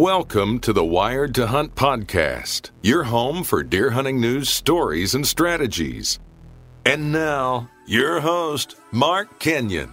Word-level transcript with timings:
Welcome 0.00 0.60
to 0.60 0.72
the 0.72 0.82
Wired 0.82 1.34
to 1.34 1.46
Hunt 1.48 1.74
podcast, 1.74 2.70
your 2.80 3.02
home 3.02 3.44
for 3.44 3.62
deer 3.62 3.90
hunting 3.90 4.18
news, 4.18 4.48
stories, 4.48 5.14
and 5.14 5.26
strategies. 5.26 6.18
And 6.86 7.12
now, 7.12 7.68
your 7.86 8.20
host, 8.20 8.76
Mark 8.92 9.38
Kenyon. 9.40 9.90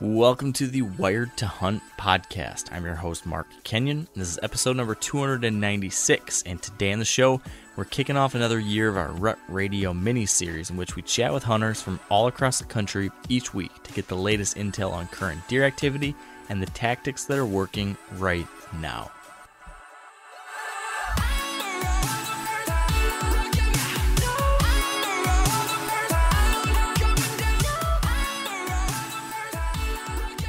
Welcome 0.00 0.52
to 0.52 0.68
the 0.68 0.82
Wired 0.82 1.36
to 1.38 1.48
Hunt 1.48 1.82
podcast. 1.98 2.72
I'm 2.72 2.84
your 2.84 2.94
host, 2.94 3.26
Mark 3.26 3.48
Kenyon. 3.64 4.06
This 4.14 4.28
is 4.28 4.38
episode 4.40 4.76
number 4.76 4.94
296, 4.94 6.44
and 6.44 6.62
today 6.62 6.92
on 6.92 7.00
the 7.00 7.04
show, 7.04 7.40
we're 7.74 7.86
kicking 7.86 8.16
off 8.16 8.36
another 8.36 8.60
year 8.60 8.88
of 8.88 8.96
our 8.96 9.10
Rut 9.10 9.40
Radio 9.48 9.92
mini 9.94 10.26
series 10.26 10.70
in 10.70 10.76
which 10.76 10.94
we 10.94 11.02
chat 11.02 11.34
with 11.34 11.42
hunters 11.42 11.82
from 11.82 11.98
all 12.08 12.28
across 12.28 12.60
the 12.60 12.64
country 12.64 13.10
each 13.28 13.52
week 13.52 13.82
to 13.82 13.92
get 13.94 14.06
the 14.06 14.14
latest 14.14 14.56
intel 14.56 14.92
on 14.92 15.08
current 15.08 15.40
deer 15.48 15.64
activity 15.64 16.14
and 16.48 16.62
the 16.62 16.66
tactics 16.66 17.24
that 17.24 17.36
are 17.36 17.44
working 17.44 17.96
right 18.18 18.46
now. 18.80 19.10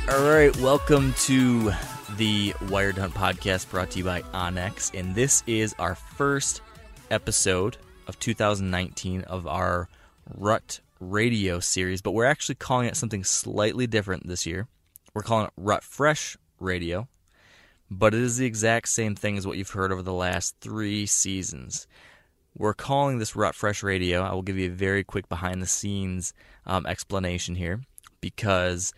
All 0.10 0.30
right, 0.30 0.56
welcome 0.62 1.14
to 1.26 1.74
the 2.16 2.54
Wired 2.70 2.98
Hunt 2.98 3.14
podcast 3.14 3.70
brought 3.70 3.92
to 3.92 4.00
you 4.00 4.06
by 4.06 4.22
onX. 4.22 4.98
And 4.98 5.14
this 5.14 5.44
is 5.46 5.76
our 5.78 5.96
first 5.96 6.62
episode 7.12 7.78
of 8.08 8.18
2019 8.20 9.22
of 9.24 9.46
our 9.48 9.90
Rut 10.36 10.80
Radio 11.00 11.60
series, 11.60 12.02
but 12.02 12.12
we're 12.12 12.26
actually 12.26 12.56
calling 12.56 12.88
it 12.88 12.96
something 12.96 13.24
slightly 13.24 13.86
different 13.86 14.28
this 14.28 14.46
year. 14.46 14.68
We're 15.14 15.24
calling 15.24 15.48
it 15.48 15.54
Rut 15.58 15.84
Fresh 15.84 16.38
Radio, 16.60 17.08
but 17.90 18.14
it 18.14 18.22
is 18.22 18.38
the 18.38 18.46
exact 18.46 18.90
same 18.90 19.16
thing 19.16 19.38
as 19.38 19.48
what 19.48 19.58
you've 19.58 19.70
heard 19.70 19.92
over 19.92 20.02
the 20.02 20.14
last 20.14 20.56
three 20.62 21.06
seasons. 21.06 21.88
We're 22.58 22.74
calling 22.74 23.20
this 23.20 23.36
Rut 23.36 23.56
Fresh 23.56 23.84
Radio. 23.84 24.22
I 24.22 24.34
will 24.34 24.42
give 24.42 24.58
you 24.58 24.68
a 24.68 24.74
very 24.74 25.04
quick 25.04 25.30
behind 25.30 25.62
the 25.62 25.68
scenes 25.68 26.34
um, 26.66 26.86
explanation 26.86 27.56
here 27.56 27.82
because 28.20 28.94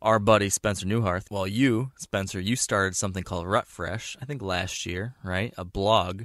our 0.00 0.18
buddy 0.18 0.48
Spencer 0.48 0.86
Neuharth, 0.86 1.30
well, 1.30 1.46
you, 1.46 1.90
Spencer, 1.98 2.40
you 2.40 2.56
started 2.56 2.96
something 2.96 3.24
called 3.24 3.46
Rut 3.46 3.66
Fresh, 3.66 4.16
I 4.22 4.24
think 4.24 4.40
last 4.40 4.86
year, 4.86 5.14
right? 5.22 5.52
A 5.58 5.64
blog 5.64 6.22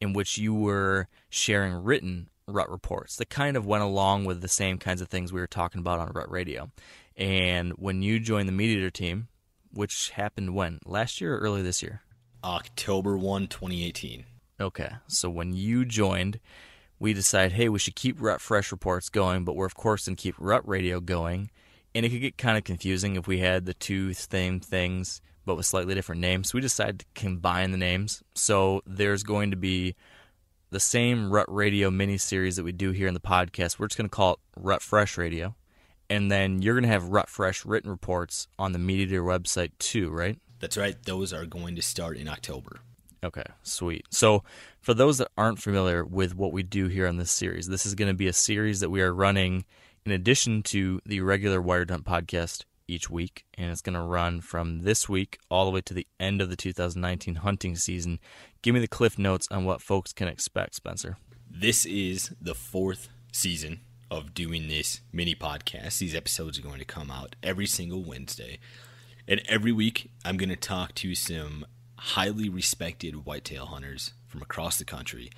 in 0.00 0.12
which 0.12 0.38
you 0.38 0.54
were 0.54 1.08
sharing 1.30 1.72
written 1.72 2.28
rut 2.46 2.70
reports 2.70 3.16
that 3.16 3.28
kind 3.28 3.56
of 3.56 3.66
went 3.66 3.82
along 3.82 4.24
with 4.24 4.40
the 4.40 4.48
same 4.48 4.78
kinds 4.78 5.00
of 5.00 5.08
things 5.08 5.32
we 5.32 5.40
were 5.40 5.46
talking 5.46 5.80
about 5.80 5.98
on 5.98 6.12
Rut 6.14 6.30
Radio. 6.30 6.70
And 7.16 7.72
when 7.72 8.02
you 8.02 8.20
joined 8.20 8.48
the 8.48 8.52
MeatEater 8.52 8.92
team, 8.92 9.28
which 9.76 10.10
happened 10.10 10.54
when? 10.54 10.78
Last 10.84 11.20
year 11.20 11.36
or 11.36 11.38
early 11.38 11.62
this 11.62 11.82
year? 11.82 12.02
October 12.42 13.16
1, 13.16 13.48
2018. 13.48 14.24
Okay. 14.60 14.90
So 15.06 15.28
when 15.28 15.52
you 15.52 15.84
joined, 15.84 16.40
we 16.98 17.12
decided, 17.12 17.52
hey, 17.52 17.68
we 17.68 17.78
should 17.78 17.96
keep 17.96 18.20
Rut 18.20 18.40
Fresh 18.40 18.72
reports 18.72 19.08
going, 19.08 19.44
but 19.44 19.56
we're 19.56 19.66
of 19.66 19.74
course 19.74 20.06
going 20.06 20.16
to 20.16 20.22
keep 20.22 20.34
Rut 20.38 20.66
Radio 20.66 21.00
going. 21.00 21.50
And 21.94 22.04
it 22.04 22.10
could 22.10 22.20
get 22.20 22.38
kind 22.38 22.58
of 22.58 22.64
confusing 22.64 23.16
if 23.16 23.26
we 23.26 23.38
had 23.38 23.64
the 23.64 23.74
two 23.74 24.12
same 24.12 24.60
things, 24.60 25.20
but 25.44 25.56
with 25.56 25.66
slightly 25.66 25.94
different 25.94 26.20
names. 26.20 26.50
So 26.50 26.56
we 26.56 26.60
decided 26.60 27.00
to 27.00 27.06
combine 27.14 27.70
the 27.70 27.78
names. 27.78 28.22
So 28.34 28.82
there's 28.86 29.22
going 29.22 29.50
to 29.50 29.56
be 29.56 29.94
the 30.70 30.80
same 30.80 31.30
Rut 31.30 31.46
Radio 31.48 31.90
mini 31.90 32.18
series 32.18 32.56
that 32.56 32.64
we 32.64 32.72
do 32.72 32.90
here 32.90 33.08
in 33.08 33.14
the 33.14 33.20
podcast. 33.20 33.78
We're 33.78 33.88
just 33.88 33.96
going 33.96 34.08
to 34.08 34.14
call 34.14 34.34
it 34.34 34.38
Rut 34.56 34.82
Fresh 34.82 35.16
Radio. 35.16 35.54
And 36.08 36.30
then 36.30 36.62
you're 36.62 36.74
going 36.74 36.84
to 36.84 36.88
have 36.88 37.08
Rut 37.08 37.28
Fresh 37.28 37.64
written 37.64 37.90
reports 37.90 38.48
on 38.58 38.72
the 38.72 38.78
MeatEater 38.78 39.24
website 39.24 39.72
too, 39.78 40.10
right? 40.10 40.38
That's 40.60 40.76
right. 40.76 40.96
Those 41.04 41.32
are 41.32 41.46
going 41.46 41.76
to 41.76 41.82
start 41.82 42.16
in 42.16 42.28
October. 42.28 42.80
Okay, 43.24 43.44
sweet. 43.62 44.04
So, 44.10 44.44
for 44.80 44.94
those 44.94 45.18
that 45.18 45.32
aren't 45.36 45.60
familiar 45.60 46.04
with 46.04 46.36
what 46.36 46.52
we 46.52 46.62
do 46.62 46.86
here 46.86 47.08
on 47.08 47.16
this 47.16 47.30
series, 47.30 47.66
this 47.66 47.84
is 47.84 47.94
going 47.94 48.08
to 48.08 48.14
be 48.14 48.28
a 48.28 48.32
series 48.32 48.80
that 48.80 48.90
we 48.90 49.02
are 49.02 49.12
running 49.12 49.64
in 50.04 50.12
addition 50.12 50.62
to 50.62 51.00
the 51.04 51.20
regular 51.20 51.60
Wired 51.60 51.90
Hunt 51.90 52.04
podcast 52.04 52.64
each 52.88 53.10
week, 53.10 53.44
and 53.54 53.70
it's 53.70 53.82
going 53.82 53.94
to 53.94 54.00
run 54.00 54.40
from 54.40 54.82
this 54.82 55.08
week 55.08 55.38
all 55.50 55.64
the 55.64 55.72
way 55.72 55.80
to 55.80 55.94
the 55.94 56.06
end 56.20 56.40
of 56.40 56.50
the 56.50 56.56
2019 56.56 57.36
hunting 57.36 57.74
season. 57.74 58.20
Give 58.62 58.74
me 58.74 58.80
the 58.80 58.86
cliff 58.86 59.18
notes 59.18 59.48
on 59.50 59.64
what 59.64 59.82
folks 59.82 60.12
can 60.12 60.28
expect, 60.28 60.76
Spencer. 60.76 61.16
This 61.50 61.84
is 61.84 62.32
the 62.40 62.54
fourth 62.54 63.08
season 63.32 63.80
of 64.10 64.34
doing 64.34 64.68
this 64.68 65.00
mini 65.12 65.34
podcast. 65.34 65.98
These 65.98 66.14
episodes 66.14 66.58
are 66.58 66.62
going 66.62 66.78
to 66.78 66.84
come 66.84 67.10
out 67.10 67.36
every 67.42 67.66
single 67.66 68.02
Wednesday. 68.02 68.58
And 69.28 69.42
every 69.48 69.72
week, 69.72 70.10
I'm 70.24 70.36
going 70.36 70.50
to 70.50 70.56
talk 70.56 70.94
to 70.96 71.14
some 71.14 71.66
highly 71.98 72.48
respected 72.48 73.24
whitetail 73.24 73.66
hunters 73.66 74.12
from 74.26 74.42
across 74.42 74.78
the 74.78 74.84
country 74.84 75.30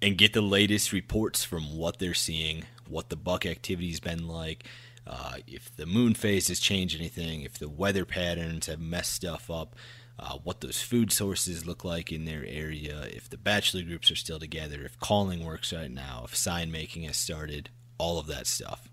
and 0.00 0.18
get 0.18 0.32
the 0.32 0.40
latest 0.40 0.92
reports 0.92 1.44
from 1.44 1.76
what 1.76 1.98
they're 1.98 2.14
seeing, 2.14 2.64
what 2.88 3.08
the 3.08 3.16
buck 3.16 3.46
activity's 3.46 4.00
been 4.00 4.26
like, 4.26 4.64
uh, 5.06 5.36
if 5.46 5.74
the 5.76 5.86
moon 5.86 6.14
phase 6.14 6.48
has 6.48 6.60
changed 6.60 6.98
anything, 6.98 7.42
if 7.42 7.58
the 7.58 7.68
weather 7.68 8.04
patterns 8.04 8.66
have 8.66 8.80
messed 8.80 9.12
stuff 9.12 9.50
up, 9.50 9.76
uh, 10.18 10.38
what 10.44 10.60
those 10.60 10.80
food 10.80 11.10
sources 11.10 11.66
look 11.66 11.84
like 11.84 12.12
in 12.12 12.24
their 12.24 12.44
area, 12.46 13.02
if 13.12 13.28
the 13.28 13.36
bachelor 13.36 13.82
groups 13.82 14.10
are 14.10 14.16
still 14.16 14.38
together, 14.38 14.84
if 14.84 14.98
calling 15.00 15.44
works 15.44 15.72
right 15.72 15.90
now, 15.90 16.22
if 16.24 16.36
sign 16.36 16.70
making 16.70 17.02
has 17.04 17.16
started, 17.16 17.70
all 17.98 18.18
of 18.18 18.26
that 18.26 18.46
stuff. 18.46 18.88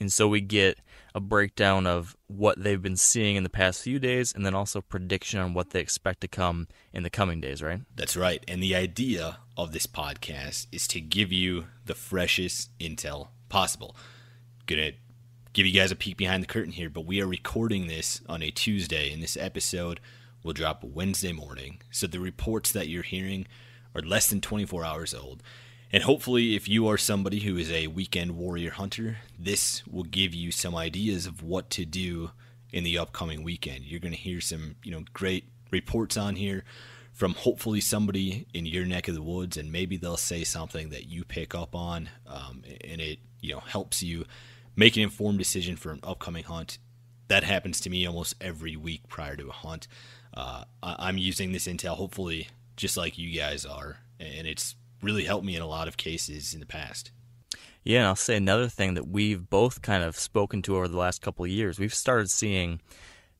And 0.00 0.12
so 0.12 0.26
we 0.26 0.40
get 0.40 0.78
a 1.14 1.20
breakdown 1.20 1.86
of 1.86 2.16
what 2.26 2.62
they've 2.62 2.82
been 2.82 2.96
seeing 2.96 3.36
in 3.36 3.42
the 3.42 3.50
past 3.50 3.82
few 3.82 3.98
days 3.98 4.32
and 4.34 4.44
then 4.44 4.54
also 4.54 4.80
prediction 4.80 5.38
on 5.38 5.54
what 5.54 5.70
they 5.70 5.80
expect 5.80 6.22
to 6.22 6.28
come 6.28 6.66
in 6.92 7.02
the 7.02 7.10
coming 7.10 7.40
days, 7.40 7.62
right? 7.62 7.82
That's 7.94 8.16
right. 8.16 8.42
And 8.48 8.62
the 8.62 8.74
idea 8.74 9.38
of 9.56 9.72
this 9.72 9.86
podcast 9.86 10.66
is 10.72 10.88
to 10.88 11.00
give 11.00 11.30
you 11.30 11.66
the 11.84 11.94
freshest 11.94 12.76
intel 12.78 13.28
possible. 13.48 13.94
Gonna 14.66 14.92
give 15.52 15.66
you 15.66 15.72
guys 15.72 15.92
a 15.92 15.96
peek 15.96 16.16
behind 16.16 16.42
the 16.42 16.48
curtain 16.48 16.72
here, 16.72 16.88
but 16.88 17.06
we 17.06 17.20
are 17.20 17.26
recording 17.26 17.86
this 17.86 18.22
on 18.28 18.42
a 18.42 18.50
Tuesday, 18.50 19.12
and 19.12 19.22
this 19.22 19.36
episode 19.36 20.00
will 20.42 20.54
drop 20.54 20.82
Wednesday 20.82 21.32
morning. 21.32 21.80
So 21.90 22.06
the 22.06 22.20
reports 22.20 22.72
that 22.72 22.88
you're 22.88 23.02
hearing 23.02 23.46
are 23.94 24.02
less 24.02 24.28
than 24.28 24.40
24 24.40 24.84
hours 24.84 25.14
old. 25.14 25.42
And 25.92 26.04
hopefully, 26.04 26.56
if 26.56 26.68
you 26.68 26.88
are 26.88 26.96
somebody 26.96 27.40
who 27.40 27.56
is 27.58 27.70
a 27.70 27.86
weekend 27.88 28.36
warrior 28.36 28.70
hunter, 28.70 29.18
this 29.38 29.86
will 29.86 30.04
give 30.04 30.34
you 30.34 30.50
some 30.50 30.74
ideas 30.74 31.26
of 31.26 31.42
what 31.42 31.68
to 31.70 31.84
do 31.84 32.30
in 32.72 32.82
the 32.82 32.96
upcoming 32.96 33.42
weekend. 33.42 33.84
You're 33.84 34.00
going 34.00 34.14
to 34.14 34.18
hear 34.18 34.40
some, 34.40 34.76
you 34.82 34.90
know, 34.90 35.04
great 35.12 35.44
reports 35.70 36.16
on 36.16 36.36
here 36.36 36.64
from 37.12 37.34
hopefully 37.34 37.82
somebody 37.82 38.46
in 38.54 38.64
your 38.64 38.86
neck 38.86 39.06
of 39.06 39.14
the 39.14 39.22
woods, 39.22 39.58
and 39.58 39.70
maybe 39.70 39.98
they'll 39.98 40.16
say 40.16 40.44
something 40.44 40.88
that 40.88 41.08
you 41.10 41.24
pick 41.24 41.54
up 41.54 41.74
on, 41.74 42.08
um, 42.26 42.62
and 42.82 43.02
it, 43.02 43.18
you 43.42 43.52
know, 43.52 43.60
helps 43.60 44.02
you 44.02 44.24
make 44.74 44.96
an 44.96 45.02
informed 45.02 45.38
decision 45.38 45.76
for 45.76 45.92
an 45.92 46.00
upcoming 46.02 46.44
hunt. 46.44 46.78
That 47.28 47.44
happens 47.44 47.82
to 47.82 47.90
me 47.90 48.06
almost 48.06 48.34
every 48.40 48.76
week 48.76 49.08
prior 49.08 49.36
to 49.36 49.48
a 49.48 49.52
hunt. 49.52 49.88
Uh, 50.32 50.64
I- 50.82 50.96
I'm 51.08 51.18
using 51.18 51.52
this 51.52 51.66
intel, 51.66 51.96
hopefully, 51.96 52.48
just 52.76 52.96
like 52.96 53.18
you 53.18 53.30
guys 53.38 53.66
are, 53.66 53.98
and 54.18 54.46
it's 54.46 54.74
really 55.02 55.24
helped 55.24 55.44
me 55.44 55.56
in 55.56 55.62
a 55.62 55.66
lot 55.66 55.88
of 55.88 55.96
cases 55.96 56.54
in 56.54 56.60
the 56.60 56.66
past. 56.66 57.10
Yeah, 57.84 57.98
and 57.98 58.06
I'll 58.06 58.16
say 58.16 58.36
another 58.36 58.68
thing 58.68 58.94
that 58.94 59.08
we've 59.08 59.50
both 59.50 59.82
kind 59.82 60.04
of 60.04 60.16
spoken 60.16 60.62
to 60.62 60.76
over 60.76 60.86
the 60.86 60.98
last 60.98 61.20
couple 61.20 61.44
of 61.44 61.50
years. 61.50 61.78
We've 61.78 61.92
started 61.92 62.30
seeing 62.30 62.80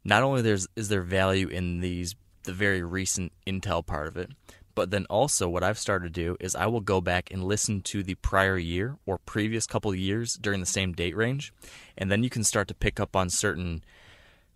not 0.05 0.23
only 0.23 0.43
there's 0.43 0.67
is 0.75 0.88
there 0.88 1.03
value 1.03 1.49
in 1.49 1.81
these 1.81 2.17
the 2.43 2.53
very 2.53 2.82
recent 2.82 3.32
intel 3.47 3.87
part 3.87 4.09
of 4.09 4.17
it, 4.17 4.31
but 4.75 4.91
then 4.91 5.06
also 5.06 5.49
what 5.49 5.62
I've 5.62 5.79
started 5.79 6.12
to 6.12 6.20
do 6.20 6.37
is 6.41 6.56
I 6.56 6.67
will 6.67 6.81
go 6.81 7.00
back 7.00 7.31
and 7.31 7.44
listen 7.44 7.82
to 7.82 8.03
the 8.03 8.17
prior 8.17 8.58
year 8.58 8.97
or 9.06 9.19
previous 9.19 9.67
couple 9.67 9.93
of 9.93 9.97
years 9.97 10.35
during 10.35 10.58
the 10.58 10.67
same 10.67 10.93
date 10.93 11.17
range, 11.17 11.53
and 11.97 12.11
then 12.11 12.25
you 12.25 12.31
can 12.31 12.43
start 12.43 12.69
to 12.69 12.75
pick 12.75 12.99
up 12.99 13.15
on 13.15 13.31
certain 13.31 13.85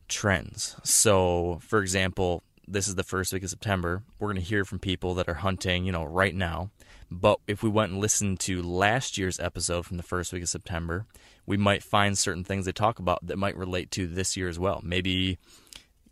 trends. 0.09 0.77
So, 0.83 1.61
for 1.63 1.81
example, 1.81 2.43
this 2.67 2.89
is 2.89 2.97
the 2.97 3.05
first 3.05 3.33
week 3.33 3.45
of 3.45 3.51
September. 3.51 4.03
We're 4.19 4.29
going 4.29 4.43
to 4.43 4.49
hear 4.49 4.65
from 4.65 4.79
people 4.79 5.15
that 5.15 5.29
are 5.29 5.35
hunting, 5.35 5.85
you 5.85 5.93
know, 5.93 6.05
right 6.05 6.35
now. 6.35 6.71
But 7.11 7.39
if 7.47 7.63
we 7.63 7.69
went 7.69 7.93
and 7.93 8.01
listened 8.01 8.41
to 8.41 8.63
last 8.63 9.17
year's 9.17 9.39
episode 9.39 9.87
from 9.87 9.97
the 9.97 10.03
first 10.03 10.33
week 10.33 10.43
of 10.43 10.49
September, 10.49 11.07
we 11.47 11.57
might 11.57 11.83
find 11.83 12.19
certain 12.19 12.45
things 12.45 12.65
they 12.65 12.73
talk 12.73 12.99
about 12.99 13.25
that 13.27 13.39
might 13.39 13.57
relate 13.57 13.91
to 13.93 14.07
this 14.07 14.37
year 14.37 14.49
as 14.49 14.59
well. 14.59 14.81
Maybe 14.83 15.39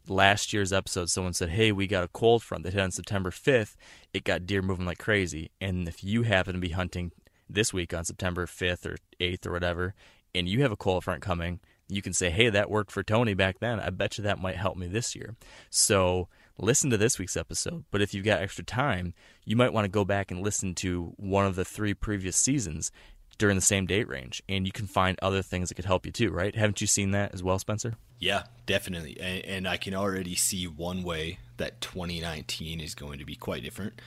last 0.09 0.53
year's 0.53 0.73
episode, 0.73 1.11
someone 1.11 1.33
said, 1.33 1.51
Hey, 1.51 1.73
we 1.73 1.87
got 1.87 2.05
a 2.05 2.09
cold 2.09 2.43
front 2.43 2.65
that 2.65 2.75
hit 2.75 2.83
on 2.83 2.91
September 2.91 3.31
5th. 3.31 3.75
It 4.13 4.25
got 4.25 4.47
deer 4.47 4.63
moving 4.63 4.87
like 4.87 4.99
crazy. 4.99 5.51
And 5.61 5.89
if 5.89 6.05
you 6.05 6.23
happen 6.23 6.55
to 6.55 6.61
be 6.61 6.71
hunting 6.71 7.13
this 7.49 7.73
week 7.73 7.93
on 7.93 8.05
September 8.05 8.47
5th 8.47 8.87
or 8.87 8.97
8th 9.21 9.47
or 9.47 9.53
whatever, 9.53 9.95
and 10.35 10.49
you 10.49 10.63
have 10.63 10.73
a 10.73 10.77
cold 10.77 11.05
front 11.05 11.23
coming, 11.23 11.61
you 11.89 12.03
can 12.03 12.13
say, 12.13 12.31
Hey, 12.31 12.51
that 12.51 12.71
worked 12.71 12.93
for 12.93 13.03
Tony 13.03 13.35
back 13.35 13.59
then. 13.59 13.81
I 13.81 13.91
bet 13.91 14.17
you 14.17 14.25
that 14.25 14.41
might 14.41 14.57
help 14.57 14.77
me 14.77 14.87
this 14.87 15.15
year. 15.15 15.35
So 15.71 16.29
listen 16.59 16.91
to 16.91 16.97
this 16.97 17.19
week's 17.19 17.37
episode. 17.37 17.85
But 17.91 18.03
if 18.03 18.15
you've 18.15 18.25
got 18.25 18.41
extra 18.41 18.65
time, 18.65 19.15
you 19.45 19.57
might 19.57 19.73
want 19.73 19.85
to 19.85 19.91
go 19.91 20.05
back 20.05 20.31
and 20.31 20.43
listen 20.43 20.75
to 20.77 21.13
one 21.17 21.47
of 21.47 21.57
the 21.57 21.65
three 21.65 21.95
previous 21.95 22.37
seasons 22.37 22.93
during 23.39 23.57
the 23.57 23.63
same 23.63 23.87
date 23.87 24.09
range, 24.09 24.43
and 24.49 24.67
you 24.67 24.73
can 24.73 24.87
find 24.87 25.19
other 25.21 25.43
things 25.43 25.69
that 25.69 25.75
could 25.75 25.85
help 25.85 26.07
you 26.07 26.13
too, 26.13 26.31
right? 26.31 26.55
Haven't 26.55 26.81
you 26.81 26.87
seen 26.87 27.11
that 27.13 27.35
as 27.35 27.43
well, 27.43 27.59
Spencer? 27.59 27.95
Yeah, 28.19 28.45
definitely. 28.67 29.19
And, 29.21 29.45
and 29.45 29.69
I 29.69 29.77
can 29.77 29.95
already 29.95 30.35
see 30.35 30.67
one 30.67 31.03
way 31.03 31.39
that 31.57 31.81
2019 31.81 32.81
is 32.81 32.95
going 32.95 33.19
to 33.19 33.25
be 33.25 33.35
quite 33.35 33.63
different 33.63 34.01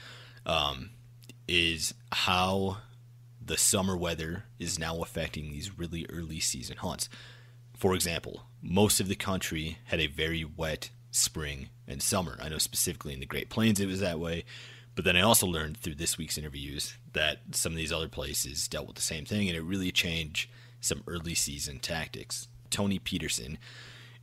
um, 0.46 0.90
is 1.46 1.94
how 2.10 2.78
the 3.44 3.56
summer 3.56 3.96
weather 3.96 4.44
is 4.58 4.78
now 4.78 5.00
affecting 5.02 5.50
these 5.50 5.78
really 5.78 6.06
early 6.10 6.40
season 6.40 6.78
hunts. 6.78 7.08
For 7.76 7.94
example, 7.94 8.44
most 8.62 9.00
of 9.00 9.08
the 9.08 9.14
country 9.14 9.78
had 9.84 10.00
a 10.00 10.06
very 10.06 10.44
wet 10.44 10.90
spring 11.10 11.68
and 11.86 12.02
summer. 12.02 12.38
I 12.40 12.48
know 12.48 12.58
specifically 12.58 13.14
in 13.14 13.20
the 13.20 13.26
Great 13.26 13.50
Plains 13.50 13.80
it 13.80 13.86
was 13.86 14.00
that 14.00 14.20
way, 14.20 14.44
but 14.94 15.04
then 15.04 15.16
I 15.16 15.20
also 15.20 15.46
learned 15.46 15.76
through 15.76 15.94
this 15.94 16.18
week's 16.18 16.38
interviews 16.38 16.94
that 17.12 17.38
some 17.52 17.72
of 17.72 17.76
these 17.76 17.92
other 17.92 18.08
places 18.08 18.68
dealt 18.68 18.86
with 18.86 18.96
the 18.96 19.02
same 19.02 19.24
thing, 19.24 19.48
and 19.48 19.56
it 19.56 19.62
really 19.62 19.92
changed 19.92 20.50
some 20.80 21.02
early 21.06 21.34
season 21.34 21.78
tactics. 21.78 22.48
Tony 22.70 22.98
Peterson 22.98 23.58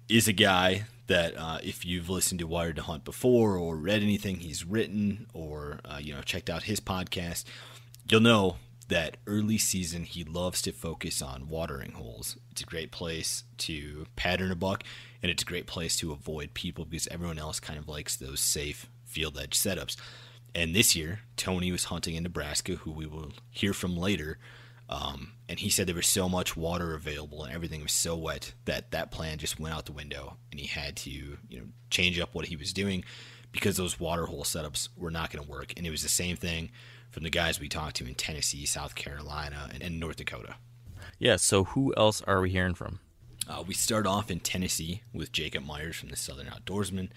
is 0.08 0.28
a 0.28 0.34
guy 0.34 0.86
that 1.08 1.36
uh, 1.38 1.60
if 1.64 1.86
you've 1.86 2.10
listened 2.10 2.40
to 2.40 2.48
Wired 2.48 2.76
to 2.78 2.82
Hunt 2.82 3.06
before 3.06 3.58
or 3.58 3.76
read 3.76 4.02
anything 4.02 4.38
he's 4.38 4.66
written 4.66 5.28
or 5.34 5.80
uh, 5.86 5.98
you 6.00 6.14
know 6.14 6.22
checked 6.22 6.50
out 6.50 6.64
his 6.64 6.80
podcast, 6.80 7.46
you'll 8.10 8.22
know 8.22 8.58
that 8.88 9.18
early 9.26 9.58
season 9.58 10.04
he 10.04 10.24
loves 10.24 10.62
to 10.62 10.72
focus 10.72 11.22
on 11.22 11.50
watering 11.50 11.92
holes. 11.92 12.38
It's 12.52 12.62
a 12.62 12.66
great 12.66 12.92
place 12.92 13.44
to 13.60 14.06
pattern 14.16 14.52
a 14.52 14.56
buck, 14.56 14.84
and 15.26 15.32
it's 15.32 15.42
a 15.42 15.46
great 15.48 15.66
place 15.66 15.98
to 15.98 16.12
avoid 16.12 16.54
people 16.54 16.86
because 16.86 17.08
everyone 17.08 17.40
else 17.40 17.60
kind 17.60 17.80
of 17.80 17.88
likes 17.88 18.16
those 18.16 18.40
safe 18.40 18.92
field 19.06 19.40
edge 19.40 19.58
setups. 19.58 19.96
And 20.54 20.76
this 20.76 20.96
year, 20.96 21.22
Tony 21.36 21.72
was 21.72 21.86
hunting 21.86 22.14
in 22.14 22.22
Nebraska, 22.22 22.76
who 22.76 22.92
we 22.92 23.08
will 23.08 23.32
hear 23.50 23.74
from 23.74 23.98
later. 23.98 24.38
Um, 24.88 25.32
and 25.50 25.58
he 25.58 25.72
said 25.72 25.88
there 25.88 25.96
was 25.96 26.06
so 26.06 26.30
much 26.30 26.56
water 26.56 26.94
available 26.94 27.44
and 27.44 27.52
everything 27.52 27.82
was 27.82 27.92
so 27.92 28.16
wet 28.16 28.54
that 28.66 28.92
that 28.92 29.10
plan 29.10 29.40
just 29.40 29.60
went 29.60 29.74
out 29.74 29.88
the 29.88 29.94
window, 29.94 30.38
and 30.52 30.60
he 30.60 30.68
had 30.68 30.96
to, 30.98 31.10
you 31.10 31.38
know, 31.60 31.66
change 31.90 32.20
up 32.20 32.36
what 32.36 32.46
he 32.46 32.56
was 32.56 32.72
doing 32.72 33.04
because 33.52 33.78
those 33.78 34.00
water 34.00 34.28
hole 34.28 34.44
setups 34.44 34.90
were 34.96 35.10
not 35.10 35.32
going 35.32 35.44
to 35.44 35.52
work. 35.52 35.74
And 35.76 35.88
it 35.88 35.90
was 35.90 36.04
the 36.04 36.08
same 36.08 36.36
thing 36.36 36.70
from 37.10 37.24
the 37.24 37.32
guys 37.32 37.60
we 37.60 37.68
talked 37.68 37.96
to 37.96 38.06
in 38.06 38.14
Tennessee, 38.14 38.68
South 38.68 38.94
Carolina, 38.94 39.72
and, 39.74 39.82
and 39.82 40.00
North 40.00 40.18
Dakota. 40.18 40.54
Yeah, 41.18 41.38
so 41.38 41.64
who 41.64 41.96
else 41.98 42.22
are 42.22 42.42
we 42.42 42.52
hearing 42.52 42.76
from? 42.76 43.00
Uh, 43.48 43.64
we 43.66 43.74
start 43.74 44.08
off 44.08 44.32
in 44.32 44.40
Tennessee 44.40 45.02
with 45.14 45.32
Jacob 45.32 45.66
Myers 45.66 45.96
from 45.96 46.10
the 46.10 46.16
Southern 46.16 46.48
Outdoorsman. 46.48 47.10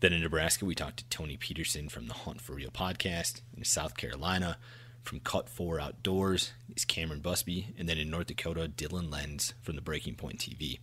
Then 0.00 0.12
in 0.12 0.22
Nebraska, 0.22 0.64
we 0.64 0.74
talked 0.74 0.98
to 0.98 1.04
Tony 1.08 1.36
Peterson 1.36 1.88
from 1.88 2.06
the 2.06 2.14
Hunt 2.14 2.40
for 2.40 2.52
Real 2.54 2.70
podcast. 2.70 3.40
In 3.56 3.64
South 3.64 3.96
Carolina, 3.96 4.58
from 5.02 5.20
Cut 5.20 5.48
4 5.48 5.80
Outdoors 5.80 6.52
is 6.76 6.84
Cameron 6.84 7.20
Busby. 7.20 7.74
And 7.78 7.88
then 7.88 7.98
in 7.98 8.10
North 8.10 8.26
Dakota, 8.26 8.70
Dylan 8.74 9.10
Lenz 9.10 9.54
from 9.62 9.74
the 9.76 9.82
Breaking 9.82 10.14
Point 10.14 10.38
TV. 10.38 10.78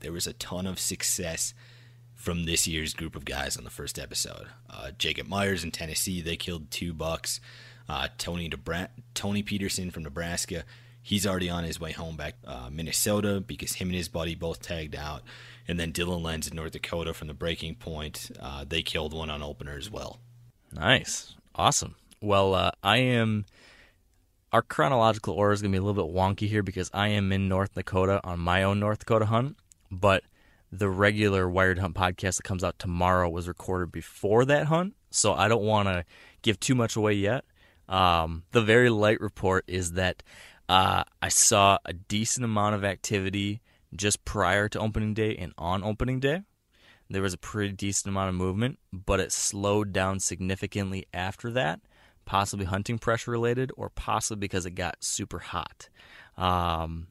There 0.00 0.12
was 0.12 0.26
a 0.26 0.32
ton 0.34 0.66
of 0.66 0.78
success 0.78 1.52
from 2.14 2.44
this 2.44 2.66
year's 2.66 2.94
group 2.94 3.16
of 3.16 3.24
guys 3.24 3.56
on 3.56 3.64
the 3.64 3.70
first 3.70 3.98
episode. 3.98 4.46
Uh, 4.70 4.92
Jacob 4.96 5.28
Myers 5.28 5.64
in 5.64 5.70
Tennessee, 5.70 6.22
they 6.22 6.36
killed 6.36 6.70
two 6.70 6.94
bucks. 6.94 7.40
Uh, 7.88 8.08
Tony 8.16 8.48
Debra- 8.48 8.90
Tony 9.12 9.42
Peterson 9.42 9.90
from 9.90 10.04
Nebraska, 10.04 10.64
he's 11.04 11.26
already 11.26 11.50
on 11.50 11.62
his 11.62 11.78
way 11.78 11.92
home 11.92 12.16
back 12.16 12.34
uh, 12.46 12.70
Minnesota 12.72 13.40
because 13.40 13.74
him 13.74 13.88
and 13.88 13.96
his 13.96 14.08
buddy 14.08 14.34
both 14.34 14.60
tagged 14.60 14.96
out. 14.96 15.22
And 15.68 15.78
then 15.78 15.92
Dylan 15.92 16.22
Lenz 16.22 16.48
in 16.48 16.56
North 16.56 16.72
Dakota 16.72 17.14
from 17.14 17.28
the 17.28 17.34
Breaking 17.34 17.74
Point, 17.74 18.30
uh, 18.40 18.64
they 18.66 18.82
killed 18.82 19.12
one 19.12 19.30
on 19.30 19.42
opener 19.42 19.76
as 19.76 19.90
well. 19.90 20.18
Nice. 20.72 21.36
Awesome. 21.54 21.94
Well, 22.20 22.54
uh, 22.54 22.72
I 22.82 22.96
am. 22.96 23.44
Our 24.52 24.62
chronological 24.62 25.34
order 25.34 25.52
is 25.52 25.62
going 25.62 25.72
to 25.72 25.76
be 25.76 25.82
a 25.82 25.84
little 25.84 26.06
bit 26.06 26.14
wonky 26.14 26.48
here 26.48 26.62
because 26.62 26.90
I 26.94 27.08
am 27.08 27.32
in 27.32 27.48
North 27.48 27.74
Dakota 27.74 28.20
on 28.24 28.38
my 28.38 28.62
own 28.62 28.80
North 28.80 29.00
Dakota 29.00 29.26
hunt, 29.26 29.56
but 29.90 30.22
the 30.72 30.88
regular 30.88 31.48
Wired 31.48 31.78
Hunt 31.78 31.94
podcast 31.94 32.36
that 32.36 32.44
comes 32.44 32.64
out 32.64 32.78
tomorrow 32.78 33.28
was 33.28 33.46
recorded 33.46 33.92
before 33.92 34.44
that 34.44 34.66
hunt, 34.66 34.94
so 35.10 35.34
I 35.34 35.48
don't 35.48 35.62
want 35.62 35.88
to 35.88 36.04
give 36.42 36.58
too 36.60 36.74
much 36.74 36.96
away 36.96 37.14
yet. 37.14 37.44
Um, 37.88 38.44
the 38.52 38.62
very 38.62 38.90
light 38.90 39.20
report 39.20 39.64
is 39.66 39.92
that 39.92 40.22
uh, 40.68 41.04
I 41.20 41.28
saw 41.28 41.78
a 41.84 41.92
decent 41.92 42.44
amount 42.44 42.74
of 42.74 42.84
activity 42.84 43.60
just 43.94 44.24
prior 44.24 44.68
to 44.70 44.78
opening 44.80 45.14
day 45.14 45.36
and 45.36 45.52
on 45.58 45.84
opening 45.84 46.20
day. 46.20 46.42
There 47.10 47.22
was 47.22 47.34
a 47.34 47.38
pretty 47.38 47.72
decent 47.72 48.12
amount 48.12 48.30
of 48.30 48.34
movement, 48.34 48.78
but 48.92 49.20
it 49.20 49.30
slowed 49.30 49.92
down 49.92 50.20
significantly 50.20 51.06
after 51.12 51.50
that, 51.52 51.80
possibly 52.24 52.64
hunting 52.64 52.98
pressure 52.98 53.30
related 53.30 53.70
or 53.76 53.90
possibly 53.90 54.40
because 54.40 54.64
it 54.64 54.72
got 54.72 55.04
super 55.04 55.38
hot. 55.38 55.88
Um, 56.36 57.08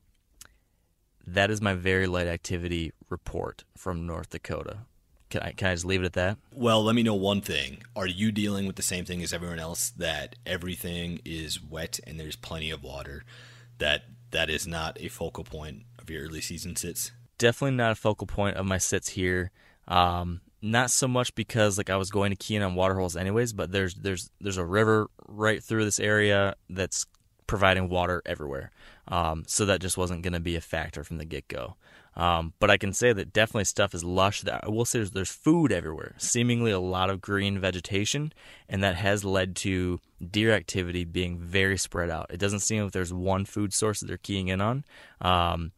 that 1.26 1.52
is 1.52 1.62
my 1.62 1.74
very 1.74 2.08
light 2.08 2.28
activity 2.28 2.92
report 3.10 3.64
from 3.78 4.06
North 4.06 4.32
Dakota. 4.32 4.80
Can 5.34 5.42
I, 5.42 5.52
can 5.54 5.70
I 5.70 5.74
just 5.74 5.86
leave 5.86 6.04
it 6.04 6.06
at 6.06 6.14
that? 6.14 6.38
Well, 6.54 6.84
let 6.84 6.94
me 6.94 7.02
know 7.02 7.16
one 7.16 7.42
thing. 7.42 7.82
Are 7.96 8.06
you 8.06 8.32
dealing 8.32 8.68
with 8.68 8.76
the 8.76 8.84
same 8.84 9.04
thing 9.04 9.24
as 9.24 9.34
everyone 9.34 9.58
else 9.58 9.90
that 9.98 10.36
everything 10.46 11.22
is 11.26 11.60
wet 11.60 12.00
and 12.06 12.20
there's 12.20 12.36
plenty 12.36 12.70
of 12.70 12.84
water? 12.84 13.24
That 13.80 14.04
that 14.30 14.52
is 14.52 14.68
not 14.68 14.96
a 15.02 15.08
focal 15.08 15.44
point 15.44 15.86
of 15.98 16.08
your 16.12 16.26
early 16.26 16.40
season 16.40 16.76
sits? 16.76 17.14
Definitely 17.40 17.78
not 17.78 17.94
a 17.94 17.96
focal 17.96 18.28
point 18.28 18.58
of 18.58 18.68
my 18.68 18.78
sits 18.78 19.10
here. 19.10 19.50
Um, 19.88 20.42
not 20.62 20.92
so 20.92 21.08
much 21.08 21.34
because 21.34 21.80
like 21.80 21.90
I 21.90 21.98
was 21.98 22.12
going 22.12 22.30
to 22.30 22.36
key 22.36 22.56
in 22.56 22.62
on 22.62 22.76
water 22.76 22.94
holes 22.94 23.18
anyways, 23.18 23.54
but 23.54 23.72
there's 23.72 23.96
there's 23.96 24.30
there's 24.40 24.58
a 24.58 24.66
river 24.66 25.08
right 25.28 25.64
through 25.64 25.86
this 25.86 26.00
area 26.00 26.54
that's 26.70 27.08
providing 27.48 27.90
water 27.90 28.22
everywhere. 28.24 28.70
Um, 29.08 29.46
so 29.48 29.66
that 29.66 29.82
just 29.82 29.98
wasn't 29.98 30.22
going 30.22 30.34
to 30.34 30.40
be 30.40 30.56
a 30.56 30.62
factor 30.62 31.04
from 31.04 31.18
the 31.18 31.26
get 31.26 31.48
go. 31.48 31.76
Um, 32.16 32.54
but 32.60 32.70
I 32.70 32.78
can 32.78 32.94
say 32.94 33.12
that 33.12 33.34
definitely 33.34 33.66
stuff 33.66 33.96
is 33.96 34.04
lush. 34.04 34.44
I 34.48 34.70
will 34.70 34.86
say 34.86 35.00
there's, 35.00 35.12
there's 35.12 35.32
food 35.32 35.72
everywhere, 35.72 36.14
seemingly 36.18 36.72
a 36.72 36.80
lot 36.80 37.10
of 37.10 37.22
green 37.22 37.60
vegetation, 37.60 38.34
and 38.70 38.84
that 38.84 38.96
has 38.96 39.26
led 39.26 39.56
to 39.58 40.00
deer 40.32 40.52
activity 40.52 41.06
being 41.06 41.40
very 41.40 41.78
spread 41.78 42.10
out. 42.10 42.28
It 42.30 42.40
doesn't 42.40 42.60
seem 42.60 42.84
like 42.84 42.92
there's 42.92 43.14
one 43.14 43.46
food 43.46 43.74
source 43.74 44.00
that 44.00 44.08
they're 44.08 44.18
keying 44.18 44.50
in 44.50 44.62
on. 44.62 44.86
Um, 45.22 45.72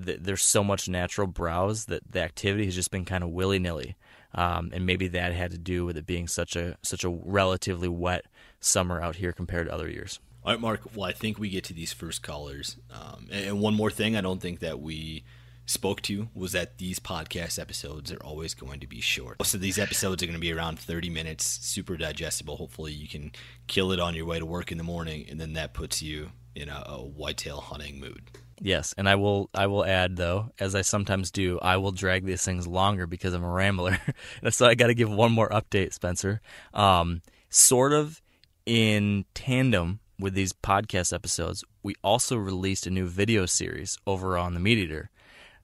th- 0.00 0.20
there's 0.22 0.42
so 0.42 0.62
much 0.62 0.88
natural 0.88 1.26
browse 1.26 1.86
that 1.86 2.02
the 2.12 2.22
activity 2.22 2.66
has 2.66 2.74
just 2.74 2.90
been 2.90 3.04
kind 3.04 3.24
of 3.24 3.30
willy 3.30 3.58
nilly. 3.58 3.96
Um, 4.36 4.70
and 4.72 4.84
maybe 4.84 5.08
that 5.08 5.32
had 5.32 5.52
to 5.52 5.58
do 5.58 5.84
with 5.84 5.96
it 5.96 6.06
being 6.06 6.26
such 6.26 6.56
a 6.56 6.76
such 6.82 7.04
a 7.04 7.08
relatively 7.08 7.88
wet 7.88 8.24
summer 8.58 9.00
out 9.00 9.14
here 9.16 9.32
compared 9.32 9.68
to 9.68 9.72
other 9.72 9.88
years. 9.88 10.18
All 10.44 10.52
right, 10.52 10.60
Mark. 10.60 10.80
Well, 10.94 11.08
I 11.08 11.12
think 11.12 11.38
we 11.38 11.48
get 11.48 11.62
to 11.64 11.72
these 11.72 11.92
first 11.92 12.22
callers. 12.22 12.76
Um, 12.90 13.28
and, 13.30 13.46
and 13.46 13.60
one 13.60 13.74
more 13.74 13.92
thing, 13.92 14.16
I 14.16 14.20
don't 14.20 14.42
think 14.42 14.58
that 14.58 14.80
we 14.80 15.22
spoke 15.66 16.00
to 16.02 16.28
was 16.34 16.52
that 16.52 16.78
these 16.78 16.98
podcast 16.98 17.58
episodes 17.58 18.12
are 18.12 18.22
always 18.22 18.54
going 18.54 18.80
to 18.80 18.86
be 18.86 19.00
short. 19.00 19.38
Most 19.38 19.54
of 19.54 19.60
these 19.60 19.78
episodes 19.78 20.22
are 20.22 20.26
going 20.26 20.34
to 20.36 20.40
be 20.40 20.52
around 20.52 20.78
30 20.78 21.10
minutes, 21.10 21.44
super 21.44 21.96
digestible. 21.96 22.56
Hopefully, 22.56 22.92
you 22.92 23.08
can 23.08 23.32
kill 23.66 23.92
it 23.92 24.00
on 24.00 24.14
your 24.14 24.26
way 24.26 24.38
to 24.38 24.46
work 24.46 24.70
in 24.70 24.78
the 24.78 24.84
morning, 24.84 25.26
and 25.28 25.40
then 25.40 25.54
that 25.54 25.74
puts 25.74 26.02
you 26.02 26.30
in 26.54 26.68
a, 26.68 26.84
a 26.86 27.02
whitetail 27.02 27.60
hunting 27.60 27.98
mood. 27.98 28.30
Yes, 28.60 28.94
and 28.96 29.08
I 29.08 29.16
will 29.16 29.50
I 29.52 29.66
will 29.66 29.84
add 29.84 30.16
though, 30.16 30.50
as 30.58 30.74
I 30.74 30.82
sometimes 30.82 31.30
do, 31.30 31.58
I 31.60 31.76
will 31.76 31.92
drag 31.92 32.24
these 32.24 32.44
things 32.44 32.66
longer 32.66 33.06
because 33.06 33.34
I'm 33.34 33.44
a 33.44 33.48
rambler. 33.48 33.98
so 34.50 34.66
I 34.66 34.74
got 34.74 34.86
to 34.88 34.94
give 34.94 35.10
one 35.10 35.32
more 35.32 35.48
update, 35.48 35.92
Spencer. 35.92 36.40
Um, 36.72 37.22
sort 37.48 37.92
of 37.92 38.22
in 38.64 39.24
tandem 39.34 40.00
with 40.18 40.34
these 40.34 40.52
podcast 40.52 41.12
episodes, 41.12 41.64
we 41.82 41.94
also 42.02 42.36
released 42.36 42.86
a 42.86 42.90
new 42.90 43.06
video 43.06 43.46
series 43.46 43.98
over 44.06 44.38
on 44.38 44.54
the 44.54 44.60
Meat 44.60 44.78
Eater 44.78 45.10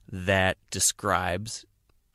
that 0.09 0.57
describes 0.69 1.65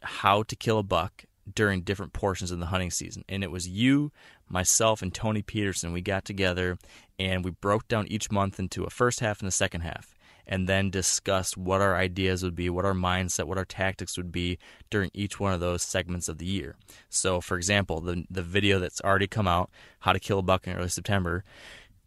how 0.02 0.42
to 0.44 0.56
kill 0.56 0.78
a 0.78 0.82
buck 0.82 1.24
during 1.52 1.82
different 1.82 2.12
portions 2.12 2.50
of 2.50 2.58
the 2.58 2.66
hunting 2.66 2.90
season. 2.90 3.24
And 3.28 3.44
it 3.44 3.50
was 3.50 3.68
you, 3.68 4.12
myself, 4.48 5.02
and 5.02 5.14
Tony 5.14 5.42
Peterson. 5.42 5.92
We 5.92 6.00
got 6.00 6.24
together 6.24 6.78
and 7.18 7.44
we 7.44 7.50
broke 7.50 7.88
down 7.88 8.06
each 8.08 8.30
month 8.30 8.58
into 8.58 8.84
a 8.84 8.90
first 8.90 9.20
half 9.20 9.40
and 9.40 9.48
a 9.48 9.52
second 9.52 9.82
half 9.82 10.16
and 10.46 10.68
then 10.68 10.90
discussed 10.90 11.56
what 11.56 11.80
our 11.80 11.96
ideas 11.96 12.42
would 12.42 12.54
be, 12.54 12.70
what 12.70 12.84
our 12.84 12.92
mindset, 12.92 13.44
what 13.44 13.58
our 13.58 13.64
tactics 13.64 14.16
would 14.16 14.30
be 14.30 14.58
during 14.90 15.10
each 15.12 15.40
one 15.40 15.52
of 15.52 15.60
those 15.60 15.82
segments 15.82 16.28
of 16.28 16.38
the 16.38 16.46
year. 16.46 16.76
So, 17.08 17.40
for 17.40 17.56
example, 17.56 18.00
the 18.00 18.24
the 18.30 18.42
video 18.42 18.78
that's 18.78 19.00
already 19.00 19.26
come 19.26 19.48
out, 19.48 19.70
How 20.00 20.12
to 20.12 20.20
Kill 20.20 20.38
a 20.38 20.42
Buck 20.42 20.66
in 20.66 20.76
early 20.76 20.88
September, 20.88 21.44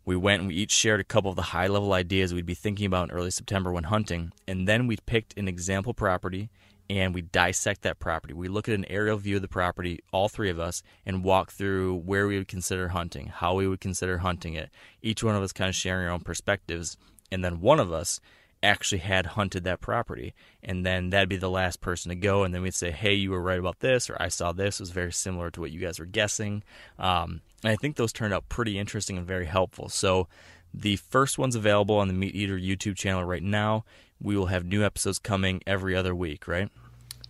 we 0.09 0.15
went 0.15 0.39
and 0.39 0.47
we 0.47 0.55
each 0.55 0.71
shared 0.71 0.99
a 0.99 1.03
couple 1.03 1.29
of 1.29 1.35
the 1.35 1.43
high 1.43 1.67
level 1.67 1.93
ideas 1.93 2.33
we'd 2.33 2.43
be 2.43 2.55
thinking 2.55 2.87
about 2.87 3.07
in 3.07 3.15
early 3.15 3.29
September 3.29 3.71
when 3.71 3.83
hunting, 3.83 4.31
and 4.47 4.67
then 4.67 4.87
we 4.87 4.97
picked 5.05 5.37
an 5.37 5.47
example 5.47 5.93
property 5.93 6.49
and 6.89 7.13
we 7.13 7.21
dissect 7.21 7.83
that 7.83 7.99
property. 7.99 8.33
We 8.33 8.47
look 8.47 8.67
at 8.67 8.73
an 8.73 8.85
aerial 8.89 9.17
view 9.17 9.35
of 9.35 9.43
the 9.43 9.47
property, 9.47 9.99
all 10.11 10.27
three 10.27 10.49
of 10.49 10.59
us, 10.59 10.81
and 11.05 11.23
walk 11.23 11.51
through 11.51 11.97
where 11.97 12.25
we 12.25 12.39
would 12.39 12.47
consider 12.47 12.87
hunting, 12.87 13.27
how 13.27 13.53
we 13.53 13.67
would 13.67 13.81
consider 13.81 14.17
hunting 14.17 14.55
it. 14.55 14.71
Each 15.03 15.23
one 15.23 15.35
of 15.35 15.43
us 15.43 15.53
kind 15.53 15.69
of 15.69 15.75
sharing 15.75 16.07
our 16.07 16.13
own 16.13 16.21
perspectives, 16.21 16.97
and 17.31 17.45
then 17.45 17.61
one 17.61 17.79
of 17.79 17.93
us 17.93 18.19
actually 18.63 19.01
had 19.01 19.27
hunted 19.27 19.63
that 19.63 19.79
property 19.79 20.33
and 20.63 20.83
then 20.83 21.11
that'd 21.11 21.29
be 21.29 21.37
the 21.37 21.51
last 21.51 21.81
person 21.81 22.09
to 22.09 22.15
go 22.15 22.43
and 22.43 22.53
then 22.53 22.61
we'd 22.61 22.73
say 22.73 22.91
hey 22.91 23.13
you 23.13 23.31
were 23.31 23.41
right 23.41 23.57
about 23.57 23.79
this 23.79 24.09
or 24.09 24.17
i 24.19 24.27
saw 24.27 24.51
this 24.51 24.81
it 24.81 24.83
was 24.83 24.89
very 24.89 25.13
similar 25.13 25.49
to 25.49 25.61
what 25.61 25.71
you 25.71 25.79
guys 25.79 25.97
were 25.97 26.05
guessing 26.05 26.61
um, 26.97 27.39
and 27.63 27.71
i 27.71 27.75
think 27.75 27.95
those 27.95 28.13
turned 28.13 28.33
out 28.33 28.47
pretty 28.49 28.77
interesting 28.77 29.17
and 29.17 29.25
very 29.27 29.45
helpful 29.45 29.89
so 29.89 30.27
the 30.73 30.95
first 30.97 31.37
one's 31.37 31.55
available 31.55 31.97
on 31.97 32.07
the 32.07 32.13
meat 32.13 32.35
eater 32.35 32.57
youtube 32.57 32.95
channel 32.95 33.23
right 33.23 33.43
now 33.43 33.83
we 34.21 34.35
will 34.35 34.47
have 34.47 34.65
new 34.65 34.83
episodes 34.83 35.19
coming 35.19 35.61
every 35.65 35.95
other 35.95 36.13
week 36.15 36.47
right 36.47 36.69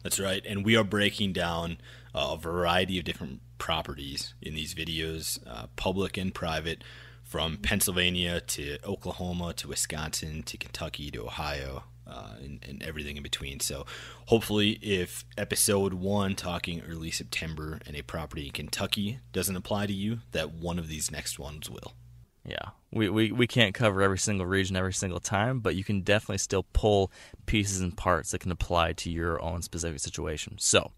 That's 0.04 0.20
right. 0.20 0.46
And 0.46 0.64
we 0.66 0.78
are 0.78 0.84
breaking 0.84 1.34
down 1.34 1.78
uh, 2.16 2.30
a 2.32 2.38
variety 2.38 2.98
of 3.00 3.04
different 3.06 3.42
properties 3.58 4.34
in 4.42 4.54
these 4.56 4.74
videos, 4.74 5.40
uh, 5.46 5.68
public 5.76 6.18
and 6.18 6.34
private, 6.34 6.84
from 7.24 7.58
Pennsylvania 7.58 8.40
to 8.42 8.78
Oklahoma 8.86 9.54
to 9.56 9.68
Wisconsin 9.68 10.42
to 10.44 10.58
Kentucky 10.58 11.12
to 11.12 11.26
Ohio. 11.26 11.84
Uh, 12.10 12.34
and, 12.44 12.66
and 12.68 12.82
everything 12.82 13.18
in 13.18 13.24
between. 13.24 13.60
So, 13.60 13.86
hopefully, 14.26 14.80
if 14.82 15.26
episode 15.38 15.94
one, 15.94 16.36
talking 16.36 16.82
early 16.82 17.12
September, 17.12 17.80
and 17.86 17.96
a 17.96 18.02
property 18.02 18.48
in 18.48 18.52
Kentucky 18.52 19.20
doesn't 19.32 19.56
apply 19.56 19.86
to 19.86 19.94
you, 19.94 20.20
that 20.32 20.52
one 20.52 20.80
of 20.80 20.88
these 20.88 21.12
next 21.12 21.38
ones 21.38 21.70
will. 21.70 21.94
Yeah, 22.44 22.70
we, 22.92 23.10
we, 23.10 23.32
we 23.32 23.46
can't 23.46 23.76
cover 23.76 24.02
every 24.02 24.18
single 24.18 24.48
region 24.48 24.76
every 24.76 24.94
single 24.94 25.20
time, 25.20 25.60
but 25.60 25.76
you 25.76 25.84
can 25.84 26.02
definitely 26.02 26.40
still 26.40 26.66
pull 26.74 27.12
pieces 27.46 27.80
and 27.82 27.96
parts 27.96 28.32
that 28.32 28.40
can 28.40 28.52
apply 28.52 28.94
to 28.94 29.12
your 29.12 29.40
own 29.40 29.62
specific 29.62 30.00
situation. 30.00 30.56
So, 30.58 30.92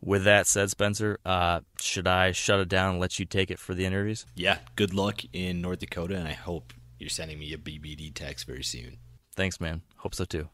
with 0.00 0.24
that 0.24 0.48
said, 0.48 0.70
Spencer, 0.70 1.20
uh, 1.24 1.60
should 1.80 2.08
I 2.08 2.32
shut 2.32 2.58
it 2.58 2.68
down 2.68 2.92
and 2.92 3.00
let 3.00 3.18
you 3.20 3.24
take 3.24 3.50
it 3.50 3.58
for 3.60 3.74
the 3.74 3.84
interviews? 3.84 4.26
Yeah, 4.34 4.58
good 4.74 4.94
luck 4.94 5.22
in 5.32 5.60
North 5.60 5.78
Dakota, 5.78 6.16
and 6.16 6.26
I 6.26 6.32
hope 6.32 6.72
you're 6.98 7.08
sending 7.08 7.38
me 7.38 7.52
a 7.52 7.58
BBD 7.58 8.12
text 8.12 8.46
very 8.46 8.64
soon. 8.64 8.98
Thanks, 9.34 9.60
man. 9.60 9.82
Hope 9.96 10.14
so 10.14 10.24
too. 10.24 10.48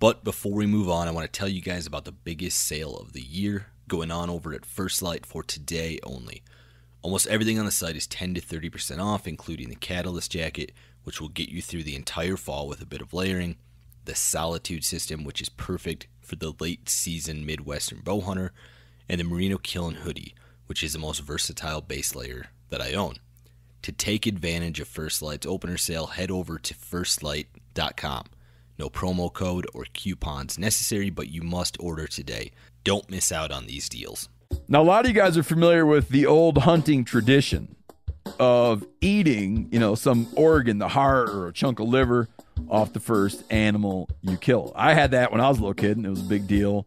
But 0.00 0.22
before 0.22 0.52
we 0.52 0.66
move 0.66 0.88
on, 0.88 1.08
I 1.08 1.10
want 1.10 1.30
to 1.30 1.38
tell 1.38 1.48
you 1.48 1.60
guys 1.60 1.86
about 1.86 2.04
the 2.04 2.12
biggest 2.12 2.60
sale 2.60 2.96
of 2.96 3.12
the 3.12 3.22
year 3.22 3.66
going 3.88 4.10
on 4.10 4.30
over 4.30 4.52
at 4.52 4.66
First 4.66 5.02
Lite 5.02 5.26
for 5.26 5.42
today 5.42 5.98
only. 6.04 6.42
Almost 7.02 7.26
everything 7.28 7.58
on 7.58 7.64
the 7.64 7.72
site 7.72 7.96
is 7.96 8.06
10 8.06 8.34
to 8.34 8.40
30% 8.40 9.02
off, 9.02 9.26
including 9.26 9.68
the 9.68 9.74
Catalyst 9.74 10.30
jacket, 10.30 10.72
which 11.04 11.20
will 11.20 11.28
get 11.28 11.48
you 11.48 11.62
through 11.62 11.84
the 11.84 11.96
entire 11.96 12.36
fall 12.36 12.68
with 12.68 12.82
a 12.82 12.86
bit 12.86 13.00
of 13.00 13.14
layering, 13.14 13.56
the 14.04 14.14
Solitude 14.14 14.84
system, 14.84 15.24
which 15.24 15.40
is 15.40 15.48
perfect 15.48 16.06
for 16.20 16.36
the 16.36 16.54
late 16.60 16.88
season 16.88 17.46
Midwestern 17.46 18.00
bow 18.00 18.20
hunter, 18.20 18.52
and 19.08 19.18
the 19.18 19.24
Merino 19.24 19.58
Kiln 19.58 19.94
hoodie, 19.94 20.34
which 20.66 20.82
is 20.82 20.92
the 20.92 20.98
most 20.98 21.20
versatile 21.20 21.80
base 21.80 22.14
layer 22.14 22.50
that 22.68 22.82
I 22.82 22.92
own. 22.92 23.16
To 23.82 23.92
take 23.92 24.26
advantage 24.26 24.80
of 24.80 24.88
First 24.88 25.22
Lite's 25.22 25.46
opener 25.46 25.76
sale, 25.76 26.06
head 26.08 26.30
over 26.30 26.58
to 26.58 26.74
firstlite.com. 26.74 28.24
No 28.78 28.88
promo 28.88 29.32
code 29.32 29.66
or 29.74 29.86
coupons 29.92 30.58
necessary, 30.58 31.10
but 31.10 31.30
you 31.30 31.42
must 31.42 31.76
order 31.80 32.06
today. 32.06 32.52
Don't 32.84 33.10
miss 33.10 33.32
out 33.32 33.50
on 33.50 33.66
these 33.66 33.88
deals. 33.88 34.28
Now, 34.68 34.82
a 34.82 34.84
lot 34.84 35.04
of 35.04 35.10
you 35.10 35.14
guys 35.14 35.36
are 35.36 35.42
familiar 35.42 35.84
with 35.84 36.08
the 36.10 36.26
old 36.26 36.58
hunting 36.58 37.04
tradition 37.04 37.76
of 38.38 38.84
eating, 39.00 39.68
you 39.72 39.78
know, 39.78 39.94
some 39.94 40.28
organ, 40.36 40.78
the 40.78 40.88
heart 40.88 41.30
or 41.30 41.48
a 41.48 41.52
chunk 41.52 41.80
of 41.80 41.88
liver 41.88 42.28
off 42.68 42.92
the 42.92 43.00
first 43.00 43.42
animal 43.50 44.08
you 44.22 44.36
kill. 44.36 44.72
I 44.76 44.94
had 44.94 45.12
that 45.12 45.32
when 45.32 45.40
I 45.40 45.48
was 45.48 45.58
a 45.58 45.60
little 45.60 45.74
kid, 45.74 45.96
and 45.96 46.06
it 46.06 46.10
was 46.10 46.20
a 46.20 46.24
big 46.24 46.46
deal. 46.46 46.86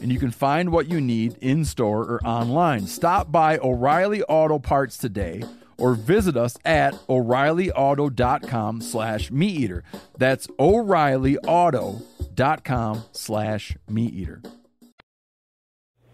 and 0.00 0.12
you 0.12 0.18
can 0.18 0.30
find 0.30 0.70
what 0.70 0.90
you 0.90 1.00
need 1.00 1.36
in 1.40 1.64
store 1.64 2.02
or 2.02 2.20
online. 2.24 2.86
Stop 2.86 3.30
by 3.30 3.58
O'Reilly 3.58 4.22
Auto 4.24 4.58
Parts 4.58 4.98
today 4.98 5.42
or 5.80 5.94
visit 5.94 6.36
us 6.36 6.56
at 6.64 6.94
o'reillyauto.com 7.08 8.80
slash 8.82 9.30
meat 9.30 9.56
eater. 9.56 9.84
That's 10.18 10.46
o'reillyauto.com 10.58 13.04
slash 13.12 13.76
meat 13.88 14.14
eater. 14.14 14.42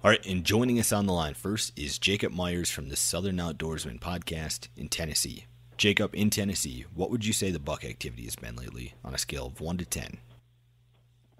All 0.04 0.10
right, 0.10 0.24
and 0.24 0.44
joining 0.44 0.78
us 0.78 0.92
on 0.92 1.06
the 1.06 1.12
line 1.12 1.34
first 1.34 1.76
is 1.76 1.98
Jacob 1.98 2.32
Myers 2.32 2.70
from 2.70 2.88
the 2.88 2.96
Southern 2.96 3.38
Outdoorsman 3.38 3.98
podcast 3.98 4.68
in 4.76 4.88
Tennessee. 4.88 5.46
Jacob, 5.76 6.14
in 6.14 6.30
Tennessee, 6.30 6.84
what 6.94 7.10
would 7.10 7.26
you 7.26 7.32
say 7.32 7.50
the 7.50 7.58
buck 7.58 7.84
activity 7.84 8.22
has 8.24 8.36
been 8.36 8.54
lately 8.54 8.94
on 9.04 9.14
a 9.14 9.18
scale 9.18 9.46
of 9.46 9.60
1 9.60 9.78
to 9.78 9.84
10? 9.84 10.18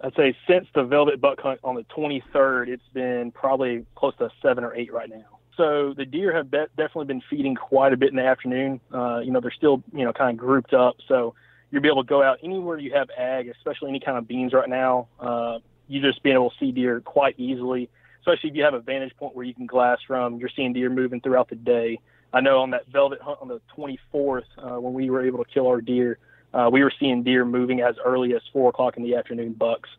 I'd 0.01 0.15
say 0.15 0.35
since 0.47 0.67
the 0.75 0.83
velvet 0.83 1.19
buck 1.19 1.39
hunt 1.39 1.59
on 1.63 1.75
the 1.75 1.83
23rd, 1.95 2.67
it's 2.67 2.87
been 2.93 3.31
probably 3.31 3.85
close 3.95 4.15
to 4.17 4.29
seven 4.41 4.63
or 4.63 4.75
eight 4.75 4.93
right 4.93 5.09
now. 5.09 5.39
So 5.55 5.93
the 5.97 6.05
deer 6.05 6.35
have 6.35 6.51
be- 6.51 6.65
definitely 6.77 7.05
been 7.05 7.23
feeding 7.29 7.55
quite 7.55 7.93
a 7.93 7.97
bit 7.97 8.11
in 8.11 8.15
the 8.15 8.25
afternoon. 8.25 8.79
Uh, 8.93 9.19
you 9.19 9.31
know, 9.31 9.41
they're 9.41 9.51
still, 9.51 9.83
you 9.91 10.05
know, 10.05 10.13
kind 10.13 10.29
of 10.29 10.37
grouped 10.37 10.73
up. 10.73 10.97
So 11.07 11.33
you'll 11.71 11.81
be 11.81 11.87
able 11.87 12.03
to 12.03 12.07
go 12.07 12.21
out 12.21 12.37
anywhere 12.43 12.77
you 12.77 12.93
have 12.93 13.09
ag, 13.17 13.49
especially 13.49 13.89
any 13.89 13.99
kind 13.99 14.19
of 14.19 14.27
beans 14.27 14.53
right 14.53 14.69
now. 14.69 15.07
Uh, 15.19 15.59
you 15.87 15.99
just 16.01 16.21
being 16.21 16.35
able 16.35 16.51
to 16.51 16.55
see 16.59 16.71
deer 16.71 17.01
quite 17.01 17.39
easily, 17.39 17.89
especially 18.19 18.51
if 18.51 18.55
you 18.55 18.63
have 18.63 18.75
a 18.75 18.79
vantage 18.79 19.15
point 19.17 19.35
where 19.35 19.45
you 19.45 19.53
can 19.55 19.65
glass 19.65 19.97
from. 20.05 20.37
You're 20.37 20.51
seeing 20.55 20.73
deer 20.73 20.91
moving 20.91 21.21
throughout 21.21 21.49
the 21.49 21.55
day. 21.55 21.99
I 22.33 22.41
know 22.41 22.59
on 22.59 22.71
that 22.71 22.87
velvet 22.87 23.21
hunt 23.21 23.39
on 23.41 23.47
the 23.47 23.61
24th, 23.75 24.43
uh, 24.57 24.79
when 24.79 24.93
we 24.93 25.09
were 25.09 25.25
able 25.25 25.43
to 25.43 25.49
kill 25.51 25.67
our 25.67 25.81
deer, 25.81 26.19
uh, 26.53 26.69
we 26.71 26.83
were 26.83 26.91
seeing 26.99 27.23
deer 27.23 27.45
moving 27.45 27.81
as 27.81 27.95
early 28.03 28.33
as 28.33 28.41
four 28.51 28.69
o'clock 28.69 28.97
in 28.97 29.03
the 29.03 29.15
afternoon. 29.15 29.53
Bucks. 29.53 29.89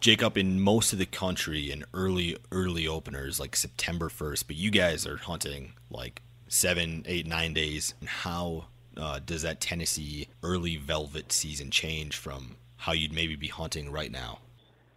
Jacob, 0.00 0.38
in 0.38 0.60
most 0.60 0.92
of 0.92 0.98
the 0.98 1.06
country, 1.06 1.70
in 1.70 1.84
early 1.92 2.36
early 2.52 2.86
openers 2.86 3.40
like 3.40 3.56
September 3.56 4.08
first, 4.08 4.46
but 4.46 4.56
you 4.56 4.70
guys 4.70 5.06
are 5.06 5.16
hunting 5.16 5.72
like 5.90 6.22
seven, 6.46 7.02
eight, 7.06 7.26
nine 7.26 7.52
days. 7.52 7.94
And 8.00 8.08
how 8.08 8.66
uh, 8.96 9.20
does 9.24 9.42
that 9.42 9.60
Tennessee 9.60 10.28
early 10.42 10.76
velvet 10.76 11.32
season 11.32 11.70
change 11.70 12.16
from 12.16 12.56
how 12.76 12.92
you'd 12.92 13.12
maybe 13.12 13.36
be 13.36 13.48
hunting 13.48 13.90
right 13.90 14.10
now? 14.10 14.38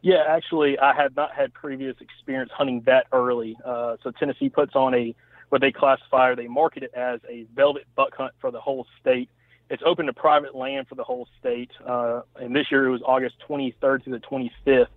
Yeah, 0.02 0.24
actually, 0.28 0.80
I 0.80 0.94
have 0.94 1.16
not 1.16 1.34
had 1.34 1.54
previous 1.54 1.96
experience 2.00 2.52
hunting 2.52 2.82
that 2.86 3.06
early. 3.12 3.58
Uh, 3.64 3.98
so 4.04 4.12
Tennessee 4.12 4.50
puts 4.50 4.76
on 4.76 4.96
a 4.96 5.16
what 5.50 5.62
they 5.62 5.72
classify 5.72 6.30
or 6.30 6.36
they 6.36 6.48
market 6.48 6.84
it 6.84 6.94
as 6.96 7.20
a 7.30 7.46
velvet 7.56 7.86
buck 7.96 8.16
hunt 8.16 8.34
for 8.40 8.52
the 8.52 8.60
whole 8.60 8.88
state. 9.00 9.30
It's 9.72 9.82
open 9.86 10.08
to 10.08 10.14
private 10.14 10.54
land 10.54 10.90
for 10.90 10.96
the 10.96 11.04
whole 11.06 11.30
state, 11.40 11.72
uh, 11.88 12.24
and 12.36 12.54
this 12.54 12.66
year 12.70 12.88
it 12.88 12.92
was 12.92 13.02
August 13.06 13.36
23rd 13.48 14.04
to 14.04 14.10
the 14.10 14.20
25th. 14.20 14.88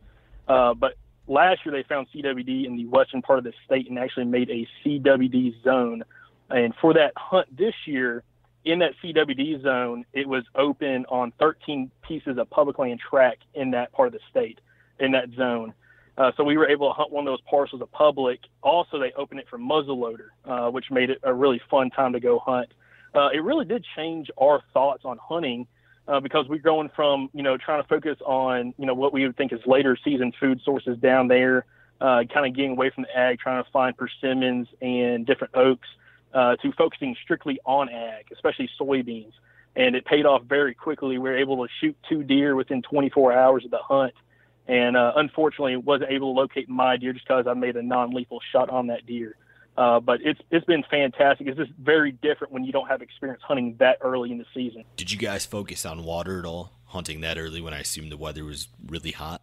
Uh, 0.49 0.75
but 0.75 0.95
last 1.29 1.61
year 1.65 1.73
they 1.73 1.87
found 1.89 2.09
CWD 2.13 2.67
in 2.67 2.77
the 2.77 2.85
western 2.87 3.23
part 3.23 3.39
of 3.39 3.45
the 3.45 3.53
state 3.65 3.89
and 3.89 3.97
actually 4.01 4.25
made 4.25 4.51
a 4.51 4.67
CWD 4.83 5.63
zone. 5.63 6.03
And 6.51 6.75
for 6.81 6.93
that 6.95 7.13
hunt 7.15 7.57
this 7.57 7.75
year, 7.87 8.25
in 8.65 8.81
that 8.81 8.95
CWD 9.01 9.63
zone, 9.63 10.07
it 10.13 10.29
was 10.29 10.43
open 10.57 11.07
on 11.09 11.33
13 11.39 11.89
pieces 12.03 12.37
of 12.37 12.51
public 12.51 12.77
land 12.77 12.99
track 12.99 13.39
in 13.55 13.71
that 13.71 13.93
part 13.93 14.09
of 14.09 14.13
the 14.13 14.21
state, 14.29 14.61
in 14.99 15.13
that 15.13 15.31
zone. 15.37 15.73
Uh, 16.19 16.33
so 16.37 16.43
we 16.43 16.57
were 16.57 16.69
able 16.69 16.89
to 16.89 16.95
hunt 16.95 17.13
one 17.13 17.25
of 17.25 17.31
those 17.31 17.43
parcels 17.43 17.81
of 17.81 17.93
public. 17.93 18.41
Also, 18.61 18.99
they 18.99 19.13
opened 19.13 19.39
it 19.39 19.47
for 19.49 19.57
muzzleloader, 19.57 20.31
uh, 20.45 20.69
which 20.69 20.87
made 20.91 21.11
it 21.11 21.19
a 21.23 21.33
really 21.33 21.61
fun 21.71 21.91
time 21.91 22.13
to 22.13 22.19
go 22.19 22.41
hunt 22.41 22.73
uh, 23.15 23.29
it 23.33 23.43
really 23.43 23.65
did 23.65 23.85
change 23.97 24.31
our 24.37 24.63
thoughts 24.73 25.05
on 25.05 25.19
hunting 25.19 25.67
uh, 26.09 26.21
because 26.21 26.47
we're 26.49 26.59
going 26.59 26.91
from 26.95 27.31
you 27.33 27.43
know 27.43 27.57
trying 27.57 27.83
to 27.83 27.89
focus 27.89 28.19
on 28.25 28.75
you 28.79 28.87
know 28.87 28.95
what 28.95 29.13
we 29.13 29.27
would 29.27 29.37
think 29.37 29.53
is 29.53 29.61
later 29.67 29.97
season 30.05 30.33
food 30.39 30.61
sources 30.65 30.99
down 30.99 31.29
there, 31.29 31.65
uh, 32.01 32.25
kind 32.33 32.47
of 32.47 32.55
getting 32.55 32.73
away 32.73 32.91
from 32.91 33.05
the 33.05 33.17
ag, 33.17 33.39
trying 33.39 33.63
to 33.63 33.71
find 33.71 33.97
persimmons 33.97 34.69
and 34.83 35.27
different 35.27 35.55
oaks, 35.55 35.89
uh, 36.35 36.57
to 36.57 36.73
focusing 36.73 37.17
strictly 37.23 37.59
on 37.65 37.89
ag, 37.89 38.27
especially 38.33 38.69
soybeans. 38.81 39.33
And 39.77 39.97
it 39.97 40.05
paid 40.05 40.25
off 40.25 40.45
very 40.45 40.75
quickly. 40.75 41.19
We 41.19 41.31
were 41.31 41.37
able 41.37 41.67
to 41.67 41.73
shoot 41.81 41.97
two 42.09 42.23
deer 42.23 42.55
within 42.55 42.83
24 42.83 43.33
hours 43.33 43.65
of 43.65 43.73
the 43.73 43.79
hunt, 43.79 44.15
and 44.69 44.97
uh, 44.97 45.15
unfortunately 45.17 45.77
wasn't 45.77 46.11
able 46.11 46.35
to 46.35 46.41
locate 46.41 46.69
my 46.69 46.97
deer 46.97 47.13
just 47.13 47.27
because 47.27 47.47
I 47.49 47.55
made 47.55 47.77
a 47.77 47.83
non-lethal 47.83 48.41
shot 48.53 48.71
on 48.71 48.89
that 48.89 49.07
deer. 49.07 49.37
Uh, 49.77 49.99
but 49.99 50.21
it's 50.23 50.41
it's 50.51 50.65
been 50.67 50.85
fantastic. 50.89 51.49
It's 51.49 51.59
just 51.59 51.73
very 51.73 52.13
different 52.13 52.53
when 52.53 52.65
you 52.65 52.73
don't 52.73 52.89
have 52.89 53.03
experience 53.03 53.43
hunting 53.43 53.77
that 53.81 53.99
early 54.01 54.31
in 54.31 54.39
the 54.39 54.47
season. 54.55 54.85
Did 54.97 55.11
you 55.11 55.19
guys 55.19 55.45
focus 55.45 55.85
on 55.85 56.05
water 56.05 56.39
at 56.39 56.45
all, 56.45 56.73
hunting 56.87 57.21
that 57.23 57.39
early 57.39 57.61
when 57.61 57.75
I 57.75 57.81
assumed 57.81 58.13
the 58.13 58.17
weather 58.17 58.45
was 58.45 58.69
really 58.87 59.11
hot? 59.11 59.43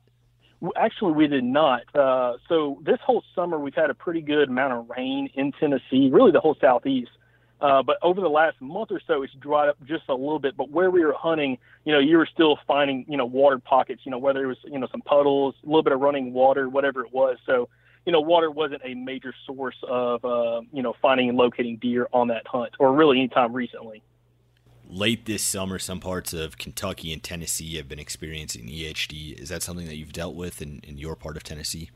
Actually, 0.78 1.14
we 1.14 1.28
did 1.28 1.44
not. 1.44 1.82
Uh, 1.96 2.38
so 2.48 2.80
this 2.84 3.00
whole 3.04 3.24
summer, 3.36 3.60
we've 3.60 3.76
had 3.76 3.90
a 3.90 3.96
pretty 3.96 4.22
good 4.22 4.48
amount 4.48 4.74
of 4.74 4.90
rain 4.96 5.28
in 5.34 5.52
Tennessee, 5.54 6.10
really 6.12 6.32
the 6.32 6.40
whole 6.40 6.56
southeast. 6.62 7.12
Uh, 7.60 7.84
but 7.84 7.98
over 8.02 8.22
the 8.22 8.30
last 8.30 8.60
month 8.62 8.92
or 8.92 9.02
so, 9.06 9.22
it's 9.22 9.34
dried 9.34 9.70
up 9.70 9.78
just 9.86 10.04
a 10.08 10.14
little 10.14 10.40
bit. 10.40 10.56
But 10.56 10.72
where 10.72 10.90
we 10.90 11.04
were 11.04 11.14
hunting, 11.14 11.58
you 11.84 11.92
know, 11.92 12.00
you 12.00 12.18
were 12.18 12.28
still 12.32 12.58
finding, 12.68 13.06
you 13.08 13.18
know, 13.18 13.26
water 13.26 13.60
pockets. 13.60 14.02
You 14.04 14.12
know, 14.12 14.18
whether 14.18 14.44
it 14.44 14.48
was, 14.48 14.58
you 14.64 14.80
know, 14.80 14.88
some 14.92 15.02
puddles, 15.02 15.56
a 15.64 15.66
little 15.66 15.84
bit 15.84 15.94
of 15.94 16.00
running 16.00 16.34
water, 16.34 16.70
whatever 16.70 17.02
it 17.06 17.14
was. 17.14 17.38
So 17.46 17.70
you 18.06 18.12
know, 18.12 18.22
water 18.22 18.50
wasn't 18.50 18.82
a 18.84 18.94
major 18.94 19.34
source 19.46 19.76
of, 19.88 20.24
uh, 20.26 20.62
you 20.74 20.82
know, 20.82 20.94
finding 21.02 21.30
and 21.30 21.38
locating 21.38 21.78
deer 21.78 22.08
on 22.14 22.30
that 22.30 22.48
hunt, 22.48 22.74
or 22.80 22.94
really 22.94 23.20
any 23.20 23.28
time 23.28 23.54
recently. 23.54 24.02
Late 24.88 25.26
this 25.26 25.44
summer, 25.44 25.80
some 25.80 26.00
parts 26.00 26.34
of 26.34 26.58
Kentucky 26.58 27.14
and 27.14 27.24
Tennessee 27.24 27.78
have 27.78 27.88
been 27.88 28.00
experiencing 28.00 28.68
EHD. 28.68 29.40
Is 29.40 29.50
that 29.50 29.64
something 29.64 29.86
that 29.86 29.96
you've 29.96 30.12
dealt 30.12 30.36
with 30.36 30.62
in, 30.62 30.82
in 30.84 30.98
your 30.98 31.16
part 31.16 31.38
of 31.38 31.44
Tennessee? 31.44 31.92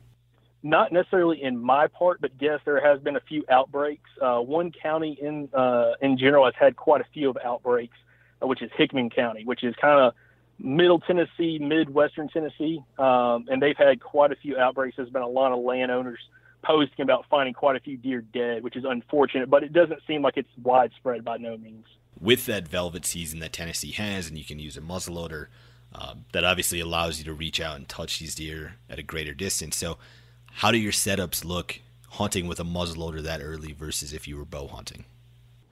Not 0.63 0.91
necessarily 0.91 1.43
in 1.43 1.57
my 1.57 1.87
part, 1.87 2.21
but 2.21 2.31
yes, 2.39 2.59
there 2.65 2.79
has 2.79 3.01
been 3.01 3.15
a 3.15 3.19
few 3.19 3.43
outbreaks. 3.51 4.09
Uh, 4.21 4.39
one 4.39 4.71
county 4.71 5.17
in 5.21 5.49
uh, 5.53 5.93
in 6.01 6.17
general 6.17 6.45
has 6.45 6.55
had 6.57 6.75
quite 6.75 7.01
a 7.01 7.05
few 7.13 7.29
of 7.29 7.37
outbreaks, 7.43 7.97
uh, 8.41 8.47
which 8.47 8.63
is 8.63 8.71
Hickman 8.75 9.09
County, 9.09 9.43
which 9.45 9.63
is 9.63 9.75
kind 9.79 9.99
of 9.99 10.13
Middle 10.59 10.99
Tennessee, 10.99 11.59
Midwestern 11.59 12.29
Tennessee, 12.29 12.81
um, 12.97 13.45
and 13.49 13.61
they've 13.61 13.77
had 13.77 13.99
quite 13.99 14.31
a 14.31 14.35
few 14.35 14.57
outbreaks. 14.57 14.97
There's 14.97 15.09
been 15.09 15.21
a 15.21 15.27
lot 15.27 15.51
of 15.51 15.59
landowners 15.59 16.19
posting 16.63 17.03
about 17.03 17.25
finding 17.29 17.53
quite 17.53 17.75
a 17.75 17.79
few 17.79 17.97
deer 17.97 18.21
dead, 18.21 18.63
which 18.63 18.75
is 18.75 18.85
unfortunate, 18.87 19.49
but 19.49 19.63
it 19.63 19.73
doesn't 19.73 19.99
seem 20.07 20.21
like 20.21 20.37
it's 20.37 20.49
widespread 20.63 21.23
by 21.23 21.37
no 21.37 21.57
means. 21.57 21.85
With 22.19 22.45
that 22.45 22.67
velvet 22.67 23.05
season 23.05 23.39
that 23.39 23.53
Tennessee 23.53 23.91
has, 23.91 24.27
and 24.27 24.37
you 24.37 24.45
can 24.45 24.57
use 24.57 24.77
a 24.77 24.81
muzzleloader, 24.81 25.47
uh, 25.93 26.15
that 26.31 26.43
obviously 26.43 26.79
allows 26.79 27.19
you 27.19 27.25
to 27.25 27.33
reach 27.33 27.59
out 27.59 27.75
and 27.75 27.87
touch 27.87 28.19
these 28.19 28.35
deer 28.35 28.75
at 28.89 28.99
a 28.99 29.03
greater 29.03 29.33
distance. 29.33 29.75
So, 29.75 29.97
how 30.53 30.71
do 30.71 30.77
your 30.77 30.91
setups 30.91 31.43
look 31.43 31.81
hunting 32.11 32.47
with 32.47 32.59
a 32.59 32.63
muzzleloader 32.63 33.21
that 33.21 33.41
early 33.41 33.73
versus 33.73 34.13
if 34.13 34.27
you 34.27 34.37
were 34.37 34.45
bow 34.45 34.67
hunting? 34.67 35.05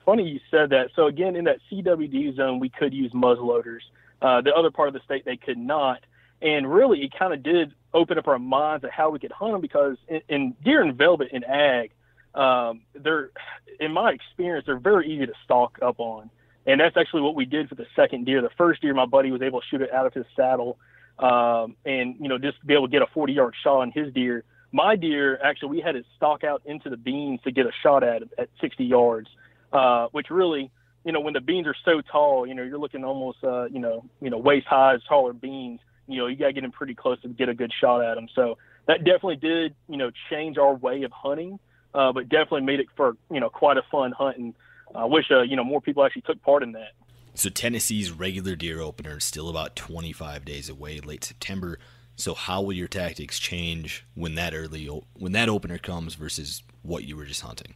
Funny 0.04 0.28
you 0.28 0.40
said 0.50 0.70
that. 0.70 0.90
So 0.94 1.06
again, 1.06 1.36
in 1.36 1.44
that 1.44 1.58
CWD 1.70 2.36
zone, 2.36 2.60
we 2.60 2.68
could 2.68 2.92
use 2.92 3.12
muzzleloaders. 3.12 3.80
Uh, 4.24 4.40
the 4.40 4.54
other 4.54 4.70
part 4.70 4.88
of 4.88 4.94
the 4.94 5.00
state 5.04 5.26
they 5.26 5.36
could 5.36 5.58
not. 5.58 6.00
And 6.40 6.72
really, 6.72 7.00
it 7.02 7.12
kind 7.18 7.34
of 7.34 7.42
did 7.42 7.74
open 7.92 8.16
up 8.16 8.26
our 8.26 8.38
minds 8.38 8.82
at 8.82 8.90
how 8.90 9.10
we 9.10 9.18
could 9.18 9.32
hunt 9.32 9.52
them 9.52 9.60
because 9.60 9.98
in, 10.08 10.22
in 10.30 10.56
deer 10.64 10.80
and 10.80 10.96
velvet 10.96 11.28
in 11.30 11.44
ag, 11.44 11.90
um, 12.34 12.80
they're, 12.94 13.32
in 13.78 13.92
my 13.92 14.12
experience, 14.12 14.64
they're 14.64 14.78
very 14.78 15.12
easy 15.12 15.26
to 15.26 15.34
stalk 15.44 15.78
up 15.82 15.96
on. 16.00 16.30
And 16.64 16.80
that's 16.80 16.96
actually 16.96 17.20
what 17.20 17.34
we 17.34 17.44
did 17.44 17.68
for 17.68 17.74
the 17.74 17.84
second 17.94 18.24
deer. 18.24 18.40
The 18.40 18.48
first 18.56 18.80
deer, 18.80 18.94
my 18.94 19.04
buddy 19.04 19.30
was 19.30 19.42
able 19.42 19.60
to 19.60 19.66
shoot 19.70 19.82
it 19.82 19.92
out 19.92 20.06
of 20.06 20.14
his 20.14 20.24
saddle, 20.34 20.78
um, 21.18 21.76
and 21.84 22.16
you 22.18 22.28
know 22.28 22.38
just 22.38 22.66
be 22.66 22.72
able 22.72 22.86
to 22.86 22.90
get 22.90 23.02
a 23.02 23.06
40 23.12 23.34
yard 23.34 23.54
shot 23.62 23.80
on 23.80 23.90
his 23.90 24.10
deer. 24.14 24.42
My 24.72 24.96
deer, 24.96 25.38
actually, 25.44 25.68
we 25.68 25.80
had 25.82 25.96
it 25.96 26.06
stalk 26.16 26.44
out 26.44 26.62
into 26.64 26.88
the 26.88 26.96
beans 26.96 27.40
to 27.44 27.52
get 27.52 27.66
a 27.66 27.72
shot 27.82 28.02
at 28.02 28.22
at 28.38 28.48
60 28.62 28.84
yards, 28.86 29.28
uh, 29.70 30.06
which 30.12 30.30
really 30.30 30.70
you 31.04 31.12
know, 31.12 31.20
when 31.20 31.34
the 31.34 31.40
beans 31.40 31.66
are 31.66 31.76
so 31.84 32.00
tall, 32.00 32.46
you 32.46 32.54
know, 32.54 32.62
you're 32.62 32.78
looking 32.78 33.04
almost, 33.04 33.38
uh, 33.44 33.66
you 33.66 33.78
know, 33.78 34.04
you 34.20 34.30
know, 34.30 34.38
waist 34.38 34.66
high, 34.66 34.96
taller 35.06 35.32
beans. 35.32 35.80
You 36.06 36.18
know, 36.18 36.26
you 36.26 36.36
got 36.36 36.46
to 36.46 36.52
get 36.52 36.62
them 36.62 36.72
pretty 36.72 36.94
close 36.94 37.20
to 37.22 37.28
get 37.28 37.48
a 37.48 37.54
good 37.54 37.72
shot 37.80 38.02
at 38.02 38.14
them. 38.14 38.28
So 38.34 38.58
that 38.86 38.98
definitely 38.98 39.36
did, 39.36 39.74
you 39.88 39.96
know, 39.96 40.10
change 40.30 40.58
our 40.58 40.74
way 40.74 41.02
of 41.02 41.12
hunting, 41.12 41.58
uh, 41.94 42.12
but 42.12 42.28
definitely 42.28 42.62
made 42.62 42.80
it 42.80 42.86
for, 42.96 43.16
you 43.30 43.40
know, 43.40 43.50
quite 43.50 43.76
a 43.76 43.82
fun 43.90 44.12
hunt. 44.12 44.38
And 44.38 44.54
I 44.94 45.04
wish, 45.04 45.26
uh, 45.30 45.42
you 45.42 45.56
know, 45.56 45.64
more 45.64 45.80
people 45.80 46.04
actually 46.04 46.22
took 46.22 46.42
part 46.42 46.62
in 46.62 46.72
that. 46.72 46.92
So 47.34 47.48
Tennessee's 47.50 48.10
regular 48.12 48.54
deer 48.54 48.80
opener 48.80 49.18
is 49.18 49.24
still 49.24 49.48
about 49.48 49.76
25 49.76 50.44
days 50.44 50.68
away, 50.68 51.00
late 51.00 51.24
September. 51.24 51.78
So 52.16 52.32
how 52.34 52.62
will 52.62 52.74
your 52.74 52.86
tactics 52.86 53.38
change 53.38 54.06
when 54.14 54.36
that 54.36 54.54
early 54.54 54.86
when 55.14 55.32
that 55.32 55.48
opener 55.48 55.78
comes 55.78 56.14
versus 56.14 56.62
what 56.82 57.04
you 57.04 57.16
were 57.16 57.24
just 57.24 57.40
hunting? 57.40 57.74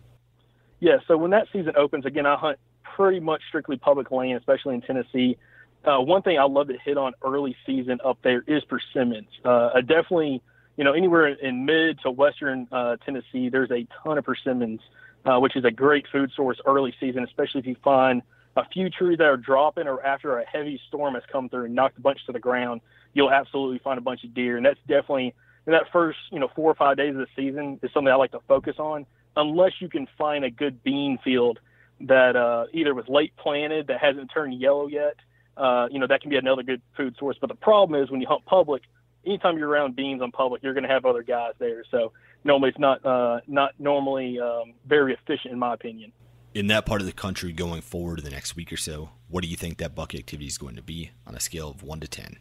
Yeah, 0.80 0.98
so 1.08 1.16
when 1.16 1.32
that 1.32 1.48
season 1.52 1.72
opens, 1.76 2.06
again, 2.06 2.24
I 2.24 2.36
hunt 2.36 2.58
pretty 2.98 3.20
much 3.20 3.42
strictly 3.46 3.76
public 3.76 4.10
land, 4.10 4.36
especially 4.38 4.74
in 4.74 4.80
Tennessee. 4.80 5.36
Uh, 5.84 6.00
one 6.00 6.20
thing 6.22 6.36
I 6.36 6.42
love 6.42 6.66
to 6.66 6.76
hit 6.84 6.98
on 6.98 7.12
early 7.24 7.54
season 7.64 8.00
up 8.04 8.18
there 8.22 8.42
is 8.48 8.64
persimmons. 8.64 9.28
Uh, 9.44 9.80
definitely, 9.82 10.42
you 10.76 10.82
know, 10.82 10.92
anywhere 10.92 11.28
in 11.28 11.64
mid 11.64 12.00
to 12.00 12.10
western 12.10 12.66
uh, 12.72 12.96
Tennessee, 13.04 13.50
there's 13.50 13.70
a 13.70 13.86
ton 14.02 14.18
of 14.18 14.24
persimmons, 14.24 14.80
uh, 15.24 15.38
which 15.38 15.54
is 15.54 15.64
a 15.64 15.70
great 15.70 16.06
food 16.10 16.32
source 16.34 16.60
early 16.66 16.92
season, 16.98 17.22
especially 17.22 17.60
if 17.60 17.66
you 17.66 17.76
find 17.84 18.22
a 18.56 18.64
few 18.72 18.90
trees 18.90 19.18
that 19.18 19.28
are 19.28 19.36
dropping 19.36 19.86
or 19.86 20.04
after 20.04 20.36
a 20.36 20.44
heavy 20.44 20.80
storm 20.88 21.14
has 21.14 21.22
come 21.30 21.48
through 21.48 21.66
and 21.66 21.74
knocked 21.76 21.98
a 21.98 22.00
bunch 22.00 22.18
to 22.26 22.32
the 22.32 22.40
ground, 22.40 22.80
you'll 23.14 23.30
absolutely 23.30 23.78
find 23.78 23.98
a 23.98 24.02
bunch 24.02 24.24
of 24.24 24.34
deer. 24.34 24.56
And 24.56 24.66
that's 24.66 24.80
definitely 24.88 25.36
in 25.68 25.72
that 25.72 25.84
first, 25.92 26.18
you 26.32 26.40
know, 26.40 26.48
four 26.56 26.68
or 26.68 26.74
five 26.74 26.96
days 26.96 27.10
of 27.10 27.18
the 27.18 27.28
season 27.36 27.78
is 27.80 27.92
something 27.94 28.12
I 28.12 28.16
like 28.16 28.32
to 28.32 28.40
focus 28.48 28.74
on. 28.80 29.06
Unless 29.36 29.74
you 29.78 29.88
can 29.88 30.08
find 30.18 30.44
a 30.44 30.50
good 30.50 30.82
bean 30.82 31.20
field 31.22 31.60
that 32.00 32.36
uh, 32.36 32.66
either 32.72 32.94
was 32.94 33.06
late 33.08 33.36
planted 33.36 33.88
that 33.88 34.00
hasn't 34.00 34.30
turned 34.32 34.60
yellow 34.60 34.86
yet. 34.86 35.16
Uh, 35.56 35.88
you 35.90 35.98
know, 35.98 36.06
that 36.06 36.20
can 36.20 36.30
be 36.30 36.36
another 36.36 36.62
good 36.62 36.80
food 36.96 37.16
source. 37.18 37.36
But 37.40 37.48
the 37.48 37.56
problem 37.56 38.00
is 38.00 38.10
when 38.10 38.20
you 38.20 38.28
hunt 38.28 38.44
public, 38.44 38.82
anytime 39.26 39.58
you're 39.58 39.68
around 39.68 39.96
beans 39.96 40.22
on 40.22 40.30
public, 40.30 40.62
you're 40.62 40.74
going 40.74 40.84
to 40.84 40.90
have 40.90 41.04
other 41.04 41.22
guys 41.22 41.52
there. 41.58 41.84
So 41.90 42.12
normally 42.44 42.70
it's 42.70 42.78
not 42.78 43.04
uh, 43.04 43.40
not 43.46 43.72
normally 43.78 44.38
um, 44.40 44.74
very 44.86 45.14
efficient 45.14 45.52
in 45.52 45.58
my 45.58 45.74
opinion. 45.74 46.12
In 46.54 46.68
that 46.68 46.86
part 46.86 47.00
of 47.00 47.06
the 47.06 47.12
country 47.12 47.52
going 47.52 47.82
forward 47.82 48.18
in 48.18 48.24
the 48.24 48.30
next 48.30 48.56
week 48.56 48.72
or 48.72 48.76
so, 48.76 49.10
what 49.28 49.42
do 49.42 49.48
you 49.48 49.56
think 49.56 49.78
that 49.78 49.94
buck 49.94 50.14
activity 50.14 50.46
is 50.46 50.58
going 50.58 50.76
to 50.76 50.82
be 50.82 51.10
on 51.26 51.34
a 51.34 51.40
scale 51.40 51.70
of 51.70 51.82
one 51.82 52.00
to 52.00 52.08
ten? 52.08 52.38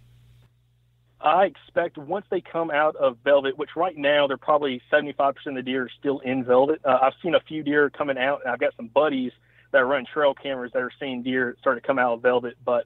I 1.19 1.45
expect 1.45 1.97
once 1.97 2.25
they 2.29 2.41
come 2.41 2.69
out 2.69 2.95
of 2.95 3.17
velvet, 3.23 3.57
which 3.57 3.71
right 3.75 3.97
now 3.97 4.27
they're 4.27 4.37
probably 4.37 4.81
75% 4.93 5.33
of 5.47 5.55
the 5.55 5.63
deer 5.63 5.85
are 5.85 5.89
still 5.99 6.19
in 6.19 6.43
velvet. 6.43 6.79
Uh, 6.85 6.99
I've 7.01 7.13
seen 7.23 7.33
a 7.33 7.39
few 7.39 7.63
deer 7.63 7.89
coming 7.89 8.19
out, 8.19 8.41
and 8.43 8.53
I've 8.53 8.59
got 8.59 8.75
some 8.77 8.87
buddies 8.87 9.31
that 9.71 9.85
run 9.85 10.05
trail 10.11 10.33
cameras 10.33 10.71
that 10.73 10.81
are 10.81 10.91
seeing 10.99 11.23
deer 11.23 11.55
start 11.59 11.81
to 11.81 11.85
come 11.85 11.99
out 11.99 12.13
of 12.13 12.21
velvet. 12.21 12.57
But 12.63 12.85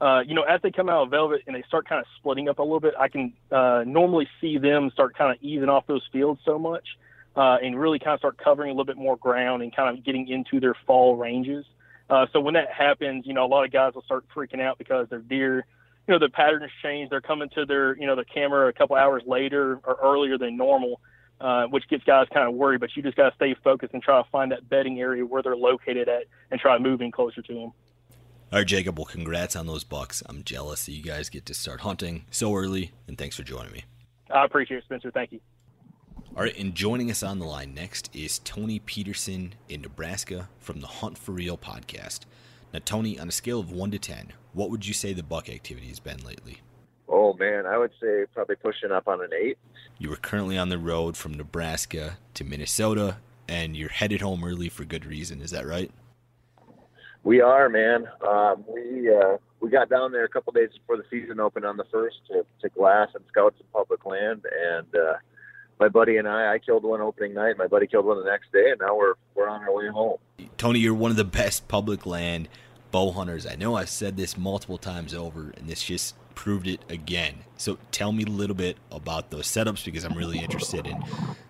uh, 0.00 0.20
you 0.20 0.34
know, 0.34 0.42
as 0.42 0.60
they 0.62 0.70
come 0.70 0.88
out 0.88 1.02
of 1.04 1.10
velvet 1.10 1.42
and 1.46 1.56
they 1.56 1.62
start 1.66 1.88
kind 1.88 2.00
of 2.00 2.06
splitting 2.18 2.48
up 2.48 2.58
a 2.58 2.62
little 2.62 2.80
bit, 2.80 2.94
I 2.98 3.08
can 3.08 3.32
uh, 3.50 3.82
normally 3.86 4.28
see 4.40 4.58
them 4.58 4.90
start 4.92 5.16
kind 5.16 5.34
of 5.34 5.42
easing 5.42 5.68
off 5.68 5.86
those 5.86 6.06
fields 6.12 6.40
so 6.44 6.58
much 6.58 6.86
uh, 7.36 7.56
and 7.62 7.78
really 7.78 7.98
kind 7.98 8.14
of 8.14 8.20
start 8.20 8.38
covering 8.38 8.70
a 8.70 8.72
little 8.72 8.84
bit 8.84 8.96
more 8.96 9.16
ground 9.16 9.62
and 9.62 9.74
kind 9.74 9.96
of 9.96 10.04
getting 10.04 10.28
into 10.28 10.60
their 10.60 10.74
fall 10.86 11.16
ranges. 11.16 11.64
Uh, 12.10 12.26
so 12.32 12.40
when 12.40 12.54
that 12.54 12.70
happens, 12.70 13.26
you 13.26 13.34
know, 13.34 13.44
a 13.44 13.48
lot 13.48 13.64
of 13.64 13.72
guys 13.72 13.94
will 13.94 14.02
start 14.02 14.24
freaking 14.34 14.60
out 14.60 14.78
because 14.78 15.08
their 15.08 15.18
deer, 15.18 15.66
you 16.06 16.14
know, 16.14 16.18
the 16.18 16.28
pattern 16.28 16.62
has 16.62 16.70
changed. 16.82 17.12
They're 17.12 17.20
coming 17.20 17.48
to 17.50 17.66
their, 17.66 17.96
you 17.96 18.06
know, 18.06 18.16
the 18.16 18.24
camera 18.24 18.68
a 18.68 18.72
couple 18.72 18.96
hours 18.96 19.22
later 19.26 19.80
or 19.84 19.98
earlier 20.02 20.38
than 20.38 20.56
normal, 20.56 21.00
uh, 21.40 21.66
which 21.66 21.88
gets 21.88 22.04
guys 22.04 22.26
kind 22.32 22.48
of 22.48 22.54
worried. 22.54 22.80
But 22.80 22.96
you 22.96 23.02
just 23.02 23.16
got 23.16 23.30
to 23.30 23.34
stay 23.36 23.54
focused 23.62 23.94
and 23.94 24.02
try 24.02 24.22
to 24.22 24.28
find 24.30 24.52
that 24.52 24.68
bedding 24.68 25.00
area 25.00 25.24
where 25.24 25.42
they're 25.42 25.56
located 25.56 26.08
at 26.08 26.24
and 26.50 26.60
try 26.60 26.78
moving 26.78 27.10
closer 27.10 27.42
to 27.42 27.54
them. 27.54 27.72
All 28.50 28.60
right, 28.60 28.66
Jacob. 28.66 28.98
Well, 28.98 29.04
congrats 29.04 29.56
on 29.56 29.66
those 29.66 29.84
bucks. 29.84 30.22
I'm 30.26 30.42
jealous 30.42 30.86
that 30.86 30.92
you 30.92 31.02
guys 31.02 31.28
get 31.28 31.44
to 31.46 31.54
start 31.54 31.80
hunting 31.80 32.24
so 32.30 32.54
early, 32.54 32.92
and 33.06 33.18
thanks 33.18 33.36
for 33.36 33.42
joining 33.42 33.72
me. 33.72 33.84
I 34.30 34.44
appreciate 34.44 34.78
it, 34.78 34.84
Spencer. 34.84 35.10
Thank 35.10 35.32
you. 35.32 35.40
All 36.34 36.44
right, 36.44 36.56
and 36.58 36.74
joining 36.74 37.10
us 37.10 37.22
on 37.22 37.40
the 37.40 37.44
line 37.44 37.74
next 37.74 38.14
is 38.14 38.38
Tony 38.38 38.78
Peterson 38.78 39.54
in 39.68 39.82
Nebraska 39.82 40.48
from 40.60 40.80
the 40.80 40.86
Hunt 40.86 41.18
for 41.18 41.32
Real 41.32 41.58
podcast. 41.58 42.20
Now, 42.72 42.80
Tony, 42.84 43.18
on 43.18 43.28
a 43.28 43.32
scale 43.32 43.60
of 43.60 43.72
1 43.72 43.90
to 43.90 43.98
10, 43.98 44.32
what 44.52 44.70
would 44.70 44.86
you 44.86 44.94
say 44.94 45.12
the 45.12 45.22
buck 45.22 45.48
activity 45.48 45.88
has 45.88 46.00
been 46.00 46.24
lately? 46.24 46.60
Oh 47.08 47.32
man, 47.34 47.66
I 47.66 47.78
would 47.78 47.92
say 48.00 48.26
probably 48.34 48.56
pushing 48.56 48.92
up 48.92 49.08
on 49.08 49.22
an 49.22 49.30
eight. 49.38 49.58
You 49.98 50.10
were 50.10 50.16
currently 50.16 50.58
on 50.58 50.68
the 50.68 50.78
road 50.78 51.16
from 51.16 51.34
Nebraska 51.34 52.18
to 52.34 52.44
Minnesota, 52.44 53.16
and 53.48 53.76
you're 53.76 53.88
headed 53.88 54.20
home 54.20 54.44
early 54.44 54.68
for 54.68 54.84
good 54.84 55.06
reason. 55.06 55.40
Is 55.40 55.50
that 55.50 55.66
right? 55.66 55.90
We 57.24 57.40
are, 57.40 57.68
man. 57.68 58.06
Um, 58.26 58.64
we 58.72 59.12
uh, 59.12 59.38
we 59.60 59.70
got 59.70 59.88
down 59.88 60.12
there 60.12 60.24
a 60.24 60.28
couple 60.28 60.52
days 60.52 60.70
before 60.72 60.96
the 60.96 61.04
season 61.10 61.40
opened 61.40 61.64
on 61.64 61.76
the 61.76 61.84
first 61.90 62.16
to, 62.28 62.44
to 62.62 62.68
glass 62.68 63.08
and 63.14 63.24
scout 63.28 63.54
some 63.58 63.66
public 63.72 64.04
land, 64.04 64.44
and 64.76 64.86
uh, 64.94 65.14
my 65.80 65.88
buddy 65.88 66.16
and 66.16 66.28
I, 66.28 66.54
I 66.54 66.58
killed 66.58 66.84
one 66.84 67.00
opening 67.00 67.34
night. 67.34 67.56
My 67.56 67.66
buddy 67.66 67.86
killed 67.86 68.04
one 68.04 68.18
the 68.18 68.30
next 68.30 68.52
day, 68.52 68.70
and 68.70 68.80
now 68.80 68.96
we're 68.96 69.14
we're 69.34 69.48
on 69.48 69.62
our 69.62 69.72
way 69.72 69.88
home. 69.88 70.18
Tony, 70.56 70.78
you're 70.78 70.94
one 70.94 71.10
of 71.10 71.16
the 71.16 71.24
best 71.24 71.68
public 71.68 72.06
land 72.06 72.48
bow 72.90 73.10
hunters. 73.10 73.46
I 73.46 73.54
know 73.54 73.76
I've 73.76 73.90
said 73.90 74.16
this 74.16 74.36
multiple 74.36 74.78
times 74.78 75.14
over, 75.14 75.52
and 75.56 75.68
this 75.68 75.82
just 75.82 76.14
proved 76.38 76.68
it 76.68 76.80
again. 76.88 77.34
So 77.56 77.78
tell 77.90 78.12
me 78.12 78.22
a 78.22 78.28
little 78.28 78.54
bit 78.54 78.76
about 78.92 79.30
those 79.30 79.48
setups 79.48 79.84
because 79.84 80.04
I'm 80.04 80.16
really 80.16 80.38
interested 80.38 80.86
in 80.86 81.02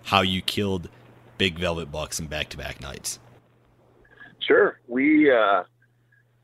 how 0.05 0.23
you 0.23 0.41
killed 0.41 0.89
big 1.37 1.59
velvet 1.59 1.93
bucks 1.93 2.19
in 2.19 2.27
back-to-back 2.27 2.81
nights. 2.81 3.19
Sure, 4.41 4.81
we 4.89 5.31
uh, 5.31 5.65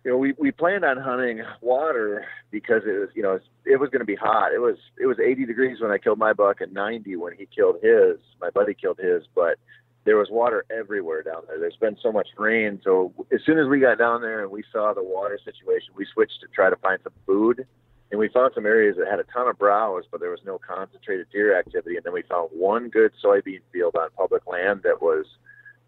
you 0.04 0.10
know 0.10 0.18
we 0.18 0.34
we 0.36 0.52
planned 0.52 0.84
on 0.84 0.98
hunting 0.98 1.40
water 1.62 2.26
because 2.50 2.82
it 2.84 2.98
was 2.98 3.08
you 3.14 3.22
know 3.22 3.40
it 3.64 3.80
was 3.80 3.88
going 3.88 4.00
to 4.00 4.04
be 4.04 4.14
hot. 4.14 4.52
It 4.52 4.60
was 4.60 4.76
it 5.00 5.06
was 5.06 5.18
80 5.18 5.46
degrees 5.46 5.80
when 5.80 5.90
I 5.90 5.96
killed 5.96 6.18
my 6.18 6.34
buck 6.34 6.60
and 6.60 6.74
90 6.74 7.16
when 7.16 7.32
he 7.32 7.46
killed 7.46 7.76
his. 7.82 8.18
My 8.42 8.50
buddy 8.50 8.74
killed 8.74 8.98
his, 8.98 9.22
but 9.34 9.56
there 10.04 10.18
was 10.18 10.28
water 10.30 10.66
everywhere 10.70 11.22
down 11.22 11.44
there. 11.48 11.58
There's 11.58 11.76
been 11.76 11.96
so 12.02 12.12
much 12.12 12.28
rain, 12.36 12.78
so 12.84 13.14
as 13.32 13.40
soon 13.46 13.58
as 13.58 13.68
we 13.68 13.80
got 13.80 13.96
down 13.96 14.20
there 14.20 14.42
and 14.42 14.50
we 14.50 14.62
saw 14.70 14.92
the 14.92 15.02
water 15.02 15.38
situation, 15.42 15.94
we 15.96 16.06
switched 16.12 16.42
to 16.42 16.46
try 16.54 16.68
to 16.68 16.76
find 16.76 17.00
some 17.02 17.14
food. 17.24 17.66
And 18.10 18.20
we 18.20 18.28
found 18.28 18.52
some 18.54 18.66
areas 18.66 18.96
that 18.98 19.08
had 19.08 19.18
a 19.18 19.24
ton 19.24 19.48
of 19.48 19.58
browse, 19.58 20.04
but 20.10 20.20
there 20.20 20.30
was 20.30 20.40
no 20.44 20.58
concentrated 20.58 21.26
deer 21.32 21.58
activity. 21.58 21.96
And 21.96 22.04
then 22.04 22.12
we 22.12 22.22
found 22.22 22.50
one 22.52 22.88
good 22.88 23.12
soybean 23.22 23.60
field 23.72 23.96
on 23.96 24.08
public 24.16 24.46
land 24.46 24.82
that 24.84 25.02
was 25.02 25.26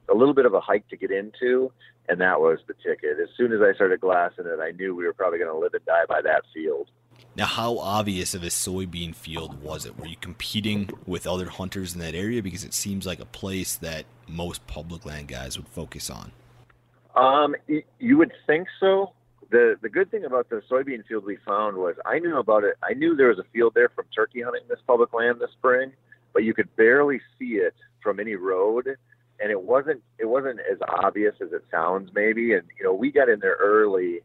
a 0.08 0.14
little 0.14 0.34
bit 0.34 0.46
of 0.46 0.54
a 0.54 0.60
hike 0.60 0.88
to 0.88 0.96
get 0.96 1.10
into, 1.10 1.70
and 2.08 2.20
that 2.20 2.40
was 2.40 2.58
the 2.66 2.74
ticket. 2.74 3.18
As 3.20 3.28
soon 3.36 3.52
as 3.52 3.60
I 3.60 3.74
started 3.74 4.00
glassing 4.00 4.46
it, 4.46 4.60
I 4.60 4.70
knew 4.72 4.94
we 4.94 5.04
were 5.04 5.12
probably 5.12 5.38
going 5.38 5.50
to 5.50 5.58
live 5.58 5.74
and 5.74 5.84
die 5.84 6.04
by 6.08 6.20
that 6.22 6.42
field. 6.54 6.88
Now, 7.34 7.46
how 7.46 7.78
obvious 7.78 8.34
of 8.34 8.42
a 8.42 8.46
soybean 8.46 9.14
field 9.14 9.62
was 9.62 9.84
it? 9.84 9.98
Were 9.98 10.06
you 10.06 10.16
competing 10.16 10.88
with 11.06 11.26
other 11.26 11.46
hunters 11.46 11.94
in 11.94 12.00
that 12.00 12.14
area? 12.14 12.42
Because 12.42 12.64
it 12.64 12.72
seems 12.72 13.06
like 13.06 13.20
a 13.20 13.26
place 13.26 13.76
that 13.76 14.06
most 14.26 14.66
public 14.66 15.04
land 15.04 15.28
guys 15.28 15.58
would 15.58 15.68
focus 15.68 16.08
on. 16.08 16.32
Um, 17.14 17.54
you 17.98 18.16
would 18.18 18.32
think 18.46 18.68
so. 18.80 19.12
The 19.50 19.76
the 19.80 19.88
good 19.88 20.10
thing 20.10 20.24
about 20.24 20.48
the 20.48 20.62
soybean 20.70 21.06
field 21.06 21.24
we 21.24 21.38
found 21.46 21.76
was 21.76 21.94
I 22.04 22.18
knew 22.18 22.38
about 22.38 22.64
it. 22.64 22.76
I 22.82 22.94
knew 22.94 23.14
there 23.14 23.28
was 23.28 23.38
a 23.38 23.44
field 23.52 23.74
there 23.74 23.88
from 23.88 24.06
turkey 24.14 24.42
hunting 24.42 24.62
this 24.68 24.80
public 24.86 25.12
land 25.12 25.40
this 25.40 25.50
spring, 25.52 25.92
but 26.32 26.42
you 26.42 26.52
could 26.52 26.74
barely 26.76 27.20
see 27.38 27.56
it 27.56 27.74
from 28.02 28.18
any 28.18 28.34
road, 28.34 28.88
and 29.40 29.50
it 29.50 29.62
wasn't 29.62 30.02
it 30.18 30.26
wasn't 30.26 30.60
as 30.60 30.78
obvious 30.88 31.34
as 31.40 31.52
it 31.52 31.64
sounds 31.70 32.10
maybe. 32.14 32.54
And 32.54 32.64
you 32.78 32.84
know 32.84 32.94
we 32.94 33.12
got 33.12 33.28
in 33.28 33.40
there 33.40 33.56
early 33.60 34.20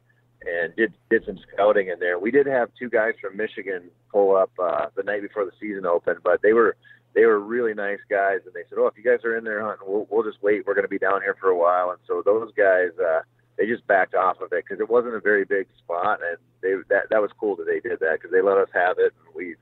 and 0.45 0.75
did 0.75 0.93
did 1.09 1.25
some 1.25 1.39
scouting 1.53 1.89
in 1.89 1.99
there. 1.99 2.17
We 2.17 2.31
did 2.31 2.47
have 2.47 2.69
two 2.77 2.89
guys 2.89 3.13
from 3.21 3.37
Michigan 3.37 3.89
pull 4.11 4.35
up 4.35 4.51
uh, 4.61 4.87
the 4.95 5.03
night 5.03 5.21
before 5.21 5.45
the 5.45 5.51
season 5.59 5.85
opened, 5.85 6.19
but 6.23 6.41
they 6.41 6.53
were 6.53 6.75
they 7.13 7.25
were 7.25 7.39
really 7.39 7.73
nice 7.73 7.99
guys, 8.09 8.39
and 8.45 8.53
they 8.53 8.63
said, 8.69 8.77
"Oh, 8.79 8.87
if 8.87 8.97
you 8.97 9.03
guys 9.03 9.23
are 9.25 9.37
in 9.37 9.43
there 9.43 9.61
hunting, 9.61 9.87
we'll 9.87 10.07
we'll 10.09 10.23
just 10.23 10.41
wait. 10.41 10.65
We're 10.65 10.73
going 10.73 10.85
to 10.85 10.89
be 10.89 10.99
down 10.99 11.21
here 11.21 11.35
for 11.39 11.49
a 11.49 11.57
while." 11.57 11.91
And 11.91 11.99
so 12.07 12.21
those 12.23 12.51
guys 12.53 12.89
uh, 12.99 13.21
they 13.61 13.67
just 13.67 13.85
backed 13.85 14.15
off 14.15 14.41
of 14.41 14.51
it 14.53 14.65
because 14.67 14.79
it 14.79 14.89
wasn't 14.89 15.13
a 15.13 15.19
very 15.19 15.45
big 15.45 15.67
spot, 15.77 16.19
and 16.27 16.37
they 16.61 16.73
that 16.89 17.09
that 17.11 17.21
was 17.21 17.29
cool 17.39 17.55
that 17.57 17.67
they 17.67 17.79
did 17.79 17.99
that 17.99 18.13
because 18.13 18.31
they 18.31 18.41
let 18.41 18.57
us 18.57 18.69
have 18.73 18.97
it, 18.97 19.13
and 19.25 19.35
we 19.35 19.55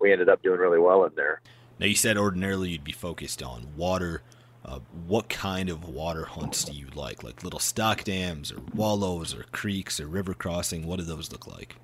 we 0.00 0.10
ended 0.10 0.28
up 0.28 0.42
doing 0.42 0.58
really 0.58 0.80
well 0.80 1.04
in 1.04 1.12
there. 1.14 1.40
Now, 1.78 1.86
you 1.86 1.94
said 1.94 2.16
ordinarily 2.16 2.70
you'd 2.70 2.84
be 2.84 2.92
focused 2.92 3.42
on 3.42 3.68
water. 3.76 4.22
Uh, 4.64 4.80
what 5.06 5.28
kind 5.28 5.68
of 5.68 5.88
water 5.88 6.24
hunts 6.24 6.64
do 6.64 6.72
you 6.72 6.86
like? 6.94 7.22
Like 7.22 7.44
little 7.44 7.60
stock 7.60 8.02
dams, 8.02 8.50
or 8.50 8.60
wallows, 8.74 9.34
or 9.34 9.44
creeks, 9.52 10.00
or 10.00 10.08
river 10.08 10.34
crossing? 10.34 10.84
What 10.84 10.98
do 10.98 11.04
those 11.04 11.30
look 11.30 11.46
like? 11.46 11.76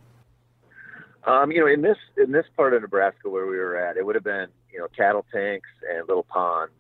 Um, 1.25 1.53
you 1.53 1.61
know, 1.61 1.67
in 1.67 1.83
this 1.83 1.99
in 2.17 2.33
this 2.33 2.47
part 2.57 2.75
of 2.75 2.83
Nebraska 2.83 3.29
where 3.29 3.47
we 3.47 3.59
were 3.59 3.77
at, 3.77 3.97
it 3.97 4.05
would 4.05 4.17
have 4.17 4.25
been 4.25 4.49
you 4.73 4.81
know 4.81 4.89
cattle 4.97 5.25
tanks 5.33 5.69
and 5.89 6.09
little 6.09 6.25
ponds 6.25 6.73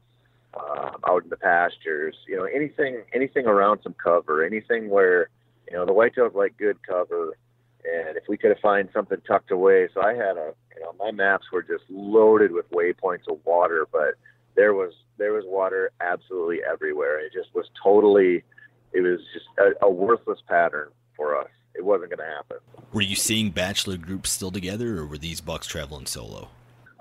um, 0.55 0.97
out 1.09 1.25
in 1.25 1.31
the 1.31 1.37
pastures. 1.37 2.17
You 2.27 2.37
know, 2.37 2.45
anything 2.45 3.03
anything 3.13 3.47
around 3.47 3.81
some 3.83 3.95
cover, 3.95 4.45
anything 4.45 4.89
where 4.89 5.29
you 5.71 5.77
know 5.77 5.87
the 5.87 5.93
whitetails 5.93 6.35
like 6.35 6.57
good 6.59 6.79
cover. 6.87 7.37
And 7.83 8.17
if 8.19 8.25
we 8.29 8.37
could 8.37 8.51
have 8.51 8.59
find 8.59 8.91
something 8.93 9.19
tucked 9.27 9.51
away, 9.51 9.89
so 9.95 10.03
I 10.03 10.13
had 10.13 10.37
a 10.37 10.53
you 10.77 10.83
know 10.83 10.95
my 10.99 11.11
maps 11.11 11.47
were 11.53 11.63
just 11.63 11.85
loaded 11.89 12.53
with 12.53 12.71
waypoints 12.71 13.29
of 13.29 13.39
water, 13.45 13.87
but 13.91 14.15
there 14.55 14.75
was 14.75 14.93
there 15.17 15.33
was 15.33 15.45
water 15.47 15.91
absolutely 16.01 16.59
everywhere. 16.63 17.21
It 17.21 17.33
just 17.33 17.55
was 17.55 17.67
totally 17.83 18.45
it 18.93 19.01
was 19.01 19.21
just 19.33 19.47
a, 19.59 19.87
a 19.87 19.91
worthless 19.91 20.41
pattern 20.49 20.89
for 21.17 21.39
us. 21.39 21.49
It 21.75 21.85
wasn't 21.85 22.11
going 22.11 22.29
to 22.29 22.35
happen. 22.35 22.57
Were 22.93 23.01
you 23.01 23.15
seeing 23.15 23.51
bachelor 23.51 23.97
groups 23.97 24.31
still 24.31 24.51
together, 24.51 24.99
or 24.99 25.07
were 25.07 25.19
these 25.19 25.41
bucks 25.41 25.67
traveling 25.67 26.07
solo? 26.07 26.49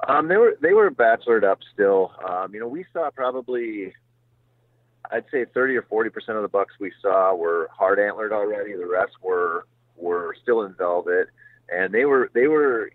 Um, 0.08 0.28
they 0.28 0.38
were 0.38 0.58
they 0.62 0.74
were 0.74 0.90
bachelored 0.90 1.44
up 1.44 1.60
still. 1.74 2.12
Um, 2.28 2.54
you 2.54 2.60
know, 2.60 2.68
we 2.68 2.86
saw 2.94 3.10
probably 3.10 3.94
I'd 5.12 5.26
say 5.32 5.46
thirty 5.46 5.76
or 5.76 5.82
forty 5.84 6.10
percent 6.10 6.38
of 6.38 6.42
the 6.42 6.50
bucks 6.50 6.74
we 6.80 6.92
saw 7.02 7.36
were 7.36 7.70
hard 7.76 8.00
antlered 8.00 8.32
already. 8.32 8.74
The 8.74 8.88
rest 8.88 9.14
were 9.22 9.66
were 9.98 10.36
still 10.42 10.64
in 10.64 10.74
velvet, 10.76 11.28
and 11.70 11.94
they 11.94 12.06
were 12.06 12.32
they 12.34 12.48
were 12.48 12.92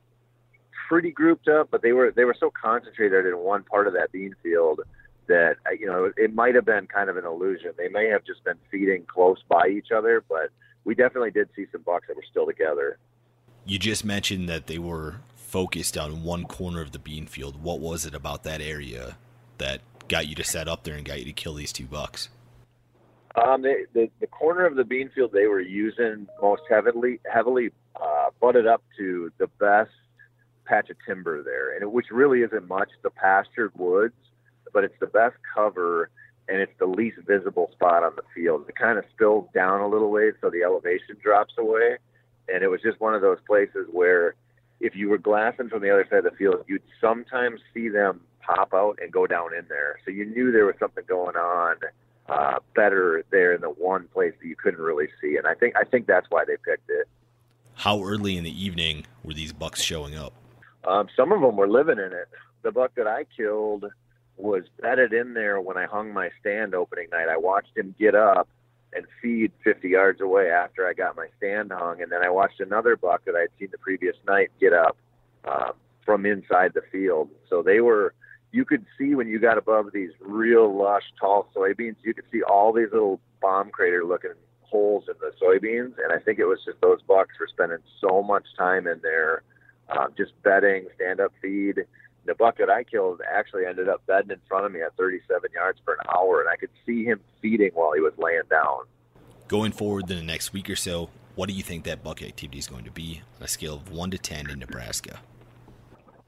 pretty 0.88 1.10
grouped 1.10 1.48
up, 1.48 1.70
but 1.70 1.82
they 1.82 1.92
were 1.92 2.10
they 2.10 2.24
were 2.24 2.36
so 2.38 2.50
concentrated 2.50 3.26
in 3.26 3.38
one 3.38 3.64
part 3.64 3.86
of 3.86 3.92
that 3.94 4.12
bean 4.12 4.34
field 4.42 4.80
that 5.26 5.56
you 5.78 5.86
know 5.86 6.10
it 6.16 6.34
might 6.34 6.54
have 6.54 6.64
been 6.64 6.86
kind 6.86 7.10
of 7.10 7.16
an 7.16 7.26
illusion. 7.26 7.72
They 7.76 7.88
may 7.88 8.08
have 8.08 8.24
just 8.24 8.44
been 8.44 8.58
feeding 8.70 9.04
close 9.06 9.42
by 9.48 9.68
each 9.68 9.90
other, 9.94 10.24
but 10.28 10.50
we 10.84 10.94
definitely 10.94 11.30
did 11.30 11.48
see 11.56 11.66
some 11.72 11.82
bucks 11.82 12.06
that 12.08 12.16
were 12.16 12.24
still 12.30 12.46
together. 12.46 12.98
You 13.66 13.78
just 13.78 14.04
mentioned 14.04 14.48
that 14.48 14.66
they 14.66 14.78
were 14.78 15.16
focused 15.54 15.96
on 15.96 16.24
one 16.24 16.44
corner 16.46 16.80
of 16.80 16.90
the 16.90 16.98
bean 16.98 17.26
field. 17.26 17.62
What 17.62 17.78
was 17.78 18.04
it 18.04 18.12
about 18.12 18.42
that 18.42 18.60
area 18.60 19.16
that 19.58 19.82
got 20.08 20.26
you 20.26 20.34
to 20.34 20.42
set 20.42 20.66
up 20.66 20.82
there 20.82 20.96
and 20.96 21.04
got 21.04 21.20
you 21.20 21.24
to 21.26 21.32
kill 21.32 21.54
these 21.54 21.72
two 21.72 21.84
bucks? 21.84 22.28
Um, 23.36 23.62
they, 23.62 23.84
the 23.92 24.10
the 24.18 24.26
corner 24.26 24.66
of 24.66 24.74
the 24.74 24.82
bean 24.82 25.10
field 25.14 25.30
they 25.30 25.46
were 25.46 25.60
using 25.60 26.26
most 26.42 26.62
heavily 26.68 27.20
heavily 27.32 27.70
uh, 27.94 28.30
butted 28.40 28.66
up 28.66 28.82
to 28.98 29.30
the 29.38 29.46
best 29.60 29.92
patch 30.64 30.90
of 30.90 30.96
timber 31.06 31.44
there, 31.44 31.74
and 31.74 31.82
it, 31.82 31.92
which 31.92 32.06
really 32.10 32.40
isn't 32.40 32.66
much. 32.66 32.88
The 33.04 33.10
pastured 33.10 33.70
woods, 33.76 34.14
but 34.72 34.82
it's 34.82 34.98
the 34.98 35.06
best 35.06 35.36
cover, 35.54 36.10
and 36.48 36.58
it's 36.58 36.76
the 36.80 36.86
least 36.86 37.18
visible 37.28 37.70
spot 37.70 38.02
on 38.02 38.16
the 38.16 38.24
field. 38.34 38.64
It 38.68 38.74
kind 38.74 38.98
of 38.98 39.04
spills 39.14 39.46
down 39.54 39.82
a 39.82 39.86
little 39.86 40.10
ways, 40.10 40.34
so 40.40 40.50
the 40.50 40.64
elevation 40.64 41.16
drops 41.22 41.54
away, 41.58 41.98
and 42.52 42.64
it 42.64 42.68
was 42.68 42.82
just 42.82 43.00
one 43.00 43.14
of 43.14 43.22
those 43.22 43.38
places 43.46 43.86
where 43.92 44.34
if 44.80 44.94
you 44.94 45.08
were 45.08 45.18
glassing 45.18 45.68
from 45.68 45.82
the 45.82 45.90
other 45.90 46.06
side 46.10 46.18
of 46.18 46.24
the 46.24 46.36
field, 46.36 46.64
you'd 46.66 46.82
sometimes 47.00 47.60
see 47.72 47.88
them 47.88 48.20
pop 48.40 48.74
out 48.74 48.98
and 49.00 49.12
go 49.12 49.26
down 49.26 49.54
in 49.56 49.64
there. 49.68 49.98
So 50.04 50.10
you 50.10 50.24
knew 50.26 50.52
there 50.52 50.66
was 50.66 50.74
something 50.78 51.04
going 51.06 51.36
on 51.36 51.76
uh, 52.28 52.58
better 52.74 53.24
there 53.30 53.54
in 53.54 53.60
the 53.60 53.70
one 53.70 54.08
place 54.08 54.34
that 54.40 54.46
you 54.46 54.56
couldn't 54.56 54.80
really 54.80 55.08
see. 55.20 55.36
And 55.36 55.46
I 55.46 55.54
think 55.54 55.74
I 55.76 55.84
think 55.84 56.06
that's 56.06 56.26
why 56.30 56.44
they 56.44 56.56
picked 56.56 56.90
it. 56.90 57.08
How 57.74 58.02
early 58.02 58.36
in 58.36 58.44
the 58.44 58.64
evening 58.64 59.06
were 59.24 59.34
these 59.34 59.52
bucks 59.52 59.82
showing 59.82 60.16
up? 60.16 60.32
Um, 60.84 61.08
some 61.16 61.32
of 61.32 61.40
them 61.40 61.56
were 61.56 61.68
living 61.68 61.98
in 61.98 62.12
it. 62.12 62.28
The 62.62 62.72
buck 62.72 62.94
that 62.96 63.06
I 63.06 63.24
killed 63.36 63.86
was 64.36 64.64
bedded 64.80 65.12
in 65.12 65.34
there 65.34 65.60
when 65.60 65.76
I 65.76 65.86
hung 65.86 66.12
my 66.12 66.30
stand 66.40 66.74
opening 66.74 67.08
night. 67.10 67.28
I 67.28 67.36
watched 67.36 67.76
him 67.76 67.94
get 67.98 68.14
up 68.14 68.48
and 68.94 69.06
feed 69.20 69.52
50 69.62 69.88
yards 69.88 70.20
away 70.20 70.50
after 70.50 70.86
I 70.86 70.92
got 70.92 71.16
my 71.16 71.26
stand 71.36 71.72
hung, 71.72 72.02
and 72.02 72.10
then 72.10 72.22
I 72.22 72.30
watched 72.30 72.60
another 72.60 72.96
buck 72.96 73.24
that 73.24 73.34
I'd 73.34 73.48
seen 73.58 73.68
the 73.70 73.78
previous 73.78 74.16
night 74.26 74.50
get 74.60 74.72
up 74.72 74.96
um, 75.44 75.72
from 76.04 76.26
inside 76.26 76.72
the 76.74 76.82
field. 76.92 77.30
So 77.48 77.62
they 77.62 77.80
were. 77.80 78.14
You 78.52 78.64
could 78.64 78.86
see 78.96 79.16
when 79.16 79.26
you 79.26 79.40
got 79.40 79.58
above 79.58 79.86
these 79.92 80.12
real 80.20 80.72
lush, 80.72 81.02
tall 81.18 81.48
soybeans, 81.56 81.96
you 82.04 82.14
could 82.14 82.26
see 82.30 82.40
all 82.44 82.72
these 82.72 82.92
little 82.92 83.18
bomb 83.40 83.70
crater 83.70 84.04
looking 84.04 84.34
holes 84.62 85.04
in 85.08 85.14
the 85.20 85.32
soybeans. 85.44 85.94
And 86.02 86.12
I 86.12 86.18
think 86.18 86.38
it 86.38 86.44
was 86.44 86.60
just 86.64 86.80
those 86.80 87.02
bucks 87.02 87.34
were 87.40 87.48
spending 87.48 87.78
so 88.00 88.22
much 88.22 88.44
time 88.56 88.86
in 88.86 89.00
there, 89.02 89.42
um, 89.88 90.14
just 90.16 90.40
bedding, 90.44 90.86
stand 90.94 91.18
up 91.18 91.32
feed. 91.42 91.84
The 92.26 92.34
buck 92.34 92.58
that 92.58 92.70
I 92.70 92.84
killed 92.84 93.20
actually 93.30 93.66
ended 93.66 93.88
up 93.88 94.04
bedding 94.06 94.30
in 94.30 94.40
front 94.48 94.66
of 94.66 94.72
me 94.72 94.82
at 94.82 94.96
37 94.96 95.50
yards 95.52 95.78
for 95.84 95.94
an 95.94 96.00
hour, 96.14 96.40
and 96.40 96.48
I 96.48 96.56
could 96.56 96.70
see 96.86 97.04
him 97.04 97.20
feeding 97.42 97.70
while 97.74 97.92
he 97.92 98.00
was 98.00 98.14
laying 98.16 98.42
down. 98.48 98.84
Going 99.48 99.72
forward 99.72 100.10
in 100.10 100.16
the 100.16 100.22
next 100.22 100.52
week 100.52 100.70
or 100.70 100.76
so, 100.76 101.10
what 101.34 101.48
do 101.48 101.54
you 101.54 101.62
think 101.62 101.84
that 101.84 102.02
buck 102.02 102.22
activity 102.22 102.58
is 102.58 102.66
going 102.66 102.84
to 102.84 102.90
be 102.90 103.22
on 103.38 103.44
a 103.44 103.48
scale 103.48 103.74
of 103.74 103.90
1 103.90 104.10
to 104.12 104.18
10 104.18 104.50
in 104.50 104.58
Nebraska? 104.60 105.20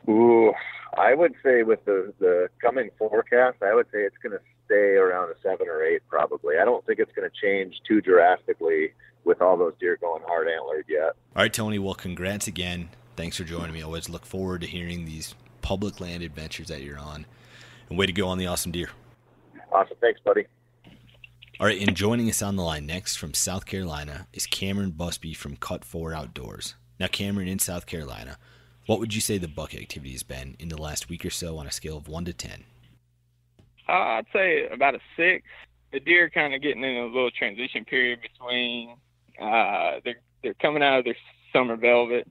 Ooh, 0.09 0.53
I 0.97 1.15
would 1.15 1.35
say 1.43 1.63
with 1.63 1.85
the 1.85 2.13
the 2.19 2.49
coming 2.61 2.91
forecast, 2.99 3.63
I 3.63 3.75
would 3.75 3.87
say 3.87 3.99
it's 4.03 4.17
going 4.23 4.33
to 4.33 4.41
stay 4.65 4.95
around 4.95 5.31
a 5.31 5.35
seven 5.43 5.69
or 5.69 5.83
eight 5.83 6.03
probably. 6.09 6.59
I 6.61 6.65
don't 6.65 6.85
think 6.87 6.99
it's 6.99 7.13
going 7.13 7.29
to 7.29 7.37
change 7.41 7.81
too 7.87 8.01
drastically 8.01 8.93
with 9.25 9.41
all 9.43 9.57
those 9.57 9.75
deer 9.81 9.97
going 10.01 10.23
hard 10.27 10.49
antlered 10.49 10.87
yet. 10.89 11.17
All 11.35 11.43
right, 11.43 11.53
Tony. 11.53 11.79
Well, 11.79 11.95
congrats 11.95 12.47
again. 12.47 12.91
Thanks 13.17 13.37
for 13.37 13.45
joining 13.45 13.73
me. 13.73 13.81
I 13.81 13.85
always 13.85 14.09
look 14.09 14.25
forward 14.25 14.61
to 14.61 14.67
hearing 14.67 15.05
these 15.05 15.35
public 15.67 16.01
land 16.01 16.23
adventures 16.23 16.69
that 16.69 16.83
you're 16.83 16.97
on. 16.97 17.27
And 17.89 17.99
way 17.99 18.07
to 18.07 18.13
go 18.13 18.29
on 18.29 18.39
the 18.39 18.47
awesome 18.47 18.71
deer. 18.71 18.89
Awesome. 19.73 19.97
Thanks, 20.01 20.21
buddy. 20.25 20.47
All 21.59 21.67
right, 21.67 21.81
and 21.81 21.97
joining 21.97 22.31
us 22.31 22.41
on 22.41 22.55
the 22.55 22.63
line 22.63 22.87
next 22.87 23.17
from 23.17 23.35
South 23.35 23.67
Carolina 23.67 24.29
is 24.33 24.47
Cameron 24.47 24.93
Busby 24.93 25.35
from 25.35 25.57
Cut 25.57 25.85
4 25.85 26.15
Outdoors. 26.15 26.77
Now, 27.01 27.09
Cameron, 27.09 27.49
in 27.49 27.59
South 27.59 27.85
Carolina, 27.85 28.39
what 28.87 29.01
would 29.01 29.13
you 29.13 29.21
say 29.21 29.39
the 29.39 29.49
buck 29.49 29.75
activity 29.75 30.13
has 30.13 30.23
been 30.23 30.55
in 30.61 30.69
the 30.69 30.81
last 30.81 31.09
week 31.09 31.25
or 31.25 31.31
so 31.31 31.59
on 31.59 31.67
a 31.67 31.73
scale 31.73 31.97
of 31.97 32.07
1 32.07 32.27
to 32.27 32.33
10? 32.33 32.63
Uh, 33.89 33.93
I'd 33.93 34.27
say 34.33 34.69
about 34.69 34.95
a 34.95 35.01
six. 35.17 35.45
The 35.93 35.99
deer 35.99 36.31
kind 36.31 36.55
of 36.55 36.63
getting 36.63 36.85
in 36.85 36.97
a 36.97 37.07
little 37.07 37.33
transition 37.33 37.85
period 37.85 38.21
between 38.21 38.97
uh, 39.43 39.99
they're 40.05 40.21
they're 40.45 40.55
coming 40.55 40.85
out 40.85 41.01
of 41.01 41.05
their 41.05 41.17
summer 41.53 41.77
velvet 41.77 42.29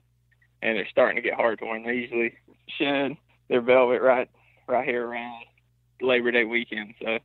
and 0.62 0.78
they're 0.78 0.88
starting 0.90 1.16
to 1.16 1.22
get 1.22 1.38
hardhorn. 1.38 1.84
They 1.84 1.94
usually 1.94 2.34
shed 2.78 3.16
their 3.48 3.60
velvet 3.60 4.02
right 4.02 4.28
right 4.68 4.84
here 4.84 5.06
around 5.06 5.44
Labor 6.00 6.30
Day 6.30 6.44
weekend. 6.44 6.94
So 7.02 7.18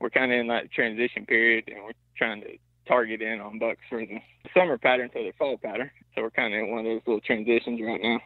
we're 0.00 0.10
kind 0.10 0.32
of 0.32 0.38
in 0.38 0.48
that 0.48 0.70
transition 0.72 1.26
period 1.26 1.64
and 1.68 1.84
we're 1.84 1.92
trying 2.16 2.42
to 2.42 2.58
target 2.86 3.22
in 3.22 3.40
on 3.40 3.58
bucks 3.58 3.80
for 3.88 4.00
the 4.00 4.18
summer 4.54 4.78
pattern 4.78 5.10
to 5.10 5.18
the 5.18 5.32
fall 5.38 5.58
pattern. 5.58 5.90
So 6.14 6.22
we're 6.22 6.30
kind 6.30 6.54
of 6.54 6.60
in 6.60 6.70
one 6.70 6.80
of 6.80 6.84
those 6.86 7.02
little 7.06 7.20
transitions 7.20 7.80
right 7.80 8.00
now. 8.02 8.20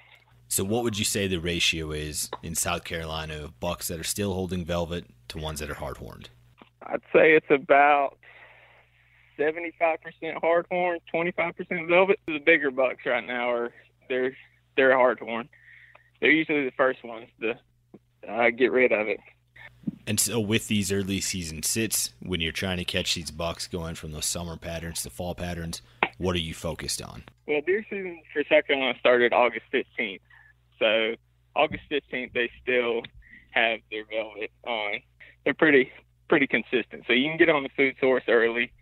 So, 0.48 0.62
what 0.62 0.84
would 0.84 0.98
you 0.98 1.04
say 1.04 1.26
the 1.26 1.38
ratio 1.40 1.90
is 1.90 2.30
in 2.42 2.54
South 2.54 2.84
Carolina 2.84 3.44
of 3.44 3.58
bucks 3.60 3.88
that 3.88 3.98
are 3.98 4.04
still 4.04 4.34
holding 4.34 4.64
velvet 4.64 5.06
to 5.28 5.38
ones 5.38 5.60
that 5.60 5.70
are 5.70 5.74
hard 5.74 5.96
horned? 5.96 6.28
I'd 6.82 7.00
say 7.12 7.32
it's 7.32 7.46
about 7.50 8.18
75% 9.38 9.98
hardhorn, 10.42 10.98
25% 11.12 11.88
velvet. 11.88 12.20
The 12.26 12.38
bigger 12.38 12.70
bucks 12.70 13.04
right 13.06 13.26
now 13.26 13.50
are 13.50 13.72
they're 14.08 14.36
they're 14.76 14.92
hardhorn. 14.92 15.48
They're 16.24 16.32
usually 16.32 16.64
the 16.64 16.70
first 16.70 17.04
ones 17.04 17.26
to 17.42 17.52
uh, 18.26 18.48
get 18.48 18.72
rid 18.72 18.92
of 18.92 19.08
it. 19.08 19.20
And 20.06 20.18
so, 20.18 20.40
with 20.40 20.68
these 20.68 20.90
early 20.90 21.20
season 21.20 21.62
sits, 21.62 22.14
when 22.22 22.40
you're 22.40 22.50
trying 22.50 22.78
to 22.78 22.84
catch 22.86 23.14
these 23.14 23.30
bucks 23.30 23.68
going 23.68 23.94
from 23.94 24.12
those 24.12 24.24
summer 24.24 24.56
patterns 24.56 25.02
to 25.02 25.10
fall 25.10 25.34
patterns, 25.34 25.82
what 26.16 26.34
are 26.34 26.38
you 26.38 26.54
focused 26.54 27.02
on? 27.02 27.24
Well, 27.46 27.60
deer 27.66 27.84
season 27.90 28.22
for 28.32 28.42
South 28.48 28.66
Carolina 28.66 28.98
started 28.98 29.34
August 29.34 29.66
15th. 29.70 30.20
So 30.78 31.14
August 31.54 31.82
15th, 31.90 32.32
they 32.32 32.50
still 32.62 33.02
have 33.50 33.80
their 33.90 34.06
velvet 34.10 34.50
on. 34.66 35.00
They're 35.44 35.52
pretty 35.52 35.92
pretty 36.30 36.46
consistent. 36.46 37.04
So 37.06 37.12
you 37.12 37.28
can 37.28 37.36
get 37.36 37.50
on 37.50 37.64
the 37.64 37.70
food 37.76 37.96
source 38.00 38.24
early. 38.28 38.72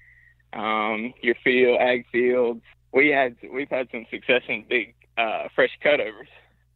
Um, 0.52 1.12
your 1.22 1.34
field, 1.42 1.80
ag 1.80 2.06
fields. 2.12 2.62
We 2.92 3.08
had 3.08 3.34
we've 3.52 3.68
had 3.68 3.88
some 3.90 4.06
success 4.12 4.42
in 4.46 4.64
big 4.68 4.94
uh, 5.18 5.48
fresh 5.56 5.76
cutovers. 5.84 6.28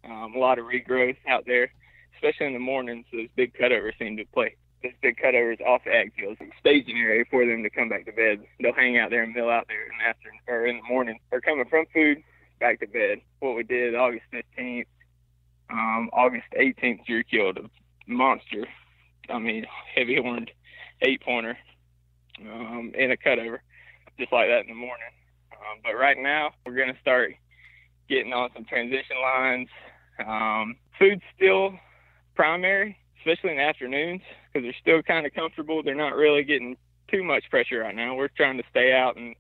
Um, 0.09 0.35
a 0.35 0.39
lot 0.39 0.59
of 0.59 0.67
regrowth 0.67 1.17
out 1.29 1.45
there, 1.47 1.71
especially 2.15 2.47
in 2.47 2.53
the 2.53 2.59
mornings. 2.59 3.07
Those 3.13 3.29
big 3.35 3.55
cutovers 3.55 3.99
seem 3.99 4.17
to 4.17 4.25
play. 4.27 4.57
Those 4.83 4.93
big 5.03 5.17
cutovers 5.17 5.61
off 5.61 5.83
the 5.85 5.95
ag 5.95 6.13
fields, 6.15 6.41
staging 6.61 6.99
area 6.99 7.25
for 7.31 7.45
them 7.45 7.63
to 7.63 7.71
come 7.71 7.89
back 7.89 8.07
to 8.07 8.13
bed. 8.13 8.45
They'll 8.61 8.73
hang 8.75 8.99
out 8.99 9.11
there 9.11 9.23
and 9.23 9.35
mill 9.35 9.51
out 9.51 9.67
there 9.69 9.83
in 9.85 9.99
the 9.99 10.09
afternoon 10.09 10.41
or 10.47 10.67
in 10.67 10.77
the 10.77 10.89
morning. 10.89 11.19
They're 11.31 11.41
coming 11.41 11.65
from 11.69 11.87
food 11.93 12.23
back 12.61 12.81
to 12.81 12.87
bed. 12.87 13.21
What 13.41 13.57
we 13.57 13.63
did 13.65 13.95
August 13.95 14.25
15th, 14.33 14.87
um, 15.71 16.11
August 16.13 16.47
18th, 16.59 17.05
Drew 17.07 17.25
killed 17.25 17.59
a 17.59 17.69
monster. 18.07 18.67
I 19.29 19.39
mean, 19.39 19.67
heavy 19.95 20.17
horned 20.17 20.51
eight 21.03 21.23
pointer 21.23 21.59
um, 22.41 22.93
in 22.95 23.11
a 23.11 23.17
cutover, 23.17 23.59
just 24.19 24.33
like 24.33 24.49
that 24.49 24.61
in 24.61 24.69
the 24.69 24.75
morning. 24.75 25.09
Um, 25.53 25.81
but 25.83 25.95
right 25.95 26.17
now, 26.19 26.53
we're 26.65 26.77
going 26.77 26.93
to 26.93 27.01
start 27.01 27.35
getting 28.09 28.33
on 28.33 28.51
some 28.55 28.65
transition 28.65 29.17
lines. 29.21 29.69
Um, 30.25 30.77
food's 30.99 31.23
still 31.35 31.75
primary, 32.35 32.99
especially 33.19 33.51
in 33.51 33.57
the 33.57 33.63
afternoons, 33.63 34.23
because 34.53 34.65
they're 34.65 34.81
still 34.81 35.03
kind 35.03 35.27
of 35.27 35.35
comfortable. 35.35 35.83
They're 35.83 35.95
not 35.95 36.15
really 36.15 36.45
getting 36.45 36.77
too 37.11 37.23
much 37.23 37.45
pressure 37.51 37.81
right 37.81 37.95
now. 37.95 38.15
We're 38.15 38.29
trying 38.29 38.57
to 38.59 38.65
stay 38.71 38.93
out 38.93 39.17
and 39.17 39.35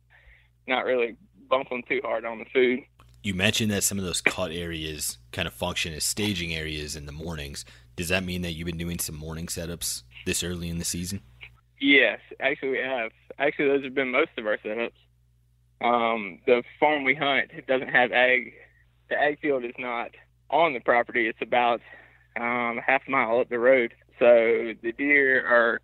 not 0.67 0.85
really 0.85 1.17
bump 1.49 1.69
them 1.69 1.83
too 1.89 2.01
hard 2.03 2.25
on 2.25 2.39
the 2.39 2.45
food. 2.53 2.81
You 3.23 3.35
mentioned 3.35 3.71
that 3.73 3.83
some 3.83 3.99
of 3.99 4.05
those 4.05 4.21
cut 4.21 4.53
areas 4.53 5.19
kind 5.33 5.49
of 5.49 5.55
function 5.55 5.93
as 5.95 6.05
staging 6.05 6.55
areas 6.55 6.95
in 6.95 7.07
the 7.07 7.13
mornings. 7.13 7.65
Does 7.97 8.09
that 8.09 8.25
mean 8.25 8.43
that 8.43 8.53
you've 8.53 8.67
been 8.67 8.79
doing 8.79 8.99
some 8.99 9.17
morning 9.17 9.47
setups 9.47 10.03
this 10.27 10.45
early 10.45 10.69
in 10.69 10.79
the 10.79 10.85
season? 10.85 11.21
Yes, 11.81 12.21
actually 12.41 12.71
we 12.71 12.79
have. 12.79 13.11
Actually, 13.39 13.69
those 13.69 13.85
have 13.85 13.95
been 13.95 14.11
most 14.11 14.31
of 14.39 14.47
our 14.47 14.59
setups. 14.59 14.93
Um, 15.81 16.39
the 16.47 16.63
farm 16.81 17.05
we 17.05 17.15
hunt 17.15 17.51
doesn't 17.67 17.89
have 17.89 18.13
ag. 18.13 18.55
The 19.09 19.21
ag 19.21 19.41
field 19.41 19.65
is 19.65 19.75
not 19.79 20.11
on 20.51 20.75
the 20.75 20.81
property. 20.81 21.29
It's 21.29 21.43
about 21.43 21.81
um, 22.41 22.81
half 22.85 23.03
mile 23.09 23.41
up 23.41 23.49
the 23.49 23.59
road. 23.59 23.95
So 24.19 24.73
the 24.83 24.93
deer 24.97 25.47
are 25.47 25.81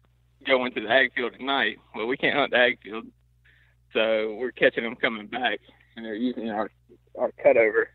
going 0.46 0.72
to 0.74 0.80
the 0.80 0.90
ag 0.90 1.12
field 1.14 1.34
at 1.34 1.40
night. 1.40 1.78
Well, 1.94 2.06
we 2.06 2.16
can't 2.16 2.36
hunt 2.36 2.50
the 2.50 2.58
ag 2.58 2.78
field, 2.82 3.06
so 3.92 4.36
we're 4.38 4.52
catching 4.52 4.84
them 4.84 4.96
coming 4.96 5.26
back, 5.26 5.60
and 5.96 6.04
they're 6.04 6.14
using 6.14 6.50
our 6.50 6.70
our 7.18 7.32
cutover. 7.44 7.86